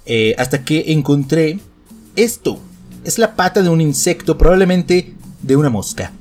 eh, 0.06 0.36
hasta 0.38 0.64
que 0.64 0.92
encontré 0.94 1.60
esto. 2.16 2.60
Es 3.04 3.18
la 3.18 3.36
pata 3.36 3.62
de 3.62 3.70
un 3.70 3.82
insecto, 3.82 4.38
probablemente 4.38 5.14
de 5.42 5.56
una 5.56 5.70
mosca. 5.70 6.14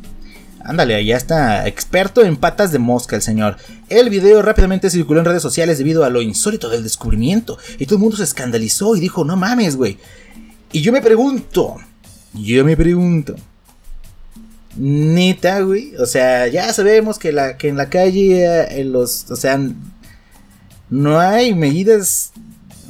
Ándale, 0.65 1.05
ya 1.05 1.17
está 1.17 1.67
experto 1.67 2.25
en 2.25 2.37
patas 2.37 2.71
de 2.71 2.79
mosca 2.79 3.17
el 3.17 3.23
señor. 3.23 3.57
El 3.89 4.11
video 4.11 4.43
rápidamente 4.43 4.91
circuló 4.91 5.21
en 5.21 5.27
redes 5.27 5.43
sociales 5.43 5.79
debido 5.79 6.05
a 6.05 6.11
lo 6.11 6.23
insólito 6.23 6.69
del 6.69 6.85
descubrimiento. 6.85 7.59
Y 7.79 7.87
todo 7.87 7.97
el 7.97 8.03
mundo 8.03 8.17
se 8.17 8.25
escandalizó 8.25 8.95
y 8.95 9.01
dijo, 9.01 9.25
no 9.25 9.37
mames, 9.37 9.77
güey. 9.77 9.99
Y 10.71 10.81
yo 10.81 10.93
me 10.93 11.03
pregunto, 11.03 11.77
yo 12.33 12.65
me 12.65 12.77
pregunto. 12.77 13.35
Neta, 14.77 15.61
güey. 15.61 15.97
O 15.97 16.07
sea, 16.07 16.47
ya 16.47 16.73
sabemos 16.73 17.19
que, 17.19 17.33
la, 17.33 17.57
que 17.57 17.69
en 17.69 17.77
la 17.77 17.91
calle, 17.91 18.45
eh, 18.45 18.81
en 18.81 18.93
los, 18.93 19.31
o 19.31 19.37
sea, 19.37 19.61
no 20.89 21.19
hay 21.19 21.55
medidas 21.55 22.33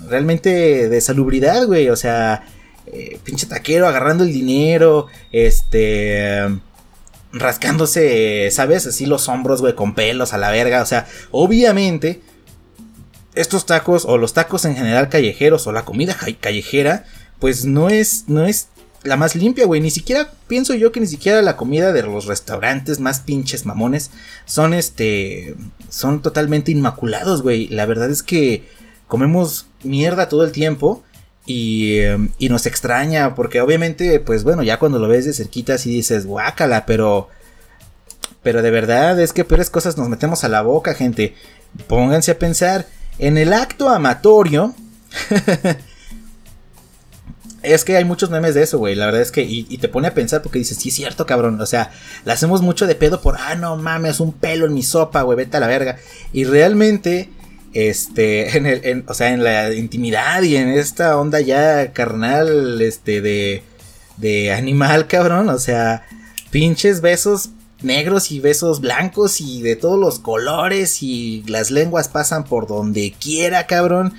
realmente 0.09 0.89
de 0.91 1.01
salubridad, 1.01 1.67
güey. 1.67 1.89
O 1.89 1.97
sea, 1.97 2.45
eh, 2.87 3.19
pinche 3.25 3.47
taquero 3.47 3.89
agarrando 3.89 4.25
el 4.25 4.33
dinero, 4.33 5.07
este 5.33 6.43
rascándose, 7.33 8.51
¿sabes? 8.51 8.87
Así 8.87 9.07
los 9.07 9.29
hombros, 9.29 9.61
güey, 9.61 9.75
con 9.75 9.95
pelos 9.95 10.33
a 10.33 10.38
la 10.38 10.51
verga. 10.51 10.83
O 10.83 10.87
sea, 10.87 11.07
obviamente, 11.31 12.21
estos 13.35 13.66
tacos, 13.66 14.05
o 14.05 14.18
los 14.18 14.35
tacos 14.35 14.64
en 14.64 14.77
general 14.77 15.09
callejeros, 15.09 15.66
o 15.66 15.73
la 15.73 15.85
comida 15.85 16.16
callejera, 16.40 17.05
pues 17.38 17.64
no 17.64 17.88
es, 17.88 18.25
no 18.29 18.45
es 18.45 18.68
la 19.03 19.16
más 19.16 19.35
limpia, 19.35 19.66
güey. 19.66 19.81
Ni 19.81 19.90
siquiera, 19.90 20.33
pienso 20.47 20.75
yo 20.75 20.92
que 20.92 21.01
ni 21.01 21.07
siquiera 21.07 21.42
la 21.42 21.57
comida 21.57 21.92
de 21.92 22.03
los 22.03 22.27
restaurantes 22.27 23.01
más 23.01 23.21
pinches 23.21 23.66
mamones 23.66 24.11
son, 24.45 24.75
este, 24.75 25.57
son 25.88 26.23
totalmente 26.23 26.71
inmaculados, 26.71 27.42
güey. 27.42 27.68
La 27.68 27.87
verdad 27.87 28.11
es 28.11 28.23
que 28.23 28.68
comemos 29.09 29.66
mierda 29.83 30.29
todo 30.29 30.45
el 30.45 30.53
tiempo. 30.53 31.03
Y, 31.45 31.99
y, 32.39 32.49
nos 32.49 32.67
extraña, 32.67 33.35
porque 33.35 33.61
obviamente, 33.61 34.21
pues 34.21 34.45
bueno, 34.45 34.63
ya 34.63 34.79
cuando 34.79 35.01
lo 35.01 35.09
ves 35.09 35.25
de 35.25 35.33
cerquita, 35.33 35.77
sí 35.77 35.91
dices, 35.91 36.27
guácala, 36.27 36.87
pero. 36.87 37.29
Pero 38.43 38.63
de 38.63 38.71
verdad, 38.71 39.19
es 39.21 39.33
que 39.33 39.45
peores 39.45 39.71
cosas 39.71 39.97
nos 39.97 40.09
metemos 40.09 40.45
a 40.45 40.49
la 40.49 40.63
boca, 40.63 40.95
gente. 40.95 41.35
Pónganse 41.89 42.33
a 42.33 42.39
pensar, 42.39 42.87
en 43.19 43.39
el 43.39 43.53
acto 43.53 43.89
amatorio. 43.89 44.75
es 47.63 47.85
que 47.85 47.97
hay 47.97 48.05
muchos 48.05 48.31
memes 48.31 48.55
de 48.55 48.63
eso, 48.63 48.79
güey. 48.79 48.95
La 48.95 49.07
verdad 49.07 49.23
es 49.23 49.33
que. 49.33 49.43
Y, 49.43 49.67
y, 49.69 49.79
te 49.79 49.89
pone 49.89 50.09
a 50.09 50.15
pensar 50.15 50.43
porque 50.43 50.61
dices, 50.61 50.79
sí 50.79 50.91
es 50.91 50.95
cierto, 50.95 51.27
cabrón. 51.27 51.61
O 51.61 51.67
sea, 51.67 51.91
le 52.25 52.33
hacemos 52.33 52.63
mucho 52.63 52.87
de 52.87 52.95
pedo 52.95 53.21
por, 53.21 53.37
ah, 53.39 53.57
no 53.57 53.77
mames, 53.77 54.21
un 54.21 54.33
pelo 54.33 54.67
en 54.67 54.75
mi 54.75 54.83
sopa, 54.83 55.23
güey, 55.23 55.37
vete 55.37 55.57
a 55.57 55.61
la 55.61 55.67
verga. 55.67 55.99
Y 56.33 56.45
realmente 56.45 57.31
este, 57.73 58.57
en 58.57 58.67
el, 58.67 59.05
o 59.07 59.15
sea, 59.15 59.33
en 59.33 59.45
la 59.45 59.73
intimidad 59.73 60.43
y 60.43 60.57
en 60.57 60.69
esta 60.69 61.19
onda 61.19 61.41
ya 61.41 61.93
carnal, 61.93 62.81
este, 62.81 63.21
de, 63.21 63.63
de 64.17 64.53
animal, 64.53 65.07
cabrón, 65.09 65.49
o 65.49 65.59
sea, 65.59 66.07
pinches 66.51 67.01
besos 67.01 67.51
negros 67.83 68.31
y 68.31 68.41
besos 68.41 68.81
blancos 68.81 69.41
y 69.41 69.63
de 69.63 69.77
todos 69.77 69.99
los 69.99 70.21
colores 70.21 71.03
y 71.03 71.43
las 71.49 71.71
lenguas 71.71 72.09
pasan 72.09 72.45
por 72.45 72.67
donde 72.67 73.13
quiera, 73.21 73.67
cabrón. 73.67 74.15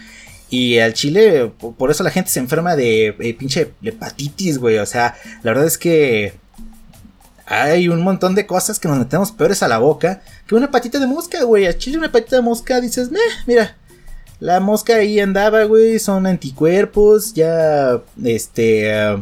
Y 0.49 0.77
al 0.79 0.93
chile, 0.93 1.51
por 1.77 1.89
eso 1.89 2.03
la 2.03 2.11
gente 2.11 2.29
se 2.29 2.39
enferma 2.39 2.75
de 2.75 3.15
eh, 3.19 3.33
pinche 3.33 3.71
hepatitis, 3.81 4.59
güey. 4.59 4.77
O 4.77 4.85
sea, 4.85 5.15
la 5.41 5.51
verdad 5.51 5.65
es 5.65 5.79
que 5.79 6.33
hay 7.45 7.89
un 7.89 8.01
montón 8.01 8.35
de 8.35 8.45
cosas 8.45 8.79
que 8.79 8.87
nos 8.87 8.97
metemos 8.97 9.31
peores 9.31 9.61
a 9.63 9.67
la 9.67 9.77
boca 9.77 10.21
que 10.47 10.55
una 10.55 10.71
patita 10.71 10.99
de 10.99 11.07
mosca, 11.07 11.43
güey. 11.43 11.65
A 11.67 11.77
chile 11.77 11.97
una 11.97 12.11
patita 12.11 12.37
de 12.37 12.41
mosca 12.41 12.79
dices, 12.81 13.11
meh, 13.11 13.19
mira. 13.47 13.77
La 14.39 14.59
mosca 14.59 14.95
ahí 14.95 15.19
andaba, 15.21 15.63
güey, 15.63 15.99
son 15.99 16.25
anticuerpos, 16.27 17.33
ya, 17.33 18.01
este... 18.25 18.93
ah, 18.93 19.21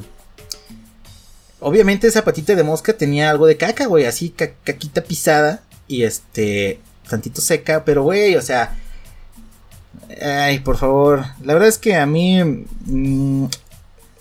obviamente 1.60 2.08
esa 2.08 2.24
patita 2.24 2.56
de 2.56 2.64
mosca 2.64 2.94
tenía 2.94 3.30
algo 3.30 3.46
de 3.46 3.56
caca, 3.56 3.86
güey, 3.86 4.06
así 4.06 4.30
ca- 4.32 4.54
caquita 4.64 5.04
pisada 5.04 5.62
y 5.88 6.04
este... 6.04 6.80
Tantito 7.08 7.42
seca, 7.42 7.84
pero 7.86 8.04
güey, 8.04 8.36
o 8.36 8.42
sea... 8.42 8.76
Ay, 10.22 10.60
por 10.60 10.78
favor. 10.78 11.24
La 11.44 11.54
verdad 11.54 11.70
es 11.70 11.78
que 11.78 11.96
a 11.96 12.06
mí... 12.06 12.44
mm, 12.44 13.46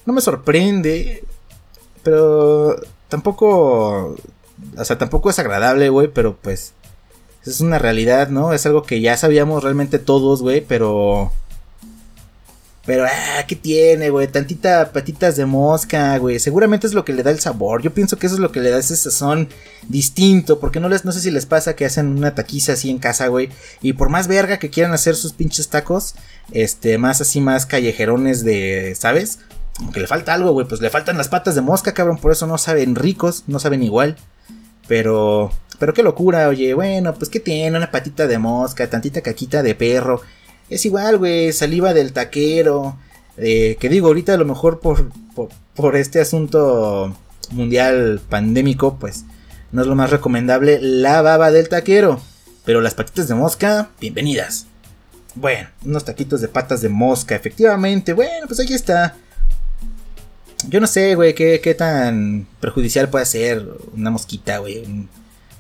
no 0.05 0.13
me 0.13 0.21
sorprende, 0.21 1.25
pero 2.03 2.77
tampoco... 3.11 4.17
O 4.77 4.85
sea, 4.85 4.97
tampoco 4.97 5.29
es 5.29 5.39
agradable, 5.39 5.91
güey, 5.91 6.09
pero 6.09 6.37
pues... 6.37 6.73
Es 7.45 7.61
una 7.61 7.79
realidad, 7.79 8.29
¿no? 8.29 8.53
Es 8.53 8.65
algo 8.67 8.83
que 8.83 9.01
ya 9.01 9.17
sabíamos 9.17 9.63
realmente 9.63 9.99
todos, 9.99 10.41
güey, 10.41 10.63
pero... 10.63 11.33
Pero, 12.87 13.05
ah, 13.05 13.45
¿qué 13.47 13.57
tiene, 13.57 14.11
güey? 14.11 14.27
Tantita 14.27 14.91
patitas 14.93 15.37
de 15.37 15.45
mosca, 15.45 16.17
güey. 16.19 16.39
Seguramente 16.39 16.87
es 16.87 16.95
lo 16.95 17.05
que 17.05 17.13
le 17.13 17.23
da 17.23 17.31
el 17.31 17.39
sabor. 17.39 17.83
Yo 17.83 17.93
pienso 17.93 18.19
que 18.19 18.27
eso 18.27 18.35
es 18.37 18.41
lo 18.41 18.51
que 18.51 18.61
le 18.61 18.71
da 18.71 18.79
ese 18.79 18.97
sazón 18.97 19.49
distinto. 19.87 20.59
Porque 20.59 20.81
no 20.81 20.89
les, 20.89 21.05
no 21.05 21.13
sé 21.13 21.21
si 21.21 21.31
les 21.31 21.47
pasa 21.47 21.77
que 21.77 21.85
hacen 21.85 22.07
una 22.07 22.35
taquiza 22.35 22.73
así 22.73 22.91
en 22.91 22.99
casa, 22.99 23.29
güey. 23.29 23.51
Y 23.83 23.93
por 23.93 24.09
más 24.09 24.29
verga 24.29 24.59
que 24.59 24.71
quieran 24.71 24.93
hacer 24.93 25.15
sus 25.15 25.35
pinches 25.35 25.69
tacos, 25.69 26.15
este, 26.53 26.97
más 26.97 27.21
así, 27.21 27.41
más 27.41 27.67
callejerones 27.67 28.45
de, 28.45 28.97
¿sabes? 28.99 29.39
Que 29.93 30.01
le 30.01 30.07
falta 30.07 30.35
algo, 30.35 30.53
güey. 30.53 30.67
Pues 30.67 30.81
le 30.81 30.91
faltan 30.91 31.17
las 31.19 31.29
patas 31.29 31.55
de 31.55 31.61
mosca, 31.61 31.95
cabrón. 31.95 32.19
Por 32.19 32.33
eso 32.33 32.47
no 32.47 32.59
saben 32.59 32.95
ricos, 32.95 33.45
no 33.47 33.59
saben 33.59 33.83
igual. 33.83 34.17
Pero, 34.89 35.51
pero 35.79 35.95
qué 35.95 36.03
locura, 36.03 36.49
oye. 36.49 36.75
Bueno, 36.75 37.15
pues 37.15 37.31
que 37.31 37.41
tiene 37.41 37.77
una 37.77 37.91
patita 37.91 38.27
de 38.27 38.39
mosca, 38.39 38.89
tantita 38.91 39.21
caquita 39.23 39.63
de 39.63 39.75
perro. 39.75 40.21
Es 40.69 40.85
igual, 40.87 41.19
güey, 41.19 41.53
saliva 41.53 41.95
del 41.95 42.13
taquero. 42.13 42.97
eh, 43.37 43.77
que 43.81 43.89
digo, 43.89 44.09
ahorita 44.09 44.35
a 44.35 44.37
lo 44.37 44.45
mejor 44.45 44.81
por, 44.81 45.11
por, 45.35 45.49
por 45.75 45.97
este 45.97 46.21
asunto 46.21 47.17
mundial 47.51 48.21
pandémico, 48.29 48.97
pues 48.99 49.25
no 49.73 49.83
es 49.83 49.89
lo 49.89 49.95
más 49.95 50.11
recomendable 50.11 50.79
la 50.81 51.23
baba 51.23 51.51
del 51.51 51.69
taquero. 51.69 52.21
Pero 52.65 52.81
las 52.81 52.95
patitas 52.95 53.29
de 53.29 53.35
mosca, 53.35 53.91
bienvenidas. 54.01 54.67
Bueno, 55.35 55.69
unos 55.85 56.05
taquitos 56.05 56.41
de 56.41 56.49
patas 56.49 56.83
de 56.83 56.89
mosca, 56.89 57.35
efectivamente. 57.35 58.13
Bueno, 58.13 58.47
pues 58.47 58.61
ahí 58.61 58.73
está. 58.73 59.17
Yo 60.69 60.81
no 60.81 60.87
sé, 60.87 61.15
güey, 61.15 61.35
qué, 61.35 61.61
qué 61.63 61.75
tan 61.75 62.47
perjudicial 62.61 63.09
puede 63.09 63.25
ser 63.27 63.67
una 63.95 64.11
mosquita, 64.11 64.59
güey. 64.59 64.79
un- 64.85 65.09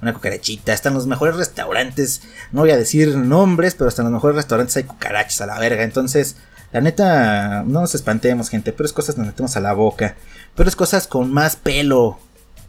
una 0.02 0.14
cucarachita. 0.14 0.74
En 0.82 0.94
los 0.94 1.06
mejores 1.06 1.36
restaurantes. 1.36 2.22
No 2.52 2.62
voy 2.62 2.70
a 2.70 2.76
decir 2.78 3.16
nombres, 3.18 3.74
pero 3.74 3.88
hasta 3.88 4.00
en 4.00 4.04
los 4.06 4.14
mejores 4.14 4.34
restaurantes 4.36 4.74
hay 4.78 4.84
cucarachas 4.84 5.42
a 5.42 5.46
la 5.46 5.58
verga. 5.58 5.82
Entonces, 5.82 6.36
la 6.72 6.80
neta, 6.80 7.64
no 7.66 7.82
nos 7.82 7.94
espantemos, 7.94 8.48
gente. 8.48 8.72
Pero 8.72 8.86
es 8.86 8.94
cosas 8.94 9.18
nos 9.18 9.26
metemos 9.26 9.56
a 9.56 9.60
la 9.60 9.74
boca. 9.74 10.16
Pero 10.54 10.68
es 10.70 10.74
cosas 10.76 11.06
con 11.06 11.30
más 11.30 11.56
pelo, 11.56 12.18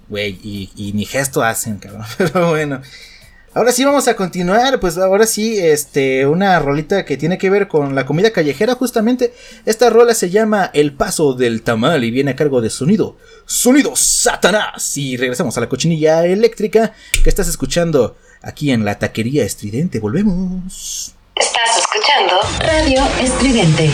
güey. 0.10 0.40
Y, 0.44 0.72
y 0.76 0.92
ni 0.92 1.06
gesto 1.06 1.42
hacen, 1.42 1.78
cabrón. 1.78 2.04
Pero 2.18 2.50
bueno. 2.50 2.82
Ahora 3.54 3.74
sí 3.74 3.84
vamos 3.84 4.08
a 4.08 4.16
continuar, 4.16 4.80
pues 4.80 4.98
ahora 4.98 5.26
sí, 5.26 5.60
este, 5.60 6.26
una 6.26 6.58
rolita 6.60 7.04
que 7.04 7.18
tiene 7.18 7.38
que 7.38 7.50
ver 7.50 7.68
con 7.68 7.96
la 7.96 8.06
comida 8.06 8.32
callejera, 8.32 8.76
justamente. 8.76 9.34
Esta 9.66 9.90
rola 9.90 10.14
se 10.14 10.30
llama 10.30 10.72
El 10.74 10.94
Paso 10.94 11.34
del 11.34 11.62
Tamal 11.62 12.06
y 12.06 12.12
viene 12.12 12.32
a 12.32 12.36
cargo 12.38 12.62
de 12.62 12.70
sonido, 12.70 13.18
sonido 13.46 13.92
Satanás. 13.96 14.96
Y 14.96 15.18
regresamos 15.18 15.58
a 15.58 15.62
la 15.62 15.68
cochinilla 15.68 16.26
eléctrica 16.26 16.94
que 17.22 17.30
estás 17.30 17.50
escuchando 17.50 18.16
aquí 18.42 18.72
en 18.72 18.86
la 18.86 18.98
taquería 18.98 19.44
estridente. 19.44 20.00
Volvemos. 20.00 21.14
Estás 21.36 21.78
escuchando 21.78 22.40
Radio 22.60 23.04
Estridente. 23.20 23.92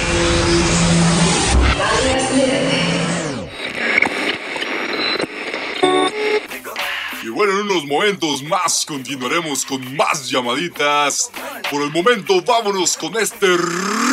Bueno, 7.37 7.53
en 7.53 7.69
unos 7.69 7.85
momentos 7.85 8.41
más 8.41 8.83
continuaremos 8.83 9.63
con 9.63 9.95
más 9.95 10.27
llamaditas. 10.27 11.29
Por 11.69 11.83
el 11.83 11.91
momento, 11.91 12.41
vámonos 12.41 12.97
con 12.97 13.15
este 13.15 13.45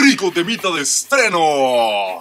rico 0.02 0.30
temita 0.30 0.70
de 0.70 0.82
estreno. 0.82 2.18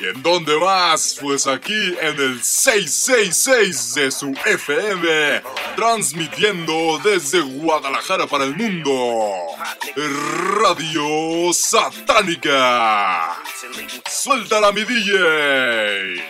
¿Y 0.00 0.04
en 0.04 0.22
dónde 0.22 0.56
más? 0.56 1.18
Pues 1.20 1.48
aquí 1.48 1.74
en 2.00 2.20
el 2.20 2.40
666 2.40 3.94
de 3.96 4.12
su 4.12 4.32
FM, 4.46 5.42
transmitiendo 5.74 7.00
desde 7.02 7.40
Guadalajara 7.40 8.28
para 8.28 8.44
el 8.44 8.54
mundo. 8.54 9.32
Radio 10.60 11.52
Satánica. 11.52 13.42
Suéltala, 14.08 14.70
mi 14.70 14.84
DJ. 14.84 16.22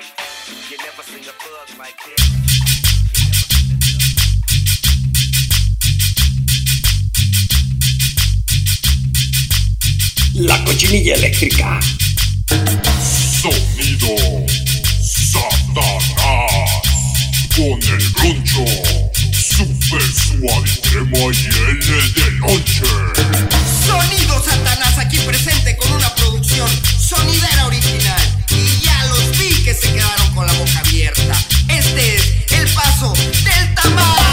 La 10.38 10.62
cochinilla 10.64 11.16
eléctrica. 11.16 11.80
Sonido 13.42 14.46
Satanás 15.02 16.04
con 17.56 17.82
el 17.82 18.08
broncho 18.10 18.64
super 19.32 20.00
suave 20.00 20.70
crema 20.82 21.18
y 21.32 21.48
L 21.70 22.12
de 22.14 22.30
noche. 22.38 22.84
Sonido 23.84 24.40
Satanás 24.44 24.98
aquí 24.98 25.18
presente 25.26 25.76
con 25.76 25.92
una 25.92 26.14
producción 26.14 26.70
sonidera 27.00 27.66
original. 27.66 28.44
Y 28.50 28.84
ya 28.84 29.06
los 29.06 29.36
vi 29.38 29.52
que 29.64 29.74
se 29.74 29.92
quedaron 29.92 30.34
con 30.36 30.46
la 30.46 30.52
boca 30.52 30.78
abierta. 30.78 31.34
Este 31.68 32.14
es 32.14 32.52
el 32.52 32.68
paso 32.68 33.12
del 33.12 33.74
tamal. 33.74 34.27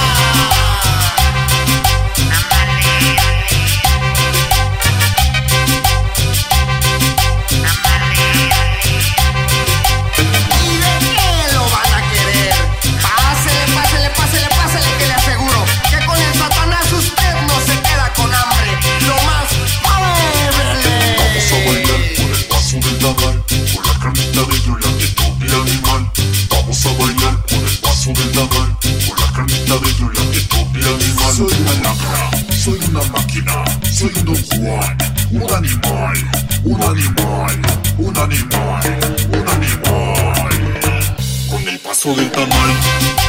Paso 28.06 28.22
del 28.22 28.32
tamal, 28.32 28.78
con 29.08 29.20
la 29.20 29.32
carnita 29.34 29.78
de 29.80 29.94
Yola 29.96 30.22
de 30.32 30.41
todo 30.41 30.96
animal. 30.96 31.34
Soy 31.36 31.54
una 31.62 31.74
lacra, 31.82 32.30
soy 32.56 32.80
una 32.89 33.04
máquina, 33.04 33.63
soy 33.91 34.12
un 34.15 34.26
Don 34.26 34.44
Juan, 34.44 34.98
un 35.32 35.54
animal, 35.54 36.18
un 36.63 36.84
animal, 36.84 37.62
un 37.98 38.18
animal, 38.18 38.98
un 39.32 39.48
animal. 39.48 40.54
Con 41.50 41.68
el 41.68 41.80
paso 41.80 42.13
del 42.15 42.32
tamal. 42.32 43.25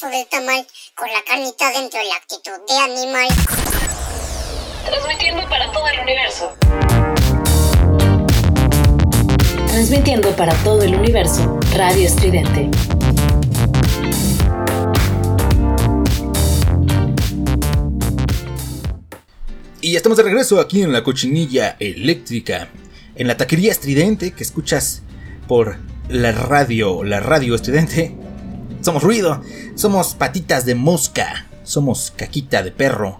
Tamal, 0.00 0.66
con 0.96 1.08
la 1.08 1.22
carnita 1.24 1.70
dentro 1.70 2.00
y 2.02 2.08
la 2.08 2.16
actitud 2.16 2.52
de 2.68 2.74
animal. 2.78 3.28
Transmitiendo 4.86 5.48
para 5.48 5.70
todo 5.72 5.86
el 5.88 6.00
universo. 6.00 6.52
Transmitiendo 9.68 10.30
para 10.36 10.54
todo 10.64 10.82
el 10.82 10.94
universo, 10.96 11.60
Radio 11.74 12.06
Estridente. 12.06 12.70
Y 19.80 19.92
ya 19.92 19.98
estamos 19.98 20.16
de 20.16 20.24
regreso 20.24 20.60
aquí 20.60 20.82
en 20.82 20.92
la 20.92 21.04
cochinilla 21.04 21.76
eléctrica, 21.78 22.68
en 23.14 23.28
la 23.28 23.36
taquería 23.36 23.70
estridente 23.70 24.32
que 24.32 24.42
escuchas 24.42 25.02
por 25.46 25.76
la 26.08 26.32
radio, 26.32 27.04
la 27.04 27.20
radio 27.20 27.54
estridente. 27.54 28.23
Somos 28.84 29.02
ruido, 29.02 29.40
somos 29.76 30.14
patitas 30.14 30.66
de 30.66 30.74
mosca, 30.74 31.46
somos 31.62 32.12
caquita 32.14 32.62
de 32.62 32.70
perro, 32.70 33.18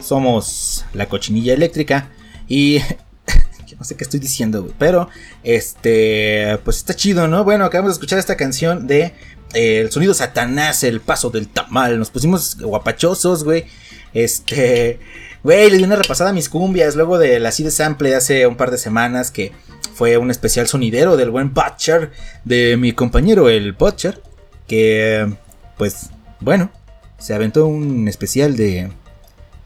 somos 0.00 0.84
la 0.92 1.08
cochinilla 1.08 1.54
eléctrica 1.54 2.10
y 2.48 2.80
no 3.78 3.84
sé 3.84 3.94
qué 3.94 4.02
estoy 4.02 4.18
diciendo, 4.18 4.74
pero 4.76 5.08
este, 5.44 6.58
pues 6.64 6.78
está 6.78 6.94
chido, 6.94 7.28
¿no? 7.28 7.44
Bueno, 7.44 7.64
acabamos 7.64 7.92
de 7.92 7.94
escuchar 7.94 8.18
esta 8.18 8.36
canción 8.36 8.88
de 8.88 9.14
eh, 9.54 9.82
El 9.82 9.92
sonido 9.92 10.14
Satanás, 10.14 10.82
el 10.82 11.00
paso 11.00 11.30
del 11.30 11.46
tamal. 11.46 11.96
Nos 11.96 12.10
pusimos 12.10 12.58
guapachosos, 12.58 13.44
güey. 13.44 13.66
Este, 14.14 14.98
güey, 15.44 15.70
le 15.70 15.76
di 15.76 15.84
una 15.84 15.94
repasada 15.94 16.30
a 16.30 16.32
mis 16.32 16.48
cumbias 16.48 16.96
luego 16.96 17.18
de 17.18 17.38
la 17.38 17.52
de 17.52 17.70
Sample 17.70 18.16
hace 18.16 18.48
un 18.48 18.56
par 18.56 18.72
de 18.72 18.78
semanas 18.78 19.30
que 19.30 19.52
fue 19.94 20.16
un 20.18 20.32
especial 20.32 20.66
sonidero 20.66 21.16
del 21.16 21.30
buen 21.30 21.54
Butcher, 21.54 22.10
de 22.44 22.76
mi 22.76 22.90
compañero 22.90 23.48
el 23.48 23.74
Butcher, 23.74 24.20
que 24.66 25.32
pues 25.76 26.10
bueno, 26.40 26.70
se 27.18 27.34
aventó 27.34 27.66
un 27.66 28.08
especial 28.08 28.56
de 28.56 28.90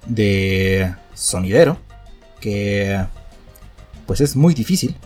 de 0.07 0.95
sonidero 1.15 1.79
que 2.41 3.05
pues 4.07 4.21
es 4.21 4.37
muy 4.37 4.55
difícil. 4.55 4.97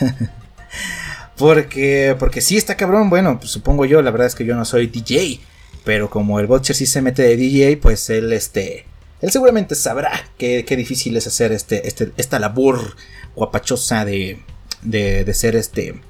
porque 1.36 2.16
porque 2.18 2.40
sí 2.40 2.56
está 2.56 2.76
cabrón, 2.76 3.10
bueno, 3.10 3.38
pues 3.38 3.50
supongo 3.50 3.84
yo, 3.84 4.02
la 4.02 4.10
verdad 4.10 4.26
es 4.26 4.34
que 4.34 4.44
yo 4.44 4.54
no 4.54 4.64
soy 4.64 4.88
DJ, 4.88 5.40
pero 5.84 6.10
como 6.10 6.40
el 6.40 6.46
Butcher 6.46 6.76
sí 6.76 6.86
se 6.86 7.02
mete 7.02 7.22
de 7.22 7.36
DJ, 7.36 7.76
pues 7.78 8.10
él 8.10 8.32
este 8.32 8.86
él 9.20 9.30
seguramente 9.32 9.74
sabrá 9.74 10.12
qué, 10.36 10.64
qué 10.64 10.76
difícil 10.76 11.16
es 11.16 11.26
hacer 11.26 11.52
este, 11.52 11.88
este, 11.88 12.12
esta 12.16 12.38
labor 12.38 12.96
guapachosa 13.34 14.04
de, 14.04 14.40
de, 14.82 15.24
de 15.24 15.34
ser 15.34 15.56
este, 15.56 16.00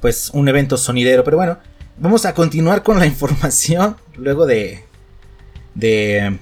pues 0.00 0.30
un 0.32 0.48
evento 0.48 0.76
sonidero. 0.76 1.24
Pero 1.24 1.36
bueno, 1.36 1.58
vamos 1.98 2.24
a 2.24 2.34
continuar 2.34 2.82
con 2.82 2.98
la 2.98 3.06
información 3.14 3.96
luego 4.16 4.46
de, 4.46 4.84
de, 5.74 6.36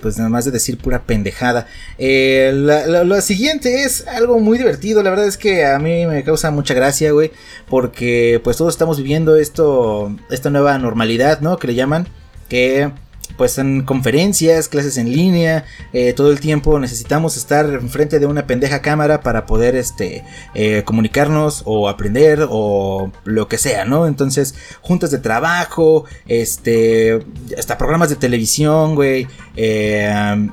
pues 0.00 0.18
nada 0.18 0.28
más 0.28 0.44
de 0.44 0.50
decir 0.50 0.78
pura 0.78 1.02
pendejada. 1.02 1.66
Eh, 1.98 2.50
lo 2.52 3.20
siguiente 3.20 3.84
es 3.84 4.06
algo 4.06 4.38
muy 4.38 4.58
divertido. 4.58 5.02
La 5.02 5.10
verdad 5.10 5.26
es 5.26 5.36
que 5.36 5.64
a 5.64 5.78
mí 5.78 6.06
me 6.06 6.24
causa 6.24 6.50
mucha 6.50 6.74
gracia, 6.74 7.12
güey. 7.12 7.32
Porque 7.68 8.40
pues 8.42 8.56
todos 8.56 8.74
estamos 8.74 8.98
viviendo 8.98 9.36
esto, 9.36 10.14
esta 10.30 10.50
nueva 10.50 10.78
normalidad, 10.78 11.40
¿no? 11.40 11.58
Que 11.58 11.68
le 11.68 11.74
llaman. 11.74 12.08
Que 12.48 12.90
pues 13.36 13.58
en 13.58 13.82
conferencias, 13.82 14.68
clases 14.68 14.96
en 14.96 15.12
línea, 15.12 15.64
eh, 15.92 16.12
todo 16.12 16.30
el 16.30 16.40
tiempo 16.40 16.78
necesitamos 16.78 17.36
estar 17.36 17.66
enfrente 17.66 18.18
de 18.18 18.26
una 18.26 18.46
pendeja 18.46 18.80
cámara 18.82 19.20
para 19.20 19.46
poder 19.46 19.76
este, 19.76 20.24
eh, 20.54 20.82
comunicarnos 20.84 21.62
o 21.64 21.88
aprender 21.88 22.46
o 22.48 23.10
lo 23.24 23.48
que 23.48 23.58
sea, 23.58 23.84
¿no? 23.84 24.06
Entonces, 24.06 24.54
juntas 24.80 25.10
de 25.10 25.18
trabajo, 25.18 26.04
este, 26.26 27.24
hasta 27.58 27.78
programas 27.78 28.08
de 28.10 28.16
televisión, 28.16 28.94
güey, 28.94 29.26
eh, 29.56 30.48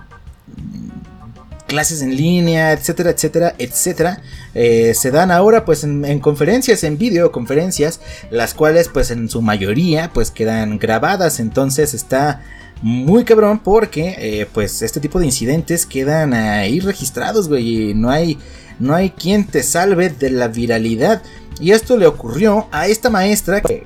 clases 1.72 2.02
en 2.02 2.18
línea, 2.18 2.74
etcétera, 2.74 3.12
etcétera, 3.12 3.56
etcétera, 3.58 4.22
eh, 4.54 4.94
se 4.94 5.10
dan 5.10 5.32
ahora 5.32 5.64
pues 5.64 5.86
en, 5.86 6.04
en 6.04 6.20
conferencias, 6.20 6.84
en 6.84 6.98
videoconferencias, 6.98 8.02
las 8.30 8.54
cuales 8.54 8.90
pues 8.90 9.10
en 9.10 9.30
su 9.30 9.42
mayoría 9.42 10.12
pues 10.14 10.32
quedan 10.32 10.80
grabadas, 10.80 11.40
entonces 11.40 11.94
está 11.94 12.42
muy 12.82 13.24
cabrón 13.24 13.60
porque 13.60 14.16
eh, 14.18 14.48
pues 14.52 14.82
este 14.82 15.00
tipo 15.00 15.20
de 15.20 15.26
incidentes 15.26 15.86
quedan 15.86 16.34
ahí 16.34 16.80
registrados, 16.80 17.48
güey, 17.48 17.92
y 17.92 17.94
no 17.94 18.10
hay, 18.10 18.38
no 18.80 18.96
hay 18.96 19.12
quien 19.12 19.46
te 19.46 19.64
salve 19.64 20.10
de 20.10 20.30
la 20.32 20.48
viralidad. 20.48 21.22
Y 21.60 21.72
esto 21.72 21.98
le 21.98 22.08
ocurrió 22.08 22.68
a 22.72 22.88
esta 22.88 23.10
maestra 23.10 23.62
que 23.62 23.84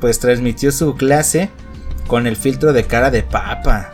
pues 0.00 0.18
transmitió 0.18 0.70
su 0.72 0.94
clase 0.94 1.50
con 2.06 2.26
el 2.26 2.36
filtro 2.36 2.72
de 2.72 2.84
cara 2.84 3.10
de 3.10 3.22
papa. 3.22 3.92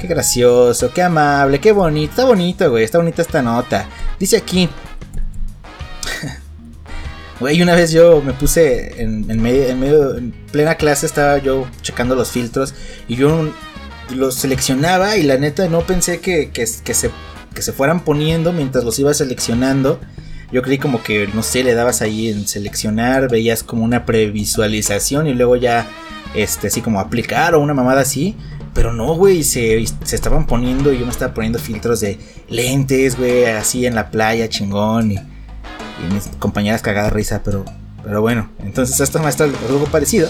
Qué 0.00 0.06
gracioso, 0.06 0.92
qué 0.92 1.02
amable, 1.02 1.60
qué 1.60 1.72
bonito. 1.72 2.10
Está 2.10 2.24
bonito, 2.24 2.70
güey. 2.70 2.84
Está 2.84 2.98
bonita 2.98 3.22
esta 3.22 3.42
nota. 3.42 3.88
Dice 4.18 4.36
aquí. 4.36 4.68
Güey, 7.40 7.60
una 7.62 7.74
vez 7.74 7.90
yo 7.90 8.22
me 8.22 8.32
puse 8.32 9.02
en, 9.02 9.28
en 9.28 9.42
medio, 9.42 10.16
en 10.16 10.32
plena 10.52 10.76
clase, 10.76 11.04
estaba 11.06 11.38
yo 11.38 11.66
checando 11.82 12.14
los 12.14 12.30
filtros 12.30 12.74
y 13.08 13.16
yo 13.16 13.50
los 14.14 14.36
seleccionaba 14.36 15.16
y 15.16 15.24
la 15.24 15.36
neta 15.36 15.68
no 15.68 15.80
pensé 15.80 16.20
que, 16.20 16.50
que, 16.50 16.66
se, 16.66 16.82
que 16.84 17.62
se 17.62 17.72
fueran 17.72 18.04
poniendo 18.04 18.52
mientras 18.52 18.84
los 18.84 18.98
iba 19.00 19.12
seleccionando. 19.14 20.00
Yo 20.52 20.62
creí 20.62 20.78
como 20.78 21.02
que, 21.02 21.28
no 21.34 21.42
sé, 21.42 21.64
le 21.64 21.74
dabas 21.74 22.02
ahí 22.02 22.28
en 22.28 22.46
seleccionar, 22.46 23.28
veías 23.28 23.64
como 23.64 23.82
una 23.82 24.06
previsualización 24.06 25.26
y 25.26 25.34
luego 25.34 25.56
ya, 25.56 25.88
este, 26.36 26.68
así 26.68 26.80
como 26.82 27.00
aplicar 27.00 27.56
o 27.56 27.60
una 27.60 27.74
mamada 27.74 28.02
así. 28.02 28.36
Pero 28.74 28.92
no, 28.92 29.14
güey, 29.14 29.42
se, 29.42 29.84
se 30.04 30.14
estaban 30.14 30.46
poniendo 30.46 30.92
y 30.92 30.98
yo 30.98 31.06
me 31.06 31.10
estaba 31.10 31.34
poniendo 31.34 31.58
filtros 31.58 32.00
de 32.00 32.18
lentes, 32.48 33.16
güey, 33.18 33.46
así 33.46 33.86
en 33.86 33.96
la 33.96 34.10
playa, 34.10 34.48
chingón. 34.48 35.12
Y, 35.12 35.18
y 36.02 36.12
mis 36.12 36.28
compañeras 36.38 36.82
cagadas 36.82 37.12
risa, 37.12 37.42
pero, 37.44 37.64
pero 38.02 38.20
bueno. 38.20 38.50
Entonces 38.60 39.14
maestra 39.16 39.46
le 39.46 39.52
pasó 39.52 39.68
algo 39.68 39.86
parecido. 39.86 40.28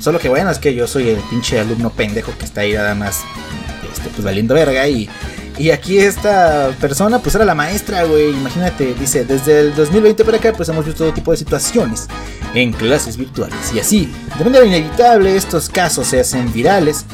Solo 0.00 0.18
que 0.18 0.28
bueno, 0.28 0.50
es 0.50 0.58
que 0.58 0.74
yo 0.74 0.86
soy 0.86 1.08
el 1.08 1.18
pinche 1.30 1.58
alumno 1.58 1.90
pendejo 1.90 2.32
que 2.38 2.44
está 2.44 2.62
ahí 2.62 2.74
nada 2.74 2.94
más, 2.94 3.22
este, 3.92 4.10
pues 4.10 4.24
valiendo 4.24 4.54
verga. 4.54 4.86
Y, 4.88 5.08
y 5.58 5.70
aquí 5.70 5.98
esta 5.98 6.70
persona, 6.80 7.18
pues 7.18 7.34
era 7.34 7.44
la 7.44 7.54
maestra, 7.54 8.04
güey. 8.04 8.30
Imagínate, 8.30 8.94
dice, 8.94 9.24
desde 9.24 9.60
el 9.60 9.74
2020 9.74 10.24
para 10.24 10.36
acá, 10.36 10.52
pues 10.52 10.68
hemos 10.68 10.84
visto 10.84 11.04
todo 11.04 11.14
tipo 11.14 11.30
de 11.30 11.38
situaciones 11.38 12.08
en 12.54 12.72
clases 12.72 13.16
virtuales. 13.16 13.56
Y 13.74 13.80
así, 13.80 14.12
de 14.38 14.44
manera 14.44 14.64
inevitable, 14.66 15.34
estos 15.34 15.70
casos 15.70 16.06
se 16.08 16.20
hacen 16.20 16.52
virales. 16.52 17.06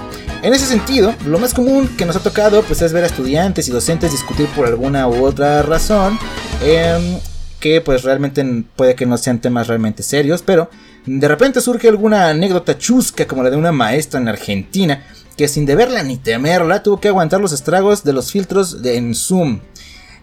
En 0.42 0.52
ese 0.52 0.66
sentido, 0.66 1.14
lo 1.24 1.38
más 1.38 1.54
común 1.54 1.88
que 1.96 2.04
nos 2.04 2.16
ha 2.16 2.20
tocado 2.20 2.64
pues 2.64 2.82
es 2.82 2.92
ver 2.92 3.04
a 3.04 3.06
estudiantes 3.06 3.68
y 3.68 3.70
docentes 3.70 4.10
discutir 4.10 4.48
por 4.48 4.66
alguna 4.66 5.06
u 5.06 5.24
otra 5.24 5.62
razón, 5.62 6.18
em, 6.64 7.20
que 7.62 7.80
pues 7.80 8.02
realmente 8.02 8.44
puede 8.74 8.96
que 8.96 9.06
no 9.06 9.16
sean 9.16 9.40
temas 9.40 9.68
realmente 9.68 10.02
serios, 10.02 10.42
pero 10.42 10.68
De 11.06 11.26
repente 11.26 11.60
surge 11.60 11.88
alguna 11.88 12.28
anécdota 12.28 12.76
chusca 12.76 13.26
como 13.26 13.42
la 13.42 13.50
de 13.50 13.56
una 13.56 13.72
maestra 13.72 14.20
en 14.20 14.28
Argentina 14.28 15.02
que 15.36 15.48
sin 15.48 15.64
deberla 15.64 16.02
ni 16.02 16.16
temerla 16.16 16.82
tuvo 16.82 17.00
que 17.00 17.08
aguantar 17.08 17.40
los 17.40 17.52
estragos 17.52 18.04
de 18.04 18.12
los 18.12 18.30
filtros 18.30 18.82
de, 18.82 18.96
en 18.96 19.14
Zoom. 19.14 19.60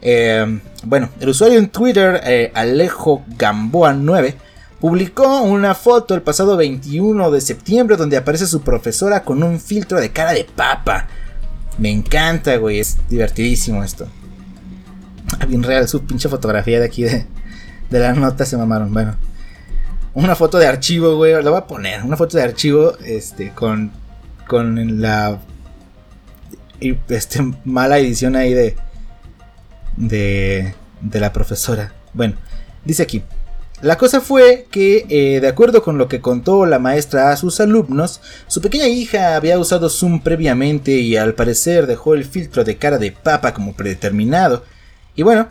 Eh, 0.01 0.61
bueno, 0.83 1.09
el 1.19 1.29
usuario 1.29 1.59
en 1.59 1.69
Twitter, 1.69 2.21
eh, 2.23 2.51
Alejo 2.53 3.23
Gamboa 3.37 3.93
9, 3.93 4.35
publicó 4.79 5.41
una 5.41 5.75
foto 5.75 6.13
el 6.15 6.21
pasado 6.21 6.55
21 6.55 7.31
de 7.31 7.41
septiembre 7.41 7.97
donde 7.97 8.17
aparece 8.17 8.47
su 8.47 8.61
profesora 8.61 9.23
con 9.23 9.43
un 9.43 9.59
filtro 9.59 9.99
de 9.99 10.11
cara 10.11 10.33
de 10.33 10.45
papa. 10.45 11.07
Me 11.77 11.89
encanta, 11.89 12.57
güey, 12.57 12.79
es 12.79 12.97
divertidísimo 13.09 13.83
esto. 13.83 14.07
Bien 15.47 15.63
real, 15.63 15.87
su 15.87 16.05
pinche 16.05 16.29
fotografía 16.29 16.79
de 16.79 16.85
aquí 16.85 17.03
de, 17.03 17.25
de 17.89 17.99
la 17.99 18.13
nota 18.13 18.45
se 18.45 18.57
mamaron. 18.57 18.93
Bueno, 18.93 19.15
una 20.13 20.35
foto 20.35 20.57
de 20.57 20.67
archivo, 20.67 21.15
güey, 21.15 21.33
la 21.33 21.49
voy 21.49 21.59
a 21.59 21.67
poner. 21.67 22.03
Una 22.03 22.17
foto 22.17 22.37
de 22.37 22.43
archivo, 22.43 22.97
este, 23.05 23.51
con, 23.51 23.91
con 24.47 25.01
la 25.01 25.39
este, 26.79 27.39
mala 27.65 27.99
edición 27.99 28.35
ahí 28.35 28.53
de, 28.53 28.75
de, 29.97 30.73
de 31.01 31.19
la 31.19 31.33
profesora. 31.33 31.93
Bueno, 32.13 32.35
dice 32.85 33.03
aquí. 33.03 33.23
La 33.81 33.97
cosa 33.97 34.19
fue 34.19 34.67
que, 34.69 35.05
eh, 35.07 35.39
de 35.39 35.47
acuerdo 35.47 35.81
con 35.81 35.97
lo 35.97 36.09
que 36.09 36.19
contó 36.19 36.65
la 36.65 36.79
maestra 36.79 37.31
a 37.31 37.37
sus 37.37 37.61
alumnos, 37.61 38.19
su 38.47 38.59
pequeña 38.59 38.89
hija 38.89 39.37
había 39.37 39.57
usado 39.57 39.89
Zoom 39.89 40.19
previamente 40.19 40.91
y 40.91 41.15
al 41.15 41.33
parecer 41.33 41.87
dejó 41.87 42.13
el 42.13 42.25
filtro 42.25 42.65
de 42.65 42.75
cara 42.75 42.97
de 42.97 43.13
papa 43.13 43.53
como 43.53 43.73
predeterminado. 43.73 44.65
Y 45.19 45.23
bueno, 45.23 45.49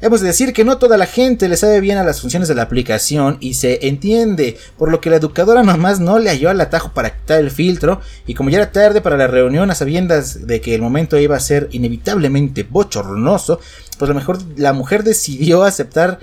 hemos 0.00 0.20
de 0.20 0.26
decir 0.26 0.52
que 0.52 0.64
no 0.64 0.78
toda 0.78 0.96
la 0.96 1.06
gente 1.06 1.48
le 1.48 1.56
sabe 1.56 1.78
bien 1.80 1.96
a 1.96 2.02
las 2.02 2.20
funciones 2.20 2.48
de 2.48 2.56
la 2.56 2.62
aplicación 2.62 3.36
y 3.38 3.54
se 3.54 3.86
entiende, 3.86 4.56
por 4.76 4.90
lo 4.90 5.00
que 5.00 5.10
la 5.10 5.16
educadora 5.18 5.62
nomás 5.62 6.00
no 6.00 6.18
le 6.18 6.28
halló 6.28 6.50
al 6.50 6.60
atajo 6.60 6.90
para 6.90 7.16
quitar 7.16 7.38
el 7.38 7.52
filtro 7.52 8.00
y 8.26 8.34
como 8.34 8.50
ya 8.50 8.58
era 8.58 8.72
tarde 8.72 9.00
para 9.00 9.16
la 9.16 9.28
reunión 9.28 9.70
a 9.70 9.76
sabiendas 9.76 10.48
de 10.48 10.60
que 10.60 10.74
el 10.74 10.82
momento 10.82 11.16
iba 11.20 11.36
a 11.36 11.40
ser 11.40 11.68
inevitablemente 11.70 12.64
bochornoso, 12.64 13.60
pues 13.96 14.10
a 14.10 14.12
lo 14.12 14.18
mejor 14.18 14.38
la 14.56 14.72
mujer 14.72 15.04
decidió 15.04 15.62
aceptar 15.62 16.18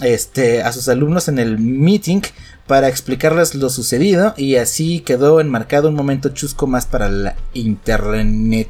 este, 0.00 0.62
a 0.62 0.70
sus 0.70 0.88
alumnos 0.88 1.26
en 1.26 1.40
el 1.40 1.58
meeting 1.58 2.20
para 2.68 2.86
explicarles 2.86 3.56
lo 3.56 3.68
sucedido 3.68 4.32
y 4.36 4.54
así 4.54 5.00
quedó 5.00 5.40
enmarcado 5.40 5.88
un 5.88 5.96
momento 5.96 6.28
chusco 6.28 6.68
más 6.68 6.86
para 6.86 7.08
la 7.08 7.34
internet. 7.52 8.68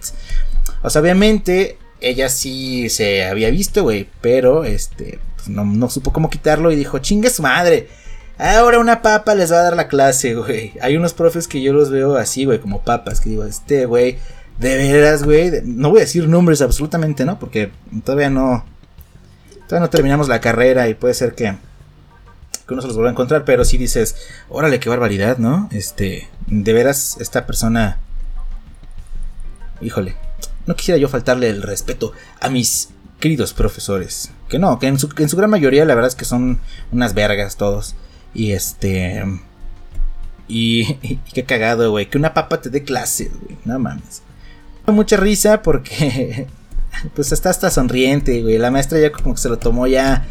O 0.82 0.88
sea, 0.88 1.02
obviamente 1.02 1.76
ella 2.00 2.28
sí 2.28 2.88
se 2.88 3.24
había 3.24 3.50
visto, 3.50 3.82
güey, 3.82 4.08
pero 4.20 4.64
este, 4.64 5.18
pues 5.36 5.48
no, 5.48 5.64
no 5.64 5.88
supo 5.90 6.12
cómo 6.12 6.30
quitarlo 6.30 6.70
y 6.70 6.76
dijo, 6.76 6.98
chingue 6.98 7.30
su 7.30 7.42
madre. 7.42 7.88
Ahora 8.38 8.78
una 8.78 9.02
papa 9.02 9.34
les 9.34 9.52
va 9.52 9.58
a 9.60 9.64
dar 9.64 9.76
la 9.76 9.88
clase, 9.88 10.34
güey. 10.34 10.74
Hay 10.80 10.96
unos 10.96 11.12
profes 11.12 11.48
que 11.48 11.60
yo 11.60 11.72
los 11.72 11.90
veo 11.90 12.16
así, 12.16 12.44
güey, 12.44 12.60
como 12.60 12.82
papas, 12.82 13.20
que 13.20 13.30
digo, 13.30 13.44
este, 13.44 13.86
güey, 13.86 14.18
de 14.58 14.76
veras, 14.76 15.24
güey. 15.24 15.50
No 15.64 15.90
voy 15.90 15.98
a 15.98 16.04
decir 16.04 16.28
nombres 16.28 16.62
absolutamente, 16.62 17.24
¿no? 17.24 17.38
Porque 17.38 17.70
todavía 18.04 18.30
no, 18.30 18.64
Todavía 19.68 19.84
no 19.84 19.90
terminamos 19.90 20.28
la 20.28 20.40
carrera 20.40 20.88
y 20.88 20.94
puede 20.94 21.12
ser 21.12 21.34
que, 21.34 21.54
que 22.66 22.72
uno 22.72 22.80
se 22.80 22.88
los 22.88 22.96
vuelva 22.96 23.10
a 23.10 23.12
encontrar, 23.12 23.44
pero 23.44 23.66
si 23.66 23.76
dices, 23.76 24.16
órale, 24.48 24.80
qué 24.80 24.88
barbaridad, 24.88 25.36
¿no? 25.36 25.68
Este, 25.70 26.26
de 26.46 26.72
veras, 26.72 27.18
esta 27.20 27.46
persona... 27.46 27.98
Híjole, 29.82 30.16
no 30.68 30.76
quisiera 30.76 30.98
yo 30.98 31.08
faltarle 31.08 31.48
el 31.48 31.62
respeto 31.62 32.12
a 32.40 32.50
mis 32.50 32.90
queridos 33.20 33.54
profesores. 33.54 34.30
Que 34.50 34.58
no, 34.58 34.78
que 34.78 34.86
en 34.86 34.98
su, 34.98 35.08
en 35.16 35.28
su 35.30 35.36
gran 35.36 35.48
mayoría 35.48 35.86
la 35.86 35.94
verdad 35.94 36.10
es 36.10 36.14
que 36.14 36.26
son 36.26 36.60
unas 36.92 37.14
vergas 37.14 37.56
todos. 37.56 37.94
Y 38.34 38.52
este... 38.52 39.24
Y, 40.46 40.82
y, 41.02 41.16
qué 41.32 41.44
cagado, 41.44 41.90
güey. 41.90 42.10
Que 42.10 42.18
una 42.18 42.34
papa 42.34 42.60
te 42.60 42.68
dé 42.68 42.84
clase, 42.84 43.30
güey. 43.42 43.56
No 43.64 43.78
mames. 43.78 44.22
Mucha 44.86 45.16
risa 45.16 45.62
porque 45.62 46.46
pues 47.14 47.32
está 47.32 47.48
hasta 47.48 47.70
sonriente, 47.70 48.42
güey. 48.42 48.58
La 48.58 48.70
maestra 48.70 49.00
ya 49.00 49.10
como 49.10 49.34
que 49.34 49.40
se 49.40 49.48
lo 49.48 49.58
tomó 49.58 49.86
ya 49.86 50.26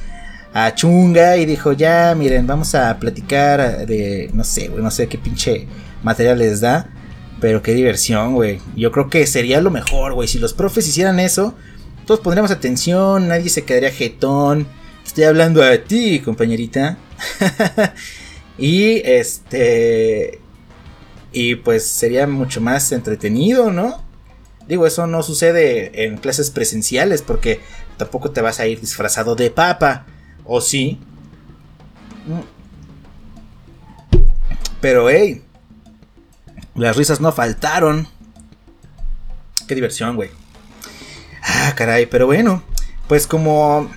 a 0.54 0.74
chunga 0.76 1.38
y 1.38 1.48
dijo, 1.48 1.74
ya, 1.74 2.14
miren, 2.16 2.46
vamos 2.46 2.76
a 2.76 3.00
platicar 3.00 3.88
de, 3.88 4.30
no 4.34 4.44
sé, 4.44 4.68
güey, 4.68 4.84
no 4.84 4.92
sé 4.92 5.08
qué 5.08 5.18
pinche 5.18 5.68
material 6.04 6.38
les 6.38 6.62
da. 6.62 6.90
Pero 7.40 7.62
qué 7.62 7.74
diversión, 7.74 8.34
güey. 8.34 8.60
Yo 8.76 8.92
creo 8.92 9.10
que 9.10 9.26
sería 9.28 9.62
lo 9.62 9.70
mejor, 9.70 10.14
güey. 10.14 10.28
Si 10.28 10.40
los 10.40 10.54
profes 10.54 10.88
hicieran 10.88 11.20
eso, 11.20 11.56
todos 12.06 12.20
pondríamos 12.22 12.52
atención, 12.52 13.28
nadie 13.28 13.50
se 13.50 13.64
quedaría 13.64 13.92
jetón. 13.92 14.68
Estoy 15.06 15.26
hablando 15.26 15.64
a 15.64 15.78
ti, 15.78 16.20
compañerita. 16.20 16.98
y 18.58 19.02
este... 19.04 20.40
Y 21.32 21.56
pues 21.56 21.86
sería 21.86 22.26
mucho 22.26 22.62
más 22.62 22.92
entretenido, 22.92 23.72
¿no? 23.72 24.04
Digo, 24.68 24.88
eso 24.88 25.06
no 25.06 25.22
sucede 25.22 26.06
en 26.06 26.18
clases 26.18 26.50
presenciales 26.50 27.22
porque 27.22 27.60
tampoco 27.98 28.32
te 28.32 28.42
vas 28.42 28.60
a 28.60 28.68
ir 28.68 28.80
disfrazado 28.82 29.36
de 29.36 29.52
papa. 29.52 30.06
¿O 30.46 30.62
sí? 30.62 31.00
Pero, 34.82 35.10
hey, 35.10 35.44
las 36.78 36.96
risas 36.96 37.20
no 37.20 37.32
faltaron. 37.32 38.08
Qué 39.68 39.76
diversión, 39.76 40.16
güey. 40.16 40.30
Ah, 41.44 41.74
caray, 41.76 42.06
pero 42.06 42.26
bueno, 42.26 42.64
pues 43.08 43.28
como... 43.28 43.92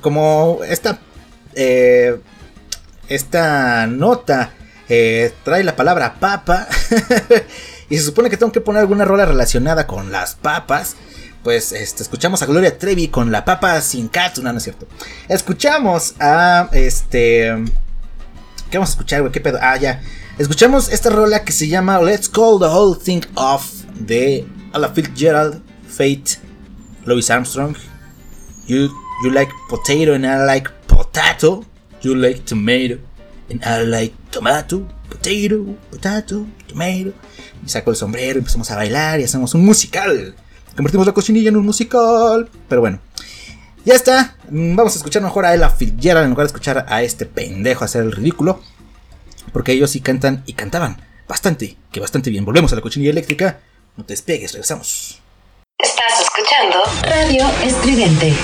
Como 0.00 0.60
esta... 0.66 0.98
Eh, 1.54 2.18
esta 3.08 3.86
nota 3.86 4.50
eh, 4.88 5.32
trae 5.44 5.64
la 5.64 5.76
palabra 5.76 6.16
papa. 6.18 6.66
y 7.90 7.96
se 7.96 8.04
supone 8.04 8.30
que 8.30 8.36
tengo 8.36 8.52
que 8.52 8.60
poner 8.60 8.80
alguna 8.80 9.04
rola 9.04 9.26
relacionada 9.26 9.86
con 9.86 10.10
las 10.10 10.34
papas. 10.34 10.96
Pues 11.42 11.72
este, 11.72 12.02
escuchamos 12.02 12.42
a 12.42 12.46
Gloria 12.46 12.76
Trevi 12.76 13.08
con 13.08 13.30
la 13.30 13.44
papa 13.44 13.80
sin 13.80 14.08
cat. 14.08 14.38
No, 14.38 14.50
no 14.50 14.58
es 14.58 14.64
cierto. 14.64 14.86
Escuchamos 15.28 16.14
a 16.18 16.68
este. 16.72 17.54
¿Qué 18.70 18.78
vamos 18.78 18.90
a 18.90 18.92
escuchar, 18.92 19.20
güey? 19.20 19.32
¿Qué 19.32 19.40
pedo? 19.40 19.58
Ah, 19.60 19.76
ya. 19.76 20.02
Escuchamos 20.38 20.92
esta 20.92 21.08
rola 21.08 21.44
que 21.44 21.52
se 21.52 21.66
llama 21.66 21.98
Let's 21.98 22.28
Call 22.28 22.58
the 22.58 22.66
Whole 22.66 22.98
Thing 23.02 23.22
Off 23.36 23.84
de 23.94 24.44
Ella 24.74 24.88
Fitzgerald, 24.90 25.62
Fate, 25.88 26.38
Louis 27.06 27.30
Armstrong. 27.30 27.74
You, 28.66 28.90
you 29.24 29.30
like 29.30 29.50
potato 29.70 30.12
and 30.12 30.26
I 30.26 30.44
like 30.44 30.68
potato. 30.88 31.64
You 32.02 32.14
like 32.16 32.40
tomato 32.44 32.98
and 33.48 33.64
I 33.64 33.86
like 33.86 34.14
tomato. 34.30 34.86
Potato, 35.08 35.74
potato, 35.90 36.44
tomato. 36.68 37.14
Y 37.64 37.68
saco 37.70 37.90
el 37.90 37.96
sombrero, 37.96 38.38
empezamos 38.38 38.70
a 38.70 38.76
bailar 38.76 39.20
y 39.20 39.24
hacemos 39.24 39.54
un 39.54 39.64
musical. 39.64 40.34
Convertimos 40.76 41.06
la 41.06 41.14
cochinilla 41.14 41.48
en 41.48 41.56
un 41.56 41.64
musical. 41.64 42.50
Pero 42.68 42.82
bueno. 42.82 43.00
Ya 43.86 43.94
está. 43.94 44.36
Vamos 44.50 44.92
a 44.92 44.98
escuchar 44.98 45.22
mejor 45.22 45.46
a 45.46 45.54
Ella 45.54 45.70
Fitzgerald 45.70 46.24
en 46.24 46.30
lugar 46.32 46.46
de 46.46 46.48
escuchar 46.48 46.84
a 46.90 47.02
este 47.02 47.24
pendejo 47.24 47.86
hacer 47.86 48.02
el 48.02 48.12
ridículo. 48.12 48.60
Porque 49.56 49.72
ellos 49.72 49.90
sí 49.90 50.02
cantan 50.02 50.42
y 50.44 50.52
cantaban 50.52 50.98
bastante, 51.26 51.78
que 51.90 51.98
bastante 51.98 52.28
bien. 52.28 52.44
Volvemos 52.44 52.70
a 52.74 52.76
la 52.76 52.82
cochinilla 52.82 53.10
eléctrica. 53.10 53.58
No 53.96 54.04
te 54.04 54.12
despegues, 54.12 54.52
regresamos. 54.52 55.22
Estás 55.78 56.20
escuchando 56.20 56.82
Radio 57.04 57.46
Estridente. 57.64 58.34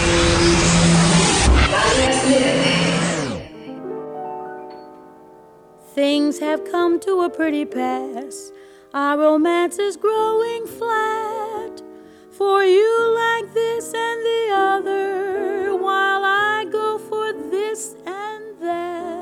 Things 5.95 6.41
have 6.41 6.63
come 6.71 6.99
to 7.01 7.25
a 7.25 7.29
pretty 7.29 7.67
pass. 7.67 8.51
Our 8.95 9.19
romance 9.19 9.79
is 9.79 9.99
growing 9.99 10.67
flat. 10.67 11.83
For 12.31 12.65
you 12.65 13.15
like 13.15 13.53
this 13.53 13.93
and 13.93 14.25
the 14.25 14.55
other, 14.55 15.75
while 15.75 16.25
I 16.25 16.65
go 16.73 16.97
for 16.97 17.35
this 17.51 17.97
and 18.07 18.59
that. 18.63 19.22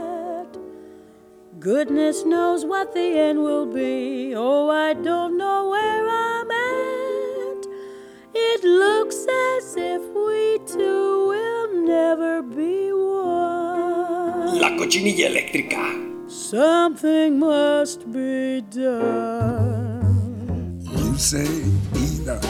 Goodness 1.60 2.24
knows 2.24 2.64
what 2.64 2.94
the 2.94 3.18
end 3.18 3.40
will 3.40 3.66
be. 3.66 4.32
Oh, 4.34 4.70
I 4.70 4.94
don't 4.94 5.36
know 5.36 5.68
where 5.68 6.08
I'm 6.08 6.50
at. 6.50 7.66
It 8.32 8.64
looks 8.64 9.26
as 9.52 9.76
if 9.76 10.00
we 10.00 10.58
two 10.66 11.28
will 11.28 11.82
never 11.84 12.40
be 12.40 12.90
one. 12.94 14.58
La 14.58 14.70
cochinilla 14.78 15.28
eléctrica. 15.28 16.30
Something 16.30 17.38
must 17.38 18.10
be 18.10 18.62
done. 18.62 20.00
You 20.80 21.18
say 21.18 21.46
either, 21.94 22.40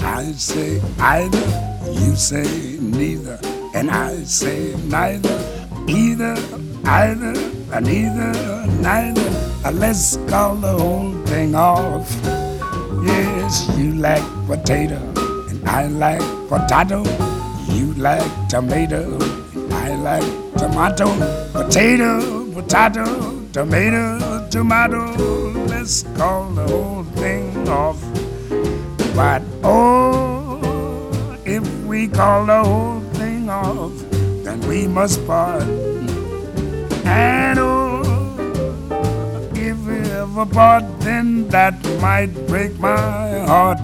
I 0.00 0.24
say 0.32 0.82
either. 0.98 1.46
You 1.86 2.14
say 2.16 2.76
neither, 2.82 3.40
and 3.74 3.90
I 3.90 4.24
say 4.24 4.74
neither. 4.84 5.40
Either, 5.88 6.36
either, 6.84 7.57
and 7.72 7.86
neither, 7.86 8.66
neither. 8.80 9.28
Uh, 9.64 9.72
Let's 9.72 10.16
call 10.28 10.54
the 10.56 10.72
whole 10.72 11.12
thing 11.26 11.54
off. 11.54 12.10
Yes, 13.04 13.68
you 13.76 13.94
like 13.94 14.22
potato, 14.46 14.96
and 15.48 15.68
I 15.68 15.86
like 15.86 16.20
potato. 16.48 17.04
You 17.68 17.94
like 17.94 18.26
tomato, 18.48 19.18
and 19.54 19.72
I 19.74 19.94
like 19.96 20.56
tomato. 20.56 21.08
Potato, 21.52 22.50
potato, 22.52 23.04
tomato, 23.52 24.48
tomato. 24.50 25.02
Let's 25.66 26.04
call 26.16 26.50
the 26.50 26.66
whole 26.66 27.04
thing 27.20 27.68
off. 27.68 28.00
But 29.14 29.42
oh, 29.64 31.36
if 31.44 31.66
we 31.84 32.08
call 32.08 32.46
the 32.46 32.62
whole 32.62 33.00
thing 33.14 33.50
off, 33.50 33.92
then 34.44 34.60
we 34.68 34.86
must 34.86 35.26
part. 35.26 35.87
And 37.08 37.58
oh, 37.58 38.02
if 39.54 39.78
we 39.86 39.98
ever 40.12 40.46
part, 40.46 40.84
then 41.00 41.48
that 41.48 41.74
might 42.00 42.32
break 42.46 42.78
my 42.78 43.40
heart. 43.46 43.78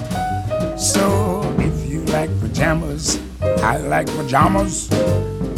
So 0.79 1.43
if 1.59 1.89
you 1.89 2.05
like 2.07 2.31
pajamas, 2.41 3.21
I 3.41 3.79
like 3.79 4.07
pajamas. 4.09 4.89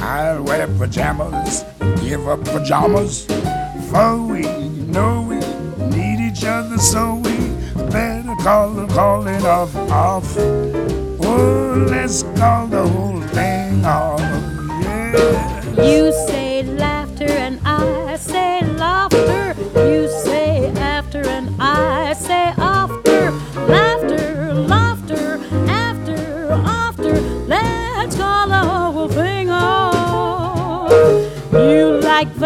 I'll 0.00 0.42
wear 0.44 0.68
pajamas, 0.78 1.64
give 2.00 2.28
up 2.28 2.44
pajamas. 2.44 3.26
For 3.90 4.16
we 4.18 4.42
know 4.94 5.22
we 5.22 5.38
need 5.96 6.20
each 6.20 6.44
other, 6.44 6.78
so 6.78 7.16
we 7.16 7.36
better 7.90 8.34
call 8.42 8.70
the 8.70 8.86
calling 8.88 9.44
off 9.44 9.74
off. 9.90 10.36
Oh, 10.38 11.86
let's 11.88 12.22
call 12.38 12.66
the 12.68 12.86
whole 12.86 13.20
thing 13.28 13.84
off. 13.84 14.20
Yeah. 14.20 15.82
You 15.82 16.12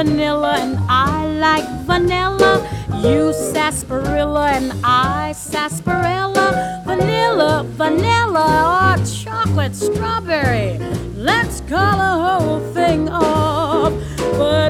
vanilla 0.05 0.55
and 0.61 0.79
I 0.89 1.27
like 1.27 1.69
vanilla. 1.85 2.67
You 3.03 3.35
sarsaparilla 3.35 4.53
and 4.53 4.73
I 4.83 5.33
sarsaparilla. 5.33 6.83
Vanilla, 6.87 7.65
vanilla, 7.77 8.49
or 8.81 9.05
chocolate 9.05 9.75
strawberry. 9.77 10.79
Let's 11.17 11.61
call 11.69 11.99
the 12.07 12.15
whole 12.23 12.61
thing 12.73 13.11
off. 13.11 13.93
But 14.39 14.70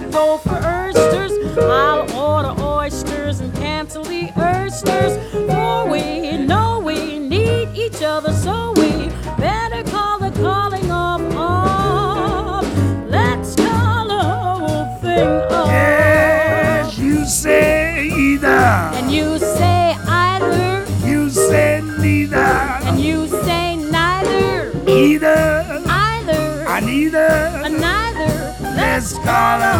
I 0.00 0.10
go 0.10 0.38
for 0.38 0.56
oysters, 0.56 1.32
I'll 1.58 2.10
order 2.18 2.60
oysters 2.62 3.40
and 3.40 3.52
cancel 3.54 4.02
the 4.04 4.30
oysters. 4.38 5.16
For 5.32 5.88
we 5.90 6.36
know 6.38 6.80
we 6.80 7.18
need 7.18 7.68
each 7.74 8.02
other, 8.02 8.32
so 8.32 8.72
we 8.76 9.08
better 9.38 9.82
call 9.90 10.18
the 10.18 10.30
calling 10.30 10.90
off 10.90 11.20
off. 11.36 12.64
Let's 13.08 13.54
call 13.56 14.08
the 14.08 14.22
whole 14.22 14.96
thing 15.00 15.28
off. 15.52 15.68
Yes, 15.68 16.98
you 16.98 17.24
say 17.26 18.06
either, 18.08 18.48
And 18.48 19.10
you 19.10 19.38
say 19.38 19.96
either, 20.08 20.86
you 21.06 21.28
say 21.30 21.82
neither, 21.98 22.36
and 22.36 22.98
you 23.00 23.26
say 23.28 23.76
neither, 23.76 24.72
either, 24.88 25.82
either, 25.88 26.64
I 26.68 26.80
neither. 26.80 27.18
and 27.64 27.78
neither. 27.80 28.56
Let's 28.76 29.12
call 29.14 29.58
the 29.58 29.79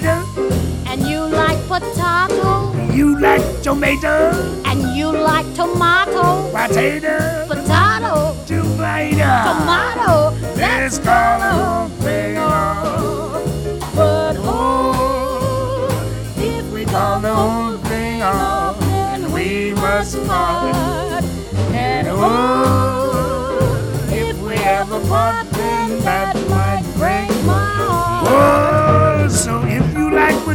potato, 0.00 0.24
And 0.86 1.02
you 1.06 1.20
like 1.26 1.58
potato, 1.68 2.72
you 2.92 3.18
like 3.18 3.42
tomato, 3.62 4.30
and 4.64 4.96
you 4.96 5.12
like 5.12 5.46
tomato, 5.54 6.50
potato, 6.50 7.46
potato, 7.46 8.34
tomato. 8.46 9.32
tomato. 9.48 10.56
Let's 10.56 10.98
call 10.98 11.38
the 11.40 11.92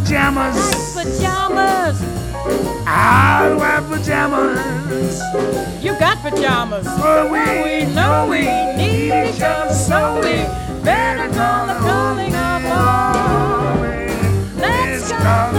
pajamas, 0.08 0.93
Pajamas, 0.93 2.01
I'll 2.88 3.58
wear 3.60 3.82
pajamas. 3.82 5.20
you 5.84 5.91
got 5.99 6.18
pajamas. 6.20 6.86
Oh, 6.88 6.97
For 6.97 7.08
oh, 7.08 7.32
we 7.34 7.86
We 7.86 7.93
know 7.93 8.28
we 8.30 8.39
need 8.78 9.08
each 9.12 9.41
other, 9.41 9.74
so 9.74 10.16
we 10.22 10.45
better 10.82 11.28
call 11.36 11.68
the 11.68 11.74
calling 11.74 12.34
of 12.34 12.64
love. 12.64 13.82
Let's 14.55 15.12
call 15.12 15.51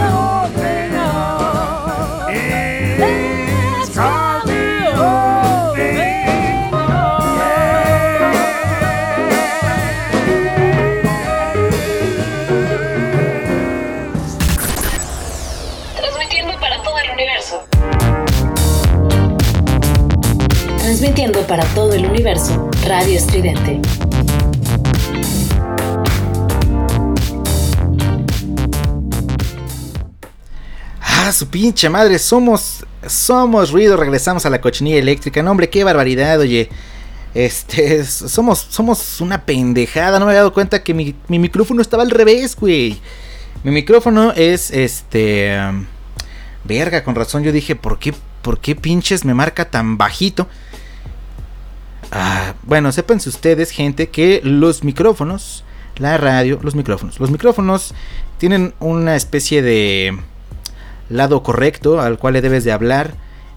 Transmitiendo 21.09 21.47
para 21.47 21.65
todo 21.75 21.95
el 21.95 22.05
universo, 22.05 22.69
Radio 22.87 23.17
Estridente. 23.17 23.81
Ah, 31.01 31.33
su 31.33 31.49
pinche 31.49 31.89
madre, 31.89 32.19
somos, 32.19 32.85
somos 33.07 33.71
ruido, 33.71 33.97
regresamos 33.97 34.45
a 34.45 34.51
la 34.51 34.61
cochinilla 34.61 34.99
eléctrica. 34.99 35.43
No, 35.43 35.53
hombre, 35.53 35.71
qué 35.71 35.83
barbaridad, 35.83 36.41
oye. 36.41 36.69
Este, 37.33 38.05
somos, 38.05 38.59
somos 38.69 39.23
una 39.23 39.47
pendejada, 39.47 40.19
no 40.19 40.27
me 40.27 40.33
había 40.33 40.41
dado 40.41 40.53
cuenta 40.53 40.83
que 40.83 40.93
mi, 40.93 41.15
mi 41.29 41.39
micrófono 41.39 41.81
estaba 41.81 42.03
al 42.03 42.11
revés, 42.11 42.55
güey. 42.55 43.01
Mi 43.65 43.71
micrófono 43.71 44.33
es, 44.33 44.71
este... 44.71 45.57
Verga, 46.65 47.03
con 47.03 47.15
razón 47.15 47.45
yo 47.45 47.51
dije, 47.53 47.77
¿por 47.77 47.99
qué, 47.99 48.13
por 48.43 48.61
qué 48.61 48.77
pinches 48.77 49.25
me 49.25 49.33
marca 49.33 49.71
tan 49.71 49.97
bajito? 49.97 50.47
Ah, 52.11 52.55
bueno, 52.63 52.91
sépanse 52.93 53.29
ustedes, 53.29 53.71
gente, 53.71 54.09
que 54.09 54.41
los 54.43 54.83
micrófonos, 54.83 55.65
la 55.97 56.17
radio, 56.17 56.59
los 56.63 56.75
micrófonos, 56.75 57.21
los 57.21 57.31
micrófonos 57.31 57.95
tienen 58.39 58.75
una 58.81 59.17
especie 59.17 59.63
de 59.63 60.19
lado 61.11 61.43
correcto 61.43 62.01
al 62.01 62.19
cual 62.19 62.35
le 62.35 62.41
debes 62.41 62.65
de 62.65 62.73
hablar. 62.73 63.15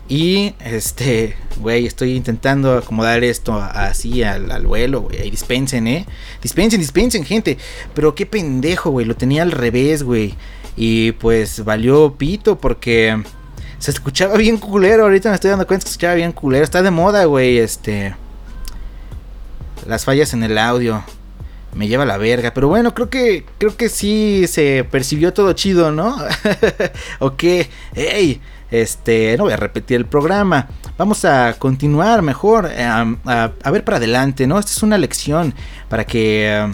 Y 0.09 0.55
este, 0.59 1.37
güey, 1.61 1.85
estoy 1.85 2.17
intentando 2.17 2.77
acomodar 2.77 3.23
esto 3.23 3.53
así 3.53 4.23
al, 4.23 4.65
vuelo, 4.65 5.01
güey. 5.01 5.21
Ahí 5.21 5.31
dispensen, 5.31 5.87
eh. 5.87 6.05
Dispensen, 6.41 6.81
dispensen, 6.81 7.23
gente. 7.23 7.57
Pero 7.93 8.13
qué 8.13 8.25
pendejo, 8.25 8.89
güey. 8.89 9.05
Lo 9.05 9.15
tenía 9.15 9.43
al 9.43 9.51
revés, 9.51 10.03
güey. 10.03 10.35
Y 10.75 11.13
pues 11.13 11.63
valió 11.63 12.15
pito 12.17 12.57
porque 12.57 13.23
se 13.79 13.91
escuchaba 13.91 14.35
bien 14.35 14.57
culero. 14.57 15.03
Ahorita 15.03 15.29
me 15.29 15.35
estoy 15.35 15.49
dando 15.51 15.65
cuenta 15.65 15.85
que 15.85 15.89
se 15.89 15.93
escuchaba 15.93 16.15
bien 16.15 16.33
culero. 16.33 16.65
Está 16.65 16.81
de 16.81 16.91
moda, 16.91 17.23
güey. 17.23 17.59
Este. 17.59 18.13
Las 19.87 20.05
fallas 20.05 20.33
en 20.33 20.43
el 20.43 20.57
audio. 20.57 21.03
Me 21.73 21.87
lleva 21.87 22.03
a 22.03 22.05
la 22.05 22.17
verga. 22.17 22.53
Pero 22.53 22.67
bueno, 22.67 22.93
creo 22.93 23.09
que. 23.09 23.45
Creo 23.57 23.75
que 23.75 23.89
sí 23.89 24.45
se 24.47 24.85
percibió 24.89 25.33
todo 25.33 25.53
chido, 25.53 25.91
¿no? 25.91 26.17
ok. 27.19 27.43
Hey. 27.93 28.41
Este. 28.69 29.35
No 29.37 29.45
voy 29.45 29.53
a 29.53 29.57
repetir 29.57 29.97
el 29.97 30.05
programa. 30.05 30.67
Vamos 30.97 31.25
a 31.25 31.55
continuar 31.57 32.21
mejor. 32.21 32.69
a, 32.75 33.51
ver 33.71 33.83
para 33.83 33.97
adelante, 33.97 34.47
¿no? 34.47 34.59
Esta 34.59 34.71
es 34.71 34.83
una 34.83 34.97
lección. 34.97 35.53
Para 35.89 36.05
que. 36.05 36.71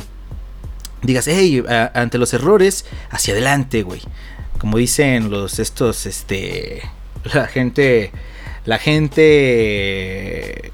digas, 1.04 1.28
hey, 1.28 1.64
ante 1.94 2.18
los 2.18 2.34
errores, 2.34 2.86
hacia 3.10 3.34
adelante, 3.34 3.84
güey. 3.84 4.02
Como 4.58 4.78
dicen 4.78 5.30
los 5.30 5.60
estos, 5.60 6.08
este, 6.08 6.82
la 7.34 7.46
gente, 7.46 8.12
la 8.66 8.80
gente 8.80 10.72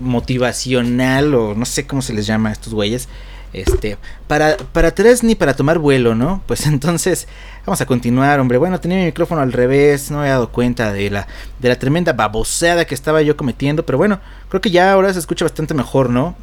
motivacional 0.00 1.34
o 1.34 1.54
no 1.54 1.64
sé 1.64 1.86
cómo 1.86 2.02
se 2.02 2.12
les 2.12 2.26
llama 2.26 2.50
a 2.50 2.52
estos 2.52 2.74
güeyes. 2.74 3.08
Este, 3.54 3.96
para, 4.26 4.58
para 4.58 4.88
atrás 4.88 5.22
ni 5.22 5.34
para 5.34 5.56
tomar 5.56 5.78
vuelo, 5.78 6.14
¿no? 6.14 6.42
Pues 6.46 6.66
entonces, 6.66 7.26
vamos 7.64 7.80
a 7.80 7.86
continuar, 7.86 8.40
hombre. 8.40 8.58
Bueno, 8.58 8.78
tenía 8.80 8.98
mi 8.98 9.04
micrófono 9.04 9.40
al 9.40 9.52
revés, 9.52 10.10
no 10.10 10.18
me 10.20 10.26
he 10.26 10.30
dado 10.30 10.50
cuenta 10.50 10.92
de 10.92 11.10
la, 11.10 11.26
de 11.58 11.68
la 11.68 11.78
tremenda 11.78 12.12
baboseada 12.12 12.84
que 12.84 12.94
estaba 12.94 13.22
yo 13.22 13.36
cometiendo, 13.36 13.86
pero 13.86 13.98
bueno, 13.98 14.20
creo 14.48 14.60
que 14.60 14.70
ya 14.70 14.92
ahora 14.92 15.12
se 15.12 15.18
escucha 15.18 15.44
bastante 15.44 15.74
mejor, 15.74 16.10
¿no? 16.10 16.36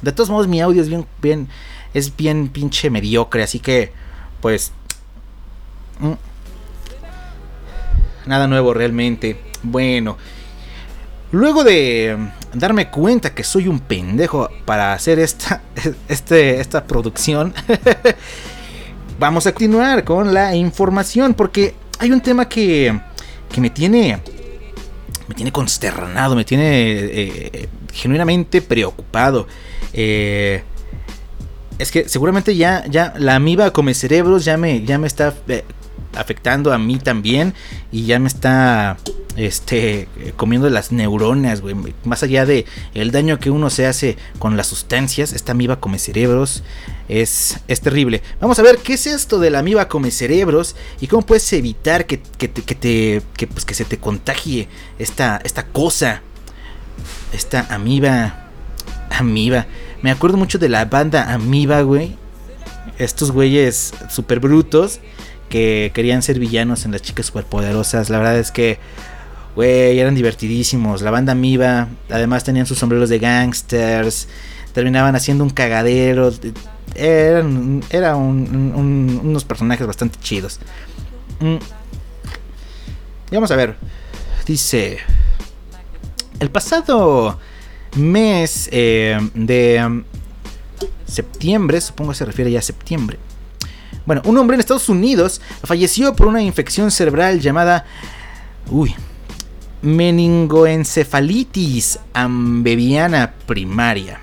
De 0.00 0.12
todos 0.12 0.30
modos, 0.30 0.48
mi 0.48 0.60
audio 0.60 0.82
es 0.82 0.88
bien, 0.88 1.06
bien, 1.20 1.48
es 1.94 2.16
bien 2.16 2.48
pinche 2.48 2.90
mediocre, 2.90 3.42
así 3.42 3.60
que, 3.60 3.92
pues... 4.40 4.72
mm, 6.00 6.12
Nada 8.26 8.46
nuevo 8.46 8.72
realmente. 8.74 9.36
Bueno. 9.62 10.16
Luego 11.32 11.64
de 11.64 12.16
darme 12.52 12.90
cuenta 12.90 13.34
que 13.34 13.42
soy 13.42 13.66
un 13.66 13.80
pendejo 13.80 14.48
para 14.64 14.92
hacer 14.92 15.18
esta, 15.18 15.62
este, 16.08 16.60
esta 16.60 16.84
producción, 16.86 17.54
vamos 19.18 19.46
a 19.46 19.52
continuar 19.52 20.04
con 20.04 20.32
la 20.32 20.54
información 20.54 21.34
porque 21.34 21.74
hay 21.98 22.12
un 22.12 22.20
tema 22.20 22.48
que, 22.48 23.00
que 23.50 23.60
me 23.60 23.70
tiene 23.70 24.20
me 25.28 25.34
tiene 25.34 25.52
consternado, 25.52 26.36
me 26.36 26.44
tiene 26.44 26.90
eh, 26.90 27.68
genuinamente 27.92 28.60
preocupado. 28.60 29.46
Eh, 29.94 30.62
es 31.78 31.90
que 31.90 32.08
seguramente 32.08 32.54
ya, 32.54 32.84
ya 32.86 33.14
la 33.16 33.34
amiba 33.36 33.72
come 33.72 33.94
cerebros 33.94 34.44
ya 34.44 34.56
me, 34.56 34.84
ya 34.84 34.98
me 34.98 35.06
está 35.06 35.34
eh, 35.48 35.64
afectando 36.16 36.72
a 36.72 36.78
mí 36.78 36.98
también 36.98 37.54
y 37.90 38.04
ya 38.06 38.18
me 38.18 38.28
está 38.28 38.96
este 39.36 40.08
comiendo 40.36 40.68
las 40.68 40.92
neuronas, 40.92 41.62
güey, 41.62 41.74
más 42.04 42.22
allá 42.22 42.44
de 42.44 42.66
el 42.92 43.12
daño 43.12 43.38
que 43.38 43.50
uno 43.50 43.70
se 43.70 43.86
hace 43.86 44.16
con 44.38 44.56
las 44.58 44.66
sustancias, 44.66 45.32
esta 45.32 45.52
amiba 45.52 45.80
come 45.80 45.98
cerebros 45.98 46.62
es, 47.08 47.58
es 47.68 47.80
terrible. 47.80 48.22
Vamos 48.40 48.58
a 48.58 48.62
ver 48.62 48.78
qué 48.78 48.94
es 48.94 49.06
esto 49.06 49.38
de 49.38 49.50
la 49.50 49.60
amiba 49.60 49.88
come 49.88 50.10
cerebros 50.10 50.76
y 51.00 51.06
cómo 51.06 51.22
puedes 51.24 51.50
evitar 51.54 52.06
que, 52.06 52.20
que 52.38 52.48
te, 52.48 52.62
que, 52.62 52.74
te- 52.74 53.22
que, 53.36 53.46
pues, 53.46 53.64
que 53.64 53.74
se 53.74 53.84
te 53.86 53.98
contagie 53.98 54.68
esta, 54.98 55.40
esta 55.44 55.66
cosa, 55.66 56.20
esta 57.32 57.66
amiba, 57.70 58.48
amiba. 59.10 59.66
Me 60.02 60.10
acuerdo 60.10 60.36
mucho 60.36 60.58
de 60.58 60.68
la 60.68 60.84
banda 60.86 61.32
Amiba, 61.32 61.80
güey. 61.82 62.16
Estos 62.98 63.30
güeyes 63.30 63.92
super 64.10 64.40
brutos 64.40 65.00
que 65.52 65.90
querían 65.94 66.22
ser 66.22 66.38
villanos 66.38 66.86
en 66.86 66.92
las 66.92 67.02
chicas 67.02 67.26
superpoderosas. 67.26 68.08
La 68.08 68.16
verdad 68.16 68.38
es 68.38 68.50
que, 68.50 68.78
güey, 69.54 69.98
eran 69.98 70.14
divertidísimos. 70.14 71.02
La 71.02 71.10
banda 71.10 71.32
Amiba, 71.32 71.88
además 72.10 72.42
tenían 72.42 72.64
sus 72.64 72.78
sombreros 72.78 73.10
de 73.10 73.18
gangsters. 73.18 74.28
Terminaban 74.72 75.14
haciendo 75.14 75.44
un 75.44 75.50
cagadero. 75.50 76.32
Eran, 76.94 77.82
era 77.90 78.16
un- 78.16 78.72
un- 78.74 79.20
unos 79.22 79.44
personajes 79.44 79.86
bastante 79.86 80.18
chidos. 80.20 80.58
Mm. 81.40 81.56
Y 83.30 83.34
vamos 83.34 83.50
a 83.50 83.56
ver. 83.56 83.76
Dice. 84.46 84.98
El 86.40 86.50
pasado 86.50 87.38
mes 87.96 88.70
eh, 88.72 89.18
de 89.34 90.02
septiembre, 91.06 91.78
supongo 91.82 92.12
que 92.12 92.16
se 92.16 92.24
refiere 92.24 92.50
ya 92.50 92.60
a 92.60 92.62
septiembre. 92.62 93.18
Bueno, 94.04 94.20
un 94.24 94.36
hombre 94.38 94.54
en 94.54 94.60
Estados 94.60 94.88
Unidos 94.88 95.40
falleció 95.62 96.16
por 96.16 96.26
una 96.26 96.42
infección 96.42 96.90
cerebral 96.90 97.38
llamada. 97.40 97.84
Uy. 98.70 98.96
Meningoencefalitis 99.82 102.00
ambebiana 102.12 103.34
primaria. 103.46 104.18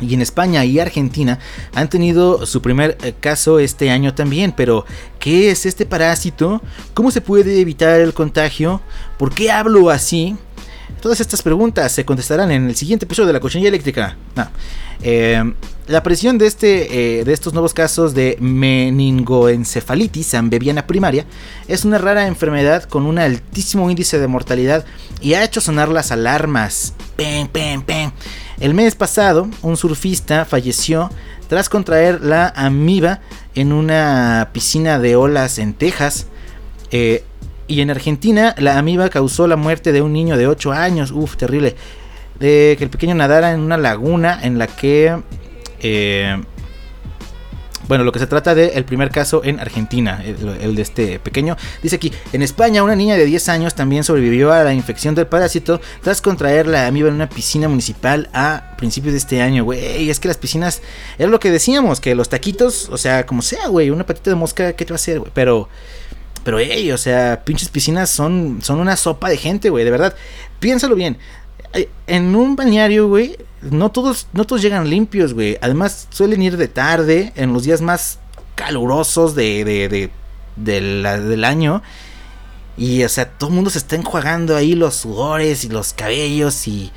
Y 0.00 0.14
en 0.14 0.20
España 0.20 0.64
y 0.64 0.78
Argentina 0.78 1.40
han 1.74 1.90
tenido 1.90 2.46
su 2.46 2.62
primer 2.62 2.96
eh, 3.02 3.14
caso 3.18 3.58
este 3.58 3.90
año 3.90 4.14
también. 4.14 4.52
Pero, 4.52 4.86
¿qué 5.18 5.50
es 5.50 5.66
este 5.66 5.86
parásito? 5.86 6.62
¿Cómo 6.94 7.10
se 7.10 7.20
puede 7.20 7.60
evitar 7.60 8.00
el 8.00 8.14
contagio? 8.14 8.80
¿Por 9.18 9.34
qué 9.34 9.50
hablo 9.50 9.90
así? 9.90 10.36
Todas 11.00 11.20
estas 11.20 11.42
preguntas 11.42 11.92
se 11.92 12.04
contestarán 12.04 12.50
en 12.50 12.68
el 12.68 12.74
siguiente 12.74 13.04
episodio 13.04 13.28
de 13.28 13.32
la 13.32 13.40
cochinilla 13.40 13.68
eléctrica. 13.68 14.16
No. 14.34 14.48
Eh, 15.00 15.52
la 15.86 15.98
aparición 15.98 16.38
de, 16.38 16.46
este, 16.46 17.20
eh, 17.20 17.24
de 17.24 17.32
estos 17.32 17.52
nuevos 17.52 17.72
casos 17.72 18.14
de 18.14 18.36
meningoencefalitis 18.40 20.34
ambebiana 20.34 20.86
primaria 20.86 21.24
es 21.68 21.84
una 21.84 21.98
rara 21.98 22.26
enfermedad 22.26 22.82
con 22.84 23.06
un 23.06 23.18
altísimo 23.18 23.88
índice 23.90 24.18
de 24.18 24.26
mortalidad 24.26 24.84
y 25.20 25.34
ha 25.34 25.44
hecho 25.44 25.60
sonar 25.60 25.88
las 25.88 26.10
alarmas. 26.12 26.94
El 28.60 28.74
mes 28.74 28.94
pasado, 28.96 29.48
un 29.62 29.76
surfista 29.76 30.44
falleció 30.44 31.10
tras 31.48 31.68
contraer 31.68 32.22
la 32.22 32.52
amiba 32.54 33.20
en 33.54 33.72
una 33.72 34.50
piscina 34.52 34.98
de 34.98 35.16
olas 35.16 35.58
en 35.58 35.74
Texas. 35.74 36.26
Eh, 36.90 37.24
y 37.68 37.82
en 37.82 37.90
Argentina, 37.90 38.54
la 38.58 38.78
amiba 38.78 39.10
causó 39.10 39.46
la 39.46 39.56
muerte 39.56 39.92
de 39.92 40.02
un 40.02 40.12
niño 40.12 40.36
de 40.36 40.46
8 40.46 40.72
años. 40.72 41.10
Uf, 41.10 41.36
terrible. 41.36 41.76
De 42.40 42.74
que 42.78 42.84
el 42.84 42.90
pequeño 42.90 43.14
nadara 43.14 43.52
en 43.52 43.60
una 43.60 43.76
laguna 43.76 44.40
en 44.42 44.58
la 44.58 44.66
que. 44.66 45.16
eh, 45.80 46.42
bueno, 47.88 48.04
lo 48.04 48.12
que 48.12 48.18
se 48.18 48.26
trata 48.26 48.54
de 48.54 48.68
el 48.74 48.84
primer 48.84 49.10
caso 49.10 49.40
en 49.42 49.60
Argentina, 49.60 50.22
el, 50.22 50.46
el 50.60 50.74
de 50.74 50.82
este 50.82 51.18
pequeño. 51.18 51.56
Dice 51.82 51.96
aquí, 51.96 52.12
en 52.34 52.42
España 52.42 52.82
una 52.82 52.94
niña 52.94 53.16
de 53.16 53.24
10 53.24 53.48
años 53.48 53.74
también 53.74 54.04
sobrevivió 54.04 54.52
a 54.52 54.62
la 54.62 54.74
infección 54.74 55.14
del 55.14 55.26
parásito 55.26 55.80
tras 56.02 56.20
contraer 56.20 56.66
la 56.66 56.86
amiba 56.86 57.08
en 57.08 57.14
una 57.14 57.30
piscina 57.30 57.66
municipal 57.66 58.28
a 58.34 58.74
principios 58.76 59.12
de 59.12 59.18
este 59.18 59.40
año, 59.40 59.64
güey. 59.64 60.10
Es 60.10 60.20
que 60.20 60.28
las 60.28 60.36
piscinas, 60.36 60.82
era 61.18 61.30
lo 61.30 61.40
que 61.40 61.50
decíamos, 61.50 61.98
que 61.98 62.14
los 62.14 62.28
taquitos, 62.28 62.90
o 62.90 62.98
sea, 62.98 63.24
como 63.24 63.40
sea, 63.40 63.68
güey, 63.68 63.88
una 63.88 64.04
patita 64.04 64.30
de 64.30 64.36
mosca, 64.36 64.74
¿qué 64.74 64.84
te 64.84 64.92
va 64.92 64.96
a 64.96 65.00
hacer, 65.00 65.20
güey? 65.20 65.32
Pero... 65.34 65.68
Pero, 66.48 66.60
ey, 66.60 66.92
o 66.92 66.96
sea, 66.96 67.42
pinches 67.44 67.68
piscinas 67.68 68.08
son, 68.08 68.60
son 68.62 68.80
una 68.80 68.96
sopa 68.96 69.28
de 69.28 69.36
gente, 69.36 69.68
güey, 69.68 69.84
de 69.84 69.90
verdad. 69.90 70.14
Piénsalo 70.60 70.94
bien. 70.94 71.18
En 72.06 72.34
un 72.34 72.56
balneario, 72.56 73.06
güey, 73.06 73.36
no 73.60 73.90
todos, 73.90 74.28
no 74.32 74.46
todos 74.46 74.62
llegan 74.62 74.88
limpios, 74.88 75.34
güey. 75.34 75.58
Además, 75.60 76.08
suelen 76.08 76.40
ir 76.40 76.56
de 76.56 76.68
tarde, 76.68 77.34
en 77.36 77.52
los 77.52 77.64
días 77.64 77.82
más 77.82 78.18
calurosos 78.54 79.34
de, 79.34 79.62
de, 79.66 79.88
de- 79.90 80.10
del 80.56 81.44
año. 81.44 81.82
Y, 82.78 83.04
o 83.04 83.10
sea, 83.10 83.28
todo 83.28 83.50
el 83.50 83.54
mundo 83.56 83.68
se 83.68 83.76
está 83.76 83.96
enjuagando 83.96 84.56
ahí 84.56 84.74
los 84.74 84.94
sudores 84.94 85.64
y 85.64 85.68
los 85.68 85.92
cabellos 85.92 86.66
y... 86.66 86.90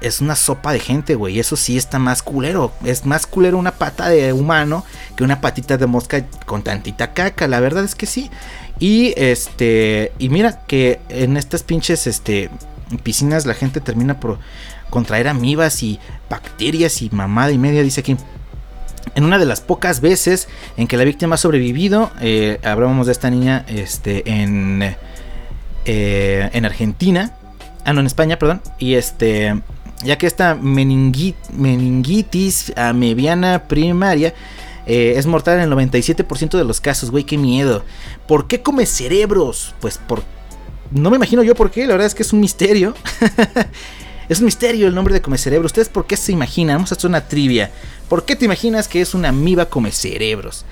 es 0.00 0.20
una 0.20 0.36
sopa 0.36 0.72
de 0.72 0.80
gente, 0.80 1.14
güey. 1.14 1.38
Eso 1.38 1.56
sí 1.56 1.76
está 1.76 1.98
más 1.98 2.22
culero. 2.22 2.72
Es 2.84 3.04
más 3.04 3.26
culero 3.26 3.58
una 3.58 3.72
pata 3.72 4.08
de 4.08 4.32
humano 4.32 4.84
que 5.16 5.24
una 5.24 5.40
patita 5.40 5.76
de 5.76 5.86
mosca 5.86 6.24
con 6.46 6.62
tantita 6.62 7.12
caca. 7.12 7.48
La 7.48 7.60
verdad 7.60 7.84
es 7.84 7.94
que 7.94 8.06
sí. 8.06 8.30
Y 8.78 9.14
este. 9.16 10.12
Y 10.18 10.28
mira 10.28 10.62
que 10.66 11.00
en 11.08 11.36
estas 11.36 11.62
pinches 11.62 12.06
este, 12.06 12.50
piscinas 13.02 13.46
la 13.46 13.54
gente 13.54 13.80
termina 13.80 14.20
por 14.20 14.38
contraer 14.90 15.28
amibas 15.28 15.82
y 15.82 15.98
bacterias 16.30 17.02
y 17.02 17.10
mamada 17.10 17.52
y 17.52 17.58
media. 17.58 17.82
Dice 17.82 18.00
aquí. 18.00 18.16
En 19.14 19.24
una 19.24 19.38
de 19.38 19.44
las 19.44 19.60
pocas 19.60 20.00
veces 20.00 20.48
en 20.76 20.88
que 20.88 20.96
la 20.96 21.04
víctima 21.04 21.34
ha 21.34 21.38
sobrevivido, 21.38 22.10
eh, 22.20 22.58
hablábamos 22.64 23.06
de 23.06 23.12
esta 23.12 23.30
niña 23.30 23.64
este, 23.68 24.28
en, 24.28 24.96
eh, 25.84 26.50
en 26.52 26.64
Argentina, 26.64 27.36
ah, 27.84 27.92
no, 27.92 28.00
en 28.00 28.06
España, 28.06 28.38
perdón, 28.38 28.62
y 28.78 28.94
este, 28.94 29.60
ya 30.04 30.18
que 30.18 30.26
esta 30.26 30.56
meningui- 30.56 31.34
meningitis 31.52 32.72
amebiana 32.76 33.64
primaria 33.66 34.34
eh, 34.86 35.14
es 35.16 35.26
mortal 35.26 35.58
en 35.58 35.64
el 35.64 35.70
97% 35.70 36.58
de 36.58 36.64
los 36.64 36.80
casos, 36.80 37.10
güey, 37.10 37.24
qué 37.24 37.38
miedo. 37.38 37.84
¿Por 38.28 38.46
qué 38.46 38.62
come 38.62 38.86
cerebros? 38.86 39.74
Pues 39.80 39.98
por... 39.98 40.22
No 40.90 41.10
me 41.10 41.16
imagino 41.16 41.42
yo 41.42 41.54
por 41.54 41.70
qué, 41.70 41.86
la 41.86 41.94
verdad 41.94 42.06
es 42.06 42.14
que 42.14 42.22
es 42.22 42.32
un 42.32 42.40
misterio. 42.40 42.94
es 44.28 44.38
un 44.40 44.44
misterio 44.44 44.86
el 44.86 44.94
nombre 44.94 45.14
de 45.14 45.22
come 45.22 45.38
cerebros. 45.38 45.70
¿Ustedes 45.70 45.88
por 45.88 46.06
qué 46.06 46.16
se 46.16 46.32
imaginan? 46.32 46.76
Vamos 46.76 46.92
a 46.92 46.96
hacer 46.96 47.08
una 47.08 47.26
trivia. 47.26 47.70
¿Por 48.08 48.24
qué 48.26 48.36
te 48.36 48.44
imaginas 48.44 48.86
que 48.86 49.00
es 49.00 49.14
una 49.14 49.30
amiba 49.30 49.64
come 49.66 49.90
cerebros? 49.90 50.66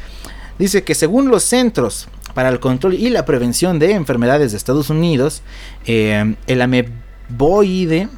Dice 0.58 0.84
que 0.84 0.94
según 0.94 1.28
los 1.28 1.42
Centros 1.44 2.08
para 2.34 2.50
el 2.50 2.60
Control 2.60 2.94
y 2.94 3.08
la 3.08 3.24
Prevención 3.24 3.78
de 3.78 3.92
Enfermedades 3.92 4.52
de 4.52 4.58
Estados 4.58 4.90
Unidos, 4.90 5.42
eh, 5.86 6.34
el 6.46 6.60
ameboide 6.62 8.08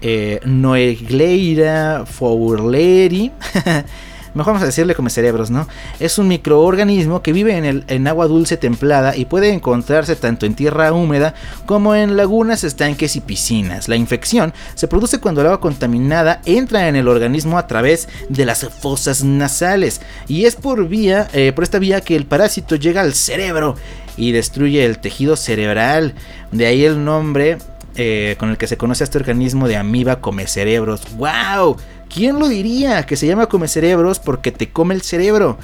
eh, 0.00 0.40
Noegleira 0.44 2.04
fowleri, 2.06 3.30
mejor 4.34 4.52
vamos 4.52 4.62
a 4.62 4.66
decirle 4.66 4.94
come 4.94 5.10
cerebros, 5.10 5.50
¿no? 5.50 5.66
Es 5.98 6.18
un 6.18 6.28
microorganismo 6.28 7.22
que 7.22 7.32
vive 7.32 7.56
en, 7.56 7.84
el, 7.86 8.06
agua 8.06 8.26
dulce 8.26 8.56
templada 8.56 9.16
y 9.16 9.24
puede 9.24 9.52
encontrarse 9.52 10.16
tanto 10.16 10.46
en 10.46 10.54
tierra 10.54 10.92
húmeda 10.92 11.34
como 11.66 11.94
en 11.94 12.16
lagunas, 12.16 12.64
estanques 12.64 13.16
y 13.16 13.20
piscinas. 13.20 13.88
La 13.88 13.96
infección 13.96 14.52
se 14.74 14.88
produce 14.88 15.18
cuando 15.18 15.40
el 15.40 15.48
agua 15.48 15.60
contaminada 15.60 16.40
entra 16.44 16.88
en 16.88 16.96
el 16.96 17.08
organismo 17.08 17.58
a 17.58 17.66
través 17.66 18.08
de 18.28 18.44
las 18.44 18.66
fosas 18.68 19.24
nasales 19.24 20.00
y 20.28 20.44
es 20.44 20.56
por 20.56 20.88
vía, 20.88 21.28
eh, 21.32 21.52
por 21.52 21.64
esta 21.64 21.78
vía 21.78 22.00
que 22.00 22.16
el 22.16 22.26
parásito 22.26 22.76
llega 22.76 23.00
al 23.00 23.14
cerebro 23.14 23.76
y 24.16 24.32
destruye 24.32 24.84
el 24.84 24.98
tejido 24.98 25.36
cerebral. 25.36 26.14
De 26.52 26.66
ahí 26.66 26.84
el 26.84 27.04
nombre 27.04 27.58
eh, 28.02 28.36
con 28.38 28.48
el 28.48 28.56
que 28.56 28.66
se 28.66 28.78
conoce 28.78 29.02
a 29.02 29.04
este 29.04 29.18
organismo 29.18 29.68
de 29.68 29.76
amiba 29.76 30.22
come 30.22 30.46
cerebros. 30.46 31.02
¡Wow! 31.18 31.76
¿Quién 32.08 32.38
lo 32.38 32.48
diría? 32.48 33.04
Que 33.04 33.14
se 33.14 33.26
llama 33.26 33.46
come 33.46 33.68
cerebros 33.68 34.18
porque 34.18 34.52
te 34.52 34.70
come 34.70 34.94
el 34.94 35.02
cerebro. 35.02 35.58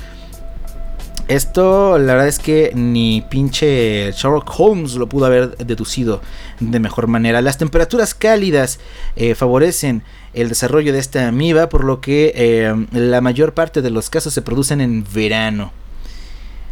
Esto, 1.28 1.96
la 1.96 2.12
verdad 2.12 2.28
es 2.28 2.38
que 2.38 2.72
ni 2.74 3.22
pinche 3.22 4.12
Sherlock 4.12 4.52
Holmes 4.54 4.96
lo 4.96 5.08
pudo 5.08 5.24
haber 5.24 5.56
deducido 5.56 6.20
de 6.60 6.78
mejor 6.78 7.06
manera. 7.06 7.40
Las 7.40 7.56
temperaturas 7.56 8.14
cálidas 8.14 8.80
eh, 9.16 9.34
favorecen 9.34 10.02
el 10.34 10.50
desarrollo 10.50 10.92
de 10.92 10.98
esta 10.98 11.28
amiba, 11.28 11.70
por 11.70 11.84
lo 11.84 12.02
que 12.02 12.34
eh, 12.36 12.86
la 12.92 13.22
mayor 13.22 13.54
parte 13.54 13.80
de 13.80 13.88
los 13.88 14.10
casos 14.10 14.34
se 14.34 14.42
producen 14.42 14.82
en 14.82 15.06
verano. 15.10 15.72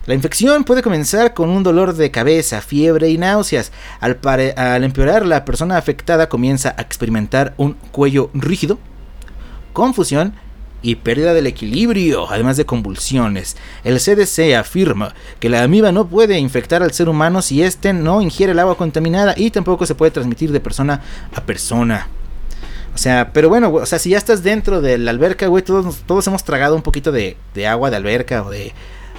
La 0.06 0.12
infección 0.12 0.64
puede 0.64 0.82
comenzar 0.82 1.32
con 1.32 1.48
un 1.48 1.62
dolor 1.62 1.94
de 1.94 2.10
cabeza, 2.10 2.60
fiebre 2.60 3.08
y 3.08 3.16
náuseas. 3.16 3.72
Al, 4.00 4.84
empeorar, 4.84 5.24
la 5.24 5.46
persona 5.46 5.78
afectada 5.78 6.28
comienza 6.28 6.74
a 6.76 6.82
experimentar 6.82 7.54
un 7.56 7.72
cuello 7.90 8.28
rígido, 8.34 8.78
confusión 9.72 10.34
y 10.82 10.96
pérdida 10.96 11.32
del 11.32 11.46
equilibrio, 11.46 12.30
además 12.30 12.58
de 12.58 12.66
convulsiones. 12.66 13.56
El 13.82 13.98
CDC 13.98 14.54
afirma 14.54 15.14
que 15.40 15.48
la 15.48 15.62
amiba 15.62 15.90
no 15.90 16.06
puede 16.06 16.38
infectar 16.38 16.82
al 16.82 16.92
ser 16.92 17.08
humano 17.08 17.40
si 17.40 17.62
éste 17.62 17.94
no 17.94 18.20
ingiere 18.20 18.52
el 18.52 18.58
agua 18.58 18.76
contaminada 18.76 19.32
y 19.38 19.50
tampoco 19.50 19.86
se 19.86 19.94
puede 19.94 20.10
transmitir 20.10 20.52
de 20.52 20.60
persona 20.60 21.00
a 21.34 21.40
persona. 21.40 22.08
O 22.94 22.98
sea, 22.98 23.30
pero 23.32 23.48
bueno, 23.48 23.72
o 23.72 23.86
sea, 23.86 23.98
si 23.98 24.10
ya 24.10 24.18
estás 24.18 24.42
dentro 24.42 24.82
de 24.82 24.98
la 24.98 25.12
alberca, 25.12 25.46
güey, 25.46 25.64
todos, 25.64 26.02
todos 26.06 26.26
hemos 26.26 26.44
tragado 26.44 26.76
un 26.76 26.82
poquito 26.82 27.10
de 27.10 27.36
agua 27.66 27.90
de 27.90 27.96
alberca 27.96 28.42
o 28.42 28.50
de, 28.50 28.74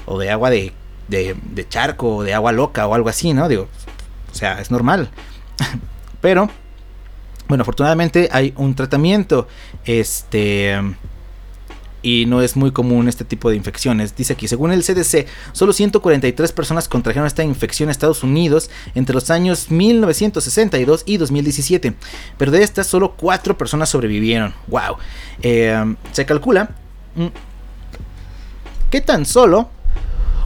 o 0.06 0.20
de 0.20 0.30
agua 0.30 0.50
de, 0.50 0.74
de, 1.08 1.68
charco 1.68 2.18
o 2.18 2.24
de 2.24 2.34
agua 2.34 2.52
loca 2.52 2.88
o 2.88 2.94
algo 2.94 3.10
así, 3.10 3.34
¿no? 3.34 3.48
Digo, 3.48 3.68
o 4.32 4.36
sea, 4.36 4.60
es 4.60 4.72
normal. 4.72 5.10
pero, 6.22 6.50
bueno, 7.48 7.62
afortunadamente 7.62 8.30
hay 8.32 8.54
un 8.58 8.76
tratamiento, 8.76 9.48
este 9.86 10.80
y 12.06 12.28
no 12.28 12.44
es 12.44 12.56
muy 12.56 12.72
común 12.72 13.08
este 13.08 13.26
tipo 13.26 13.50
de 13.50 13.56
infecciones. 13.56 14.16
Dice 14.16 14.34
aquí, 14.34 14.48
según 14.48 14.72
el 14.72 14.84
CDC, 14.84 15.26
solo 15.54 15.74
143 15.74 16.52
personas 16.52 16.88
contrajeron 16.88 17.26
esta 17.26 17.44
infección 17.44 17.88
en 17.88 17.92
Estados 17.92 18.22
Unidos 18.22 18.70
entre 18.94 19.16
los 19.16 19.32
años 19.32 19.72
1962 19.72 21.02
y 21.08 21.18
2017, 21.18 21.96
pero 22.38 22.52
de 22.52 22.62
estas 22.62 22.86
solo 22.86 23.16
4 23.18 23.58
personas 23.58 23.90
sobrevivieron. 23.90 24.54
¡Wow! 24.68 24.98
Eh, 25.42 25.96
se 26.12 26.28
calcula 26.28 26.76
mm, 27.16 27.26
que 28.92 29.02
tan 29.02 29.26
solo 29.26 29.72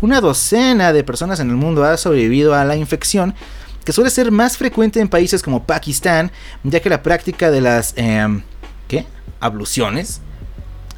una 0.01 0.21
docena 0.21 0.93
de 0.93 1.03
personas 1.03 1.39
en 1.39 1.49
el 1.49 1.55
mundo 1.55 1.83
ha 1.83 1.97
sobrevivido 1.97 2.55
a 2.55 2.65
la 2.65 2.75
infección 2.75 3.35
que 3.83 3.93
suele 3.93 4.09
ser 4.09 4.31
más 4.31 4.57
frecuente 4.57 4.99
en 4.99 5.07
países 5.07 5.41
como 5.41 5.63
Pakistán, 5.63 6.31
ya 6.63 6.79
que 6.79 6.89
la 6.89 7.01
práctica 7.01 7.49
de 7.49 7.61
las 7.61 7.93
eh, 7.97 8.41
¿qué? 8.87 9.05
abluciones 9.39 10.21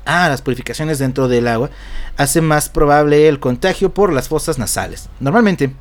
Ah, 0.05 0.29
las 0.29 0.41
purificaciones 0.41 0.99
dentro 0.99 1.27
del 1.27 1.47
agua 1.47 1.69
hace 2.17 2.41
más 2.41 2.69
probable 2.69 3.27
el 3.27 3.39
contagio 3.39 3.93
por 3.93 4.11
las 4.11 4.27
fosas 4.27 4.57
nasales. 4.57 5.09
Normalmente 5.19 5.73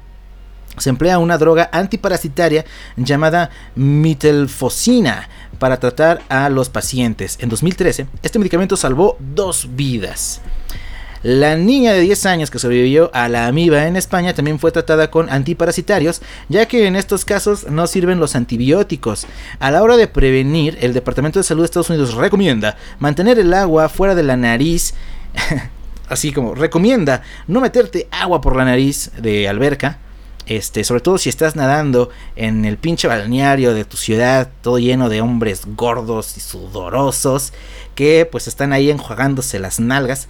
se 0.77 0.91
emplea 0.91 1.19
una 1.19 1.39
droga 1.39 1.71
antiparasitaria 1.73 2.65
llamada 2.97 3.51
mitelfosina 3.75 5.29
para 5.59 5.79
tratar 5.79 6.23
a 6.29 6.49
los 6.49 6.69
pacientes. 6.69 7.39
En 7.41 7.49
2013, 7.49 8.07
este 8.23 8.39
medicamento 8.39 8.77
salvó 8.77 9.17
dos 9.19 9.69
vidas. 9.75 10.43
La 11.23 11.57
niña 11.57 11.93
de 11.93 12.01
10 12.01 12.27
años 12.27 12.51
que 12.51 12.59
sobrevivió 12.59 13.11
a 13.13 13.29
la 13.29 13.47
amiba 13.47 13.87
en 13.87 13.97
España 13.97 14.35
también 14.35 14.59
fue 14.59 14.73
tratada 14.73 15.11
con 15.11 15.29
antiparasitarios, 15.29 16.23
ya 16.49 16.67
que 16.67 16.87
en 16.87 16.97
estos 16.97 17.25
casos 17.25 17.67
no 17.69 17.87
sirven 17.87 18.21
los 18.21 18.37
antibióticos. 18.37 19.27
A 19.59 19.71
la 19.71 19.83
hora 19.83 19.97
de 19.97 20.09
prevenir, 20.09 20.79
el 20.81 20.95
Departamento 20.95 21.39
de 21.39 21.45
Salud 21.45 21.63
de 21.63 21.67
Estados 21.67 21.91
Unidos 21.91 22.15
recomienda 22.15 22.77
mantener 22.99 23.39
el 23.39 23.53
agua 23.53 23.89
fuera 23.89 24.15
de 24.15 24.23
la 24.23 24.37
nariz. 24.37 24.95
así 26.11 26.33
como 26.33 26.55
recomienda 26.55 27.23
no 27.47 27.61
meterte 27.61 28.09
agua 28.11 28.43
por 28.43 28.57
la 28.57 28.67
nariz 28.67 29.11
de 29.17 29.49
alberca. 29.49 29.99
Este, 30.47 30.83
sobre 30.83 31.01
todo 31.01 31.17
si 31.17 31.29
estás 31.29 31.55
nadando 31.55 32.11
en 32.35 32.65
el 32.65 32.77
pinche 32.77 33.07
balneario 33.07 33.73
de 33.73 33.85
tu 33.85 33.97
ciudad, 33.97 34.51
todo 34.63 34.81
lleno 34.81 35.09
de 35.09 35.21
hombres 35.21 35.63
gordos 35.77 36.37
y 36.37 36.41
sudorosos 36.41 37.53
que 37.95 38.29
pues 38.31 38.49
están 38.49 38.73
ahí 38.73 38.91
enjuagándose 38.91 39.61
las 39.61 39.79
nalgas. 39.79 40.27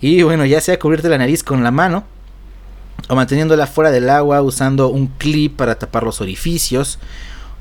Y 0.00 0.22
bueno, 0.22 0.44
ya 0.44 0.60
sea 0.60 0.78
cubrirte 0.78 1.08
la 1.08 1.18
nariz 1.18 1.42
con 1.42 1.62
la 1.62 1.70
mano 1.70 2.04
o 3.08 3.14
manteniéndola 3.14 3.66
fuera 3.66 3.90
del 3.90 4.08
agua 4.08 4.42
usando 4.42 4.88
un 4.88 5.06
clip 5.06 5.56
para 5.56 5.76
tapar 5.76 6.02
los 6.02 6.20
orificios. 6.20 6.98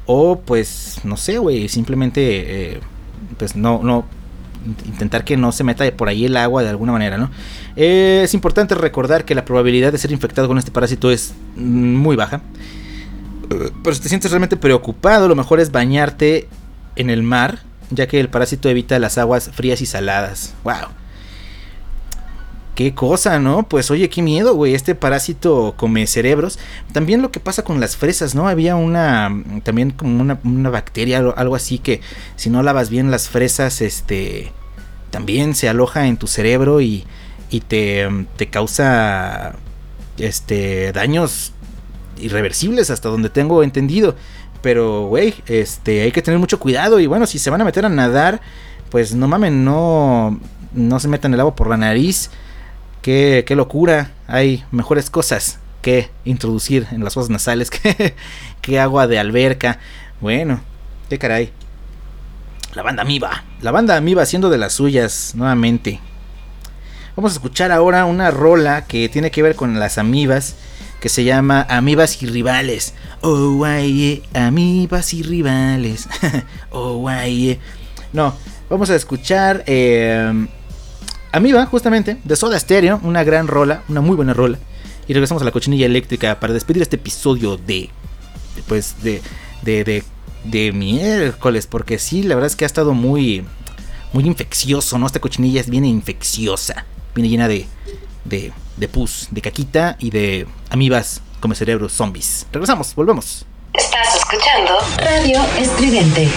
O 0.06 0.40
pues, 0.40 1.00
no 1.04 1.18
sé, 1.18 1.38
güey, 1.38 1.70
simplemente, 1.70 2.74
eh, 2.74 2.80
pues 3.38 3.56
no, 3.56 3.82
no, 3.84 4.06
intentar 4.86 5.24
que 5.24 5.38
no 5.38 5.52
se 5.52 5.64
meta 5.64 5.90
por 5.96 6.10
ahí 6.10 6.26
el 6.26 6.38
agua 6.38 6.64
de 6.64 6.70
alguna 6.70 6.92
manera, 6.92 7.18
¿no? 7.18 7.30
Eh, 7.76 8.22
es 8.24 8.34
importante 8.34 8.76
recordar 8.76 9.26
que 9.26 9.36
la 9.36 9.46
probabilidad 9.46 9.92
de 9.92 9.98
ser 9.98 10.12
infectado 10.12 10.48
con 10.48 10.58
este 10.58 10.72
parásito 10.72 11.12
es 11.12 11.34
muy 11.56 12.16
baja. 12.16 12.42
Pero 13.84 13.96
si 13.96 14.02
te 14.02 14.10
sientes 14.10 14.32
realmente 14.32 14.58
preocupado, 14.58 15.28
lo 15.28 15.36
mejor 15.36 15.60
es 15.60 15.72
bañarte 15.72 16.48
en 16.96 17.10
el 17.10 17.24
mar, 17.24 17.60
ya 17.92 18.08
que 18.08 18.20
el 18.20 18.30
parásito 18.30 18.70
evita 18.70 18.98
las 19.00 19.18
aguas 19.18 19.52
frías 19.54 19.82
y 19.82 19.86
saladas. 19.86 20.54
¡Wow! 20.64 21.03
Qué 22.76 22.96
cosa, 22.96 23.38
¿no? 23.38 23.68
Pues 23.68 23.92
oye, 23.92 24.10
qué 24.10 24.24
miedo, 24.24 24.56
güey. 24.56 24.74
Este 24.74 24.96
parásito 24.96 25.76
come 25.78 26.08
cerebros. 26.08 26.58
También 26.92 27.22
lo 27.22 27.32
que 27.32 27.40
pasa 27.40 27.64
con 27.64 27.80
las 27.80 27.96
fresas, 27.96 28.34
¿no? 28.34 28.48
Había 28.48 28.76
una, 28.76 29.44
también 29.64 29.92
como 29.92 30.20
una, 30.20 30.40
una 30.44 30.72
bacteria, 30.72 31.20
algo 31.36 31.56
así 31.56 31.78
que 31.78 32.02
si 32.36 32.50
no 32.50 32.64
lavas 32.64 32.90
bien 32.90 33.12
las 33.12 33.30
fresas, 33.30 33.82
este, 33.82 34.52
también 35.12 35.54
se 35.54 35.70
aloja 35.70 36.08
en 36.08 36.18
tu 36.18 36.26
cerebro 36.26 36.82
y, 36.82 37.06
y 37.52 37.60
te, 37.60 38.10
te 38.38 38.50
causa, 38.50 39.54
este, 40.18 40.92
daños 40.94 41.54
irreversibles 42.20 42.90
hasta 42.90 43.08
donde 43.10 43.30
tengo 43.30 43.62
entendido. 43.62 44.16
Pero, 44.64 45.06
güey, 45.06 45.36
este, 45.46 46.02
hay 46.02 46.12
que 46.12 46.24
tener 46.24 46.40
mucho 46.40 46.58
cuidado 46.60 47.00
y 47.00 47.06
bueno, 47.06 47.28
si 47.28 47.38
se 47.38 47.52
van 47.52 47.62
a 47.62 47.66
meter 47.66 47.86
a 47.86 47.90
nadar, 47.90 48.42
pues 48.90 49.14
no 49.14 49.28
mamen, 49.28 49.64
no, 49.64 50.40
no 50.74 51.00
se 51.00 51.08
metan 51.08 51.36
el 51.36 51.40
agua 51.40 51.56
por 51.56 51.68
la 51.70 51.78
nariz 51.78 52.32
Qué, 53.04 53.46
locura. 53.50 54.12
Hay 54.28 54.64
mejores 54.72 55.10
cosas 55.10 55.60
que 55.82 56.10
introducir 56.24 56.88
en 56.92 57.04
las 57.04 57.14
fosas 57.14 57.30
nasales 57.30 57.70
que, 57.70 58.16
que 58.62 58.80
agua 58.80 59.08
de 59.08 59.20
alberca. 59.20 59.80
Bueno, 60.22 60.62
qué 61.10 61.20
caray. 61.20 61.52
La 62.74 62.82
banda 62.82 63.04
Amiba. 63.04 63.44
La 63.62 63.72
banda 63.72 63.98
Amiba 63.98 64.24
haciendo 64.24 64.50
de 64.50 64.58
las 64.58 64.72
suyas 64.72 65.34
nuevamente. 65.36 66.00
Vamos 67.18 67.34
a 67.34 67.36
escuchar 67.36 67.74
ahora 67.74 68.06
una 68.06 68.32
rola 68.32 68.86
que 68.86 69.10
tiene 69.10 69.32
que 69.32 69.44
ver 69.44 69.56
con 69.58 69.78
las 69.80 69.98
amibas. 69.98 70.56
Que 71.02 71.10
se 71.10 71.26
llama 71.26 71.68
Amibas 71.70 72.24
y 72.24 72.28
Rivales. 72.28 72.94
Oh, 73.20 73.56
guay, 73.56 74.24
amibas 74.34 75.14
y 75.14 75.24
rivales. 75.24 76.08
oh, 76.72 77.00
guay. 77.00 77.60
No, 78.14 78.34
vamos 78.70 78.90
a 78.90 78.96
escuchar. 78.96 79.66
Eh, 79.68 80.48
Amiba, 81.34 81.66
justamente, 81.66 82.18
de 82.24 82.36
Soda 82.36 82.60
Stereo, 82.60 83.00
una 83.02 83.24
gran 83.24 83.48
rola, 83.48 83.82
una 83.90 84.02
muy 84.02 84.16
buena 84.16 84.36
rola. 84.36 84.60
Y 85.08 85.14
regresamos 85.14 85.42
a 85.42 85.46
la 85.46 85.52
cochinilla 85.52 85.88
eléctrica 85.88 86.40
para 86.40 86.54
despedir 86.54 86.84
este 86.84 86.98
episodio 86.98 87.58
de. 87.58 87.90
Pues 88.68 89.02
de. 89.02 89.20
de. 89.64 89.84
de, 89.84 90.04
de 90.44 90.72
miércoles. 90.72 91.66
Porque 91.66 91.98
sí, 91.98 92.22
la 92.22 92.36
verdad 92.36 92.52
es 92.52 92.56
que 92.56 92.66
ha 92.66 92.68
estado 92.68 92.94
muy. 92.94 93.44
muy 94.14 94.26
infeccioso, 94.26 95.00
¿no? 95.00 95.08
Esta 95.08 95.20
cochinilla 95.20 95.60
es 95.60 95.70
infecciosa. 95.70 96.86
Viene 97.16 97.30
llena 97.30 97.48
de. 97.48 97.66
de. 98.26 98.54
de 98.78 98.88
pus, 98.88 99.28
de 99.32 99.42
caquita 99.42 99.98
y 100.00 100.12
de 100.12 100.46
amibas 100.70 101.22
como 101.40 101.56
cerebros 101.56 101.94
zombies. 101.94 102.46
Regresamos, 102.52 102.94
volvemos. 102.94 103.44
Estás 103.74 104.16
escuchando 104.18 104.78
Radio 104.98 105.42
Estridente. 105.58 106.30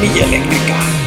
mila 0.00 0.26
elektrika. 0.26 0.97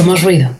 Somos 0.00 0.22
ruido. 0.22 0.59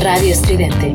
Radio 0.00 0.32
Estridente. 0.32 0.94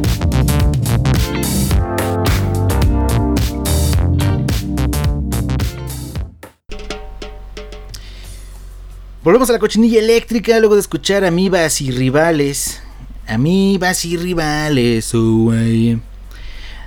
Volvemos 9.24 9.50
a 9.50 9.54
la 9.54 9.60
cochinilla 9.60 10.00
eléctrica 10.00 10.60
luego 10.60 10.76
de 10.76 10.82
escuchar 10.82 11.26
amibas 11.26 11.82
y 11.82 11.92
rivales. 11.92 12.82
Amibas 13.28 14.06
y 14.06 14.18
rivales. 14.18 15.12
De 15.12 16.00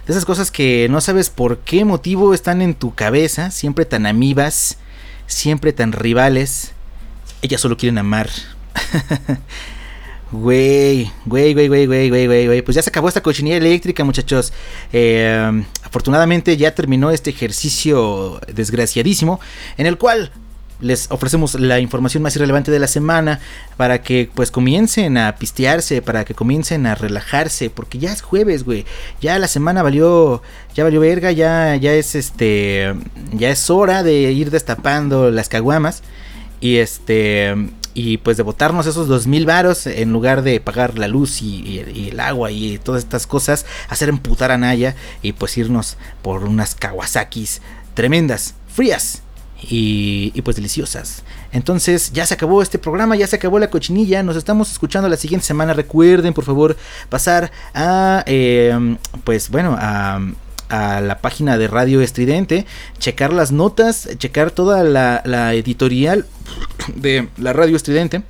esas 0.07 0.25
cosas 0.25 0.51
que 0.51 0.89
no 0.91 1.01
sabes 1.01 1.31
por 1.31 1.59
qué 1.59 1.85
motivo 1.85 2.35
están 2.35 2.63
en 2.63 2.75
tu 2.75 2.95
cabeza, 2.95 3.51
siempre 3.51 3.85
tan 3.85 4.07
amibas, 4.07 4.79
siempre 5.27 5.73
tan 5.73 5.93
rivales. 5.93 6.73
Ellas 7.43 7.61
solo 7.61 7.77
quieren 7.77 7.99
amar. 7.99 8.29
Güey, 10.33 11.13
güey, 11.27 11.53
güey, 11.53 11.69
güey, 11.69 11.87
güey, 11.87 12.09
güey, 12.09 12.47
güey. 12.47 12.63
Pues 12.63 12.75
ya 12.75 12.83
se 12.83 12.89
acabó 12.89 13.09
esta 13.09 13.23
cochinilla 13.23 13.59
eléctrica, 13.59 14.03
muchachos. 14.03 14.53
Eh, 14.91 15.65
afortunadamente 15.85 16.57
ya 16.57 16.75
terminó 16.75 17.11
este 17.11 17.31
ejercicio 17.31 18.41
desgraciadísimo 18.53 19.41
en 19.77 19.87
el 19.87 19.99
cual 19.99 20.33
les 20.81 21.11
ofrecemos 21.11 21.55
la 21.61 21.81
información 21.81 22.23
más 22.23 22.35
irrelevante 22.35 22.71
de 22.71 22.79
la 22.79 22.89
semana 22.89 23.41
para 23.77 24.03
que 24.03 24.29
pues 24.35 24.51
comiencen 24.51 25.19
a 25.19 25.37
pistearse, 25.37 26.01
para 26.01 26.25
que 26.25 26.35
comiencen 26.35 26.87
a 26.87 26.95
relajarse, 26.95 27.69
porque 27.69 27.99
ya 27.99 28.11
es 28.11 28.23
jueves, 28.23 28.65
güey. 28.65 28.87
Ya 29.21 29.39
la 29.39 29.49
semana 29.49 29.83
valió, 29.83 30.43
ya 30.75 30.83
valió 30.83 31.01
verga, 31.01 31.31
ya, 31.31 31.77
ya 31.77 31.93
es 31.93 32.15
este, 32.15 32.95
ya 33.33 33.51
es 33.51 33.69
hora 33.69 34.03
de 34.03 34.33
ir 34.33 34.51
destapando 34.51 35.31
las 35.31 35.51
caguamas 35.51 36.03
y 36.59 36.79
este 36.79 37.55
y 37.95 38.19
pues 38.19 38.37
de 38.37 38.43
botarnos 38.43 38.87
esos 38.87 39.09
dos 39.09 39.27
mil 39.27 39.47
varos 39.47 39.87
en 39.87 40.13
lugar 40.13 40.43
de 40.43 40.61
pagar 40.61 40.99
la 40.99 41.09
luz 41.09 41.43
y, 41.43 42.09
el 42.09 42.21
agua 42.21 42.51
y 42.51 42.79
todas 42.79 43.03
estas 43.05 43.27
cosas, 43.27 43.67
hacer 43.89 44.09
emputar 44.09 44.51
a 44.51 44.59
Naya 44.59 44.95
y 45.23 45.33
pues 45.33 45.57
irnos 45.59 45.97
por 46.23 46.45
unas 46.45 46.75
Kawasakis 46.75 47.61
tremendas, 47.95 48.55
frías 48.69 49.23
y, 49.63 50.33
y, 50.35 50.43
pues 50.43 50.57
deliciosas. 50.57 51.23
Entonces 51.53 52.13
ya 52.13 52.27
se 52.27 52.35
acabó 52.35 52.63
este 52.63 52.79
programa, 52.79 53.15
ya 53.15 53.27
se 53.27 53.37
acabó 53.37 53.59
la 53.59 53.71
cochinilla, 53.71 54.23
nos 54.23 54.37
estamos 54.37 54.73
escuchando 54.73 55.09
la 55.09 55.17
siguiente 55.17 55.47
semana. 55.47 55.75
Recuerden 55.75 56.35
por 56.35 56.45
favor 56.45 56.77
pasar 57.09 57.53
a 57.75 58.25
eh, 58.27 58.97
pues 59.25 59.51
bueno 59.51 59.77
a 59.79 60.21
a 60.73 61.03
la 61.03 61.19
página 61.19 61.59
de 61.59 61.69
Radio 61.69 62.01
Estridente, 62.01 62.67
checar 62.99 63.33
las 63.33 63.53
notas, 63.53 64.09
checar 64.17 64.51
toda 64.51 64.83
la, 64.83 65.55
editorial 65.55 66.27
de 66.97 67.29
la 67.37 67.53
Radio 67.53 67.77
Estridente. 67.77 68.23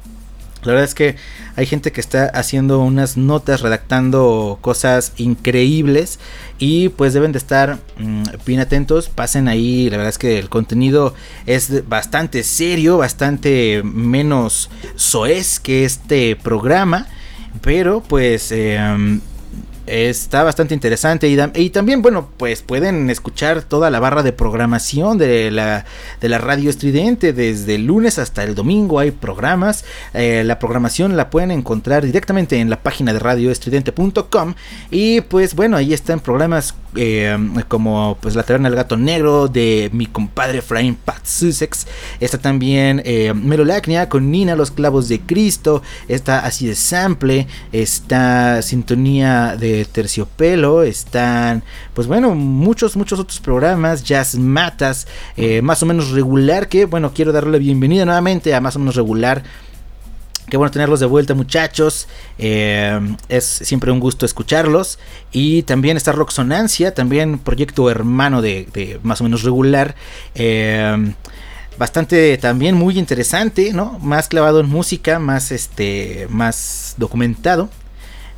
La 0.62 0.72
verdad 0.72 0.84
es 0.84 0.94
que 0.94 1.16
hay 1.56 1.66
gente 1.66 1.90
que 1.92 2.00
está 2.00 2.26
haciendo 2.26 2.80
unas 2.80 3.16
notas, 3.16 3.62
redactando 3.62 4.58
cosas 4.60 5.12
increíbles 5.16 6.20
y 6.58 6.88
pues 6.90 7.14
deben 7.14 7.32
de 7.32 7.38
estar 7.38 7.78
mm, 7.98 8.22
bien 8.44 8.60
atentos. 8.60 9.08
Pasen 9.08 9.48
ahí, 9.48 9.88
la 9.90 9.96
verdad 9.96 10.10
es 10.10 10.18
que 10.18 10.38
el 10.38 10.48
contenido 10.48 11.14
es 11.46 11.88
bastante 11.88 12.42
serio, 12.42 12.98
bastante 12.98 13.82
menos 13.84 14.68
soez 14.96 15.60
que 15.60 15.84
este 15.84 16.36
programa, 16.36 17.06
pero 17.60 18.00
pues... 18.00 18.50
em, 18.50 19.20
Está 19.86 20.44
bastante 20.44 20.74
interesante. 20.74 21.28
Y, 21.28 21.70
también, 21.70 22.02
bueno, 22.02 22.28
pues 22.36 22.62
pueden 22.62 23.10
escuchar 23.10 23.62
toda 23.62 23.90
la 23.90 23.98
barra 23.98 24.22
de 24.22 24.32
programación 24.32 25.18
de 25.18 25.50
la, 25.50 25.84
de 26.20 26.28
la 26.28 26.38
radio 26.38 26.70
estridente. 26.70 27.32
Desde 27.32 27.74
el 27.74 27.86
lunes 27.86 28.18
hasta 28.18 28.44
el 28.44 28.54
domingo 28.54 29.00
hay 29.00 29.10
programas. 29.10 29.84
Eh, 30.14 30.44
la 30.44 30.58
programación 30.58 31.16
la 31.16 31.30
pueden 31.30 31.50
encontrar 31.50 32.04
directamente 32.04 32.60
en 32.60 32.70
la 32.70 32.80
página 32.80 33.12
de 33.12 33.18
radioestridente.com 33.18 34.54
y 34.90 35.20
pues 35.22 35.54
bueno, 35.54 35.76
ahí 35.76 35.92
están 35.92 36.20
programas 36.20 36.74
eh, 36.96 37.36
como 37.68 38.18
pues 38.20 38.34
La 38.34 38.42
Taberna 38.42 38.68
del 38.68 38.76
Gato 38.76 38.96
Negro 38.96 39.48
de 39.48 39.90
mi 39.92 40.06
compadre 40.06 40.58
Efraín 40.58 40.94
Pat 40.94 41.24
Sussex. 41.24 41.86
Está 42.20 42.38
también 42.38 43.02
eh, 43.04 43.32
Melolacnia 43.34 44.08
con 44.08 44.30
Nina, 44.30 44.56
Los 44.56 44.70
Clavos 44.70 45.08
de 45.08 45.20
Cristo. 45.20 45.82
Está 46.08 46.40
así 46.40 46.66
de 46.66 46.74
sample. 46.74 47.46
Está 47.72 48.62
Sintonía 48.62 49.56
de 49.58 49.84
Terciopelo. 49.84 50.82
Están, 50.82 51.62
pues 51.94 52.06
bueno, 52.06 52.34
muchos, 52.34 52.96
muchos 52.96 53.18
otros 53.18 53.40
programas. 53.40 54.04
Jazz 54.04 54.36
Matas, 54.36 55.06
eh, 55.36 55.62
más 55.62 55.82
o 55.82 55.86
menos 55.86 56.10
regular. 56.10 56.68
Que 56.68 56.84
bueno, 56.84 57.12
quiero 57.14 57.32
darle 57.32 57.52
la 57.52 57.58
bienvenida 57.58 58.04
nuevamente 58.04 58.54
a 58.54 58.60
más 58.60 58.76
o 58.76 58.78
menos 58.78 58.96
regular. 58.96 59.42
Qué 60.48 60.56
bueno 60.56 60.70
tenerlos 60.70 61.00
de 61.00 61.06
vuelta, 61.06 61.34
muchachos. 61.34 62.08
Eh, 62.38 62.98
es 63.28 63.44
siempre 63.44 63.90
un 63.90 64.00
gusto 64.00 64.26
escucharlos. 64.26 64.98
Y 65.30 65.62
también 65.62 65.96
está 65.96 66.12
Roxonancia, 66.12 66.94
también 66.94 67.38
proyecto 67.38 67.88
hermano 67.90 68.42
de, 68.42 68.98
más 69.02 69.20
o 69.20 69.24
menos 69.24 69.44
regular. 69.44 69.94
Eh, 70.34 71.14
bastante 71.78 72.36
también 72.38 72.74
muy 72.74 72.98
interesante, 72.98 73.72
¿no? 73.72 73.98
Más 74.00 74.28
clavado 74.28 74.60
en 74.60 74.68
música, 74.68 75.18
más 75.18 75.52
este, 75.52 76.26
más 76.28 76.94
documentado. 76.98 77.70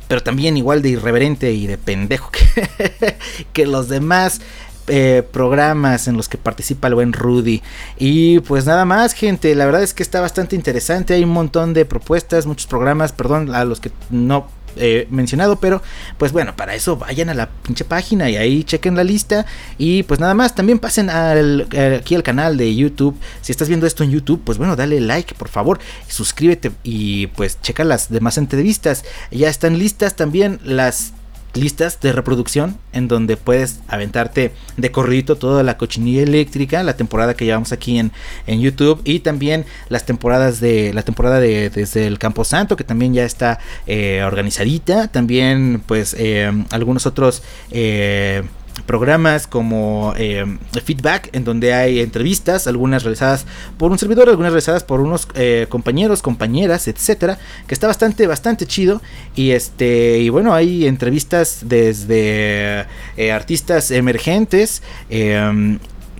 Pero 0.07 0.21
también 0.21 0.55
igual 0.55 0.83
de 0.83 0.89
irreverente 0.89 1.51
y 1.53 1.65
de 1.65 1.79
pendejo 1.79 2.29
que, 2.31 3.17
que 3.51 3.65
los 3.65 3.89
demás 3.89 4.39
eh, 4.87 5.23
programas 5.31 6.07
en 6.07 6.15
los 6.15 6.29
que 6.29 6.37
participa 6.37 6.87
el 6.87 6.95
buen 6.95 7.13
Rudy. 7.13 7.63
Y 7.97 8.39
pues 8.41 8.65
nada 8.65 8.85
más, 8.85 9.13
gente. 9.13 9.55
La 9.55 9.65
verdad 9.65 9.83
es 9.83 9.93
que 9.93 10.03
está 10.03 10.21
bastante 10.21 10.55
interesante. 10.55 11.13
Hay 11.13 11.23
un 11.23 11.31
montón 11.31 11.73
de 11.73 11.85
propuestas, 11.85 12.45
muchos 12.45 12.67
programas. 12.67 13.11
Perdón 13.11 13.53
a 13.53 13.65
los 13.65 13.79
que 13.79 13.91
no 14.09 14.47
he 14.77 15.07
mencionado. 15.09 15.55
Pero 15.59 15.81
pues 16.17 16.31
bueno, 16.31 16.55
para 16.55 16.75
eso 16.75 16.97
vayan 16.97 17.29
a 17.29 17.33
la 17.33 17.49
pinche 17.49 17.83
página 17.83 18.29
y 18.29 18.37
ahí 18.37 18.63
chequen 18.63 18.95
la 18.95 19.03
lista. 19.03 19.47
Y 19.79 20.03
pues 20.03 20.19
nada 20.19 20.35
más, 20.35 20.53
también 20.53 20.77
pasen 20.77 21.09
al, 21.09 21.67
eh, 21.71 21.97
aquí 22.01 22.13
al 22.13 22.23
canal 22.23 22.55
de 22.55 22.75
YouTube. 22.75 23.17
Si 23.41 23.51
estás 23.51 23.67
viendo 23.67 23.87
esto 23.87 24.03
en 24.03 24.11
YouTube, 24.11 24.41
pues 24.45 24.59
bueno, 24.59 24.75
dale 24.75 25.01
like, 25.01 25.33
por 25.33 25.49
favor. 25.49 25.79
Suscríbete 26.07 26.71
y 26.83 27.27
pues 27.27 27.59
checa 27.61 27.83
las 27.83 28.09
demás 28.11 28.37
entrevistas. 28.37 29.03
Ya 29.31 29.49
están 29.49 29.79
listas 29.79 30.15
también 30.15 30.59
las 30.63 31.14
listas 31.55 31.99
de 32.01 32.11
reproducción 32.11 32.77
en 32.93 33.07
donde 33.07 33.37
puedes 33.37 33.79
aventarte 33.87 34.51
de 34.77 34.91
corridito 34.91 35.35
toda 35.37 35.63
la 35.63 35.77
cochinilla 35.77 36.23
eléctrica, 36.23 36.83
la 36.83 36.95
temporada 36.95 37.33
que 37.33 37.45
llevamos 37.45 37.71
aquí 37.71 37.97
en, 37.97 38.11
en 38.47 38.61
YouTube 38.61 39.01
y 39.03 39.19
también 39.19 39.65
las 39.89 40.05
temporadas 40.05 40.59
de 40.59 40.93
la 40.93 41.03
temporada 41.03 41.39
de 41.39 41.69
desde 41.69 42.07
el 42.07 42.19
Campo 42.19 42.43
Santo 42.43 42.75
que 42.75 42.83
también 42.83 43.13
ya 43.13 43.25
está 43.25 43.59
eh, 43.87 44.21
organizadita, 44.23 45.07
también 45.07 45.81
pues 45.85 46.15
eh, 46.17 46.51
algunos 46.71 47.05
otros 47.05 47.43
eh, 47.71 48.43
programas 48.85 49.47
como 49.47 50.13
eh, 50.17 50.45
Feedback, 50.83 51.29
en 51.33 51.43
donde 51.43 51.73
hay 51.73 51.99
entrevistas, 51.99 52.67
algunas 52.67 53.03
realizadas 53.03 53.45
por 53.77 53.91
un 53.91 53.97
servidor, 53.97 54.29
algunas 54.29 54.51
realizadas 54.51 54.83
por 54.83 55.01
unos 55.01 55.27
eh, 55.35 55.67
compañeros, 55.69 56.21
compañeras, 56.21 56.87
etcétera, 56.87 57.37
que 57.67 57.73
está 57.73 57.87
bastante, 57.87 58.27
bastante 58.27 58.65
chido. 58.65 59.01
Y 59.35 59.51
este, 59.51 60.19
y 60.19 60.29
bueno, 60.29 60.53
hay 60.53 60.87
entrevistas 60.87 61.59
desde 61.63 62.85
eh, 63.17 63.31
artistas 63.31 63.91
emergentes. 63.91 64.81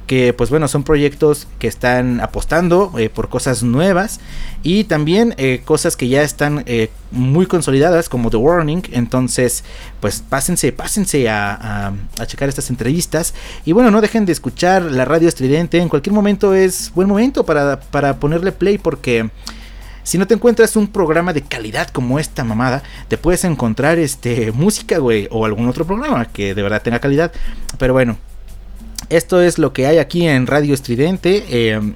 Que 0.08 0.34
pues 0.34 0.50
bueno 0.50 0.68
son 0.68 0.84
proyectos 0.84 1.48
que 1.58 1.68
están 1.68 2.22
apostando 2.22 2.94
eh, 2.98 3.10
por 3.10 3.30
cosas 3.30 3.64
nuevas 3.64 4.20
y 4.62 4.84
también 4.84 5.34
eh, 5.38 5.62
cosas 5.66 5.96
que 5.96 6.08
ya 6.08 6.22
están 6.22 6.64
eh, 6.68 6.92
muy 7.12 7.48
consolidadas 7.48 8.08
como 8.08 8.30
The 8.30 8.38
Warning. 8.38 8.84
Entonces 8.92 9.64
pues 10.00 10.22
pásense 10.28 10.72
pásense 10.72 11.28
a, 11.28 11.54
a, 11.54 11.94
a, 12.20 12.26
checar 12.28 12.50
estas 12.50 12.70
entrevistas. 12.70 13.34
Y 13.66 13.72
bueno 13.72 13.90
no 13.90 14.02
dejen 14.02 14.26
de 14.26 14.32
escuchar 14.32 14.84
la 14.84 15.06
radio 15.06 15.28
estridente. 15.28 15.80
En 15.80 15.90
cualquier 15.90 16.14
momento 16.14 16.54
es 16.54 16.92
buen 16.94 17.08
momento 17.08 17.46
para, 17.46 17.80
para 17.80 18.20
ponerle 18.20 18.52
play 18.52 18.78
porque 18.78 19.30
si 20.06 20.20
no 20.20 20.28
te 20.28 20.36
encuentras 20.36 20.76
un 20.76 20.88
programa 20.88 21.34
de 21.34 21.42
calidad 21.42 21.88
como 21.90 22.20
esta 22.20 22.44
mamada, 22.44 22.84
te 23.08 23.18
puedes 23.18 23.44
encontrar 23.44 23.98
este 23.98 24.52
música, 24.52 25.00
güey, 25.00 25.28
o 25.32 25.46
algún 25.46 25.68
otro 25.68 25.84
programa 25.84 26.26
que 26.26 26.54
de 26.54 26.62
verdad 26.62 26.84
tenga 26.84 27.00
calidad. 27.00 27.32
Pero 27.80 27.94
bueno, 27.94 28.16
esto 29.10 29.42
es 29.42 29.58
lo 29.58 29.74
que 29.74 29.88
hay 29.88 29.98
aquí 29.98 30.28
en 30.28 30.48
Radio 30.48 30.74
Estridente. 30.74 31.46
Eh, 31.50 31.94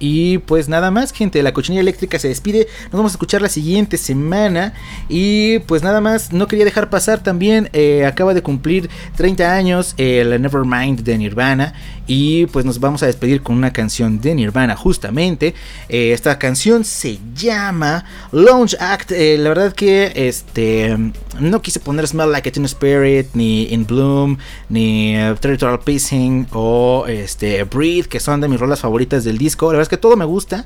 y 0.00 0.38
pues 0.38 0.68
nada 0.68 0.90
más, 0.90 1.12
gente, 1.12 1.42
la 1.42 1.52
cochinilla 1.52 1.80
eléctrica 1.80 2.18
se 2.18 2.28
despide. 2.28 2.68
Nos 2.84 2.92
vamos 2.92 3.12
a 3.12 3.14
escuchar 3.14 3.42
la 3.42 3.48
siguiente 3.48 3.96
semana. 3.96 4.74
Y 5.08 5.60
pues 5.60 5.82
nada 5.82 6.00
más, 6.00 6.32
no 6.32 6.46
quería 6.46 6.64
dejar 6.64 6.90
pasar 6.90 7.22
también. 7.22 7.68
Eh, 7.72 8.06
acaba 8.06 8.34
de 8.34 8.42
cumplir 8.42 8.88
30 9.16 9.52
años 9.52 9.94
el 9.96 10.32
eh, 10.32 10.38
Nevermind 10.38 11.00
de 11.00 11.18
Nirvana. 11.18 11.74
Y 12.10 12.46
pues 12.46 12.64
nos 12.64 12.80
vamos 12.80 13.02
a 13.02 13.06
despedir 13.06 13.42
con 13.42 13.54
una 13.54 13.70
canción 13.70 14.18
de 14.18 14.34
Nirvana, 14.34 14.74
justamente. 14.76 15.54
Eh, 15.90 16.12
esta 16.12 16.38
canción 16.38 16.82
se 16.84 17.18
llama 17.34 18.06
Launch 18.32 18.74
Act. 18.80 19.12
Eh, 19.12 19.36
la 19.36 19.50
verdad 19.50 19.74
que 19.74 20.10
este 20.14 20.96
no 21.38 21.60
quise 21.60 21.80
poner 21.80 22.08
Smell 22.08 22.32
Like 22.32 22.48
a 22.48 22.52
Teen 22.52 22.64
Spirit, 22.64 23.28
ni 23.34 23.64
In 23.64 23.86
Bloom, 23.86 24.38
ni 24.70 25.22
uh, 25.22 25.34
Territorial 25.34 25.80
Pacing 25.80 26.48
o 26.52 27.04
este 27.06 27.64
Breathe, 27.64 28.08
que 28.08 28.20
son 28.20 28.40
de 28.40 28.48
mis 28.48 28.58
rolas 28.58 28.80
favoritas 28.80 29.22
del 29.24 29.36
disco. 29.36 29.66
La 29.66 29.72
verdad 29.72 29.82
es 29.82 29.88
que 29.90 29.98
todo 29.98 30.16
me 30.16 30.24
gusta. 30.24 30.64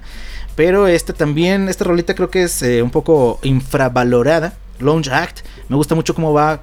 Pero 0.54 0.86
esta 0.86 1.12
también, 1.12 1.68
esta 1.68 1.84
rolita 1.84 2.14
creo 2.14 2.30
que 2.30 2.44
es 2.44 2.62
eh, 2.62 2.82
un 2.82 2.90
poco 2.90 3.40
infravalorada. 3.42 4.54
Launch 4.78 5.08
Act. 5.08 5.40
Me 5.68 5.74
gusta 5.74 5.96
mucho 5.96 6.14
cómo 6.14 6.32
va 6.32 6.60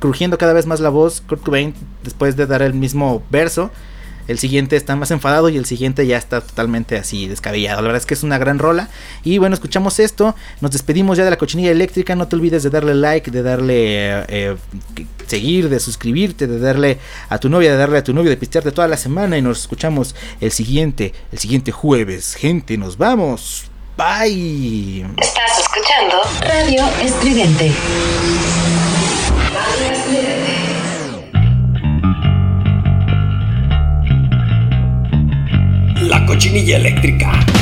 crujiendo 0.00 0.38
cada 0.38 0.52
vez 0.52 0.66
más 0.66 0.80
la 0.80 0.88
voz 0.88 1.20
Kurt 1.20 1.44
Cobain 1.44 1.74
después 2.02 2.34
de 2.34 2.46
dar 2.46 2.62
el 2.62 2.74
mismo 2.74 3.22
verso. 3.30 3.70
El 4.28 4.38
siguiente 4.38 4.76
está 4.76 4.96
más 4.96 5.10
enfadado 5.10 5.48
y 5.48 5.56
el 5.56 5.64
siguiente 5.64 6.06
ya 6.06 6.16
está 6.16 6.40
totalmente 6.40 6.96
así 6.96 7.28
descabellado. 7.28 7.82
La 7.82 7.88
verdad 7.88 8.00
es 8.00 8.06
que 8.06 8.14
es 8.14 8.22
una 8.22 8.38
gran 8.38 8.58
rola. 8.58 8.88
Y 9.24 9.38
bueno, 9.38 9.54
escuchamos 9.54 9.98
esto. 9.98 10.34
Nos 10.60 10.70
despedimos 10.70 11.18
ya 11.18 11.24
de 11.24 11.30
la 11.30 11.38
cochinilla 11.38 11.70
eléctrica. 11.70 12.14
No 12.14 12.28
te 12.28 12.36
olvides 12.36 12.62
de 12.62 12.70
darle 12.70 12.94
like, 12.94 13.30
de 13.30 13.42
darle 13.42 13.74
eh, 13.76 14.24
eh, 14.28 14.56
seguir, 15.26 15.68
de 15.68 15.80
suscribirte, 15.80 16.46
de 16.46 16.58
darle 16.58 16.98
a 17.28 17.38
tu 17.38 17.48
novia, 17.48 17.72
de 17.72 17.76
darle 17.76 17.98
a 17.98 18.04
tu 18.04 18.14
novio, 18.14 18.30
de 18.30 18.36
pistearte 18.36 18.72
toda 18.72 18.88
la 18.88 18.96
semana. 18.96 19.36
Y 19.36 19.42
nos 19.42 19.60
escuchamos 19.60 20.14
el 20.40 20.52
siguiente, 20.52 21.12
el 21.32 21.38
siguiente 21.38 21.72
jueves. 21.72 22.34
Gente, 22.34 22.76
nos 22.76 22.96
vamos. 22.96 23.64
Bye. 23.96 25.06
Estás 25.18 25.58
escuchando 25.58 26.22
Radio 26.40 26.84
Estridente. 27.02 27.72
Cochinilla 36.32 36.76
eléctrica. 36.76 37.61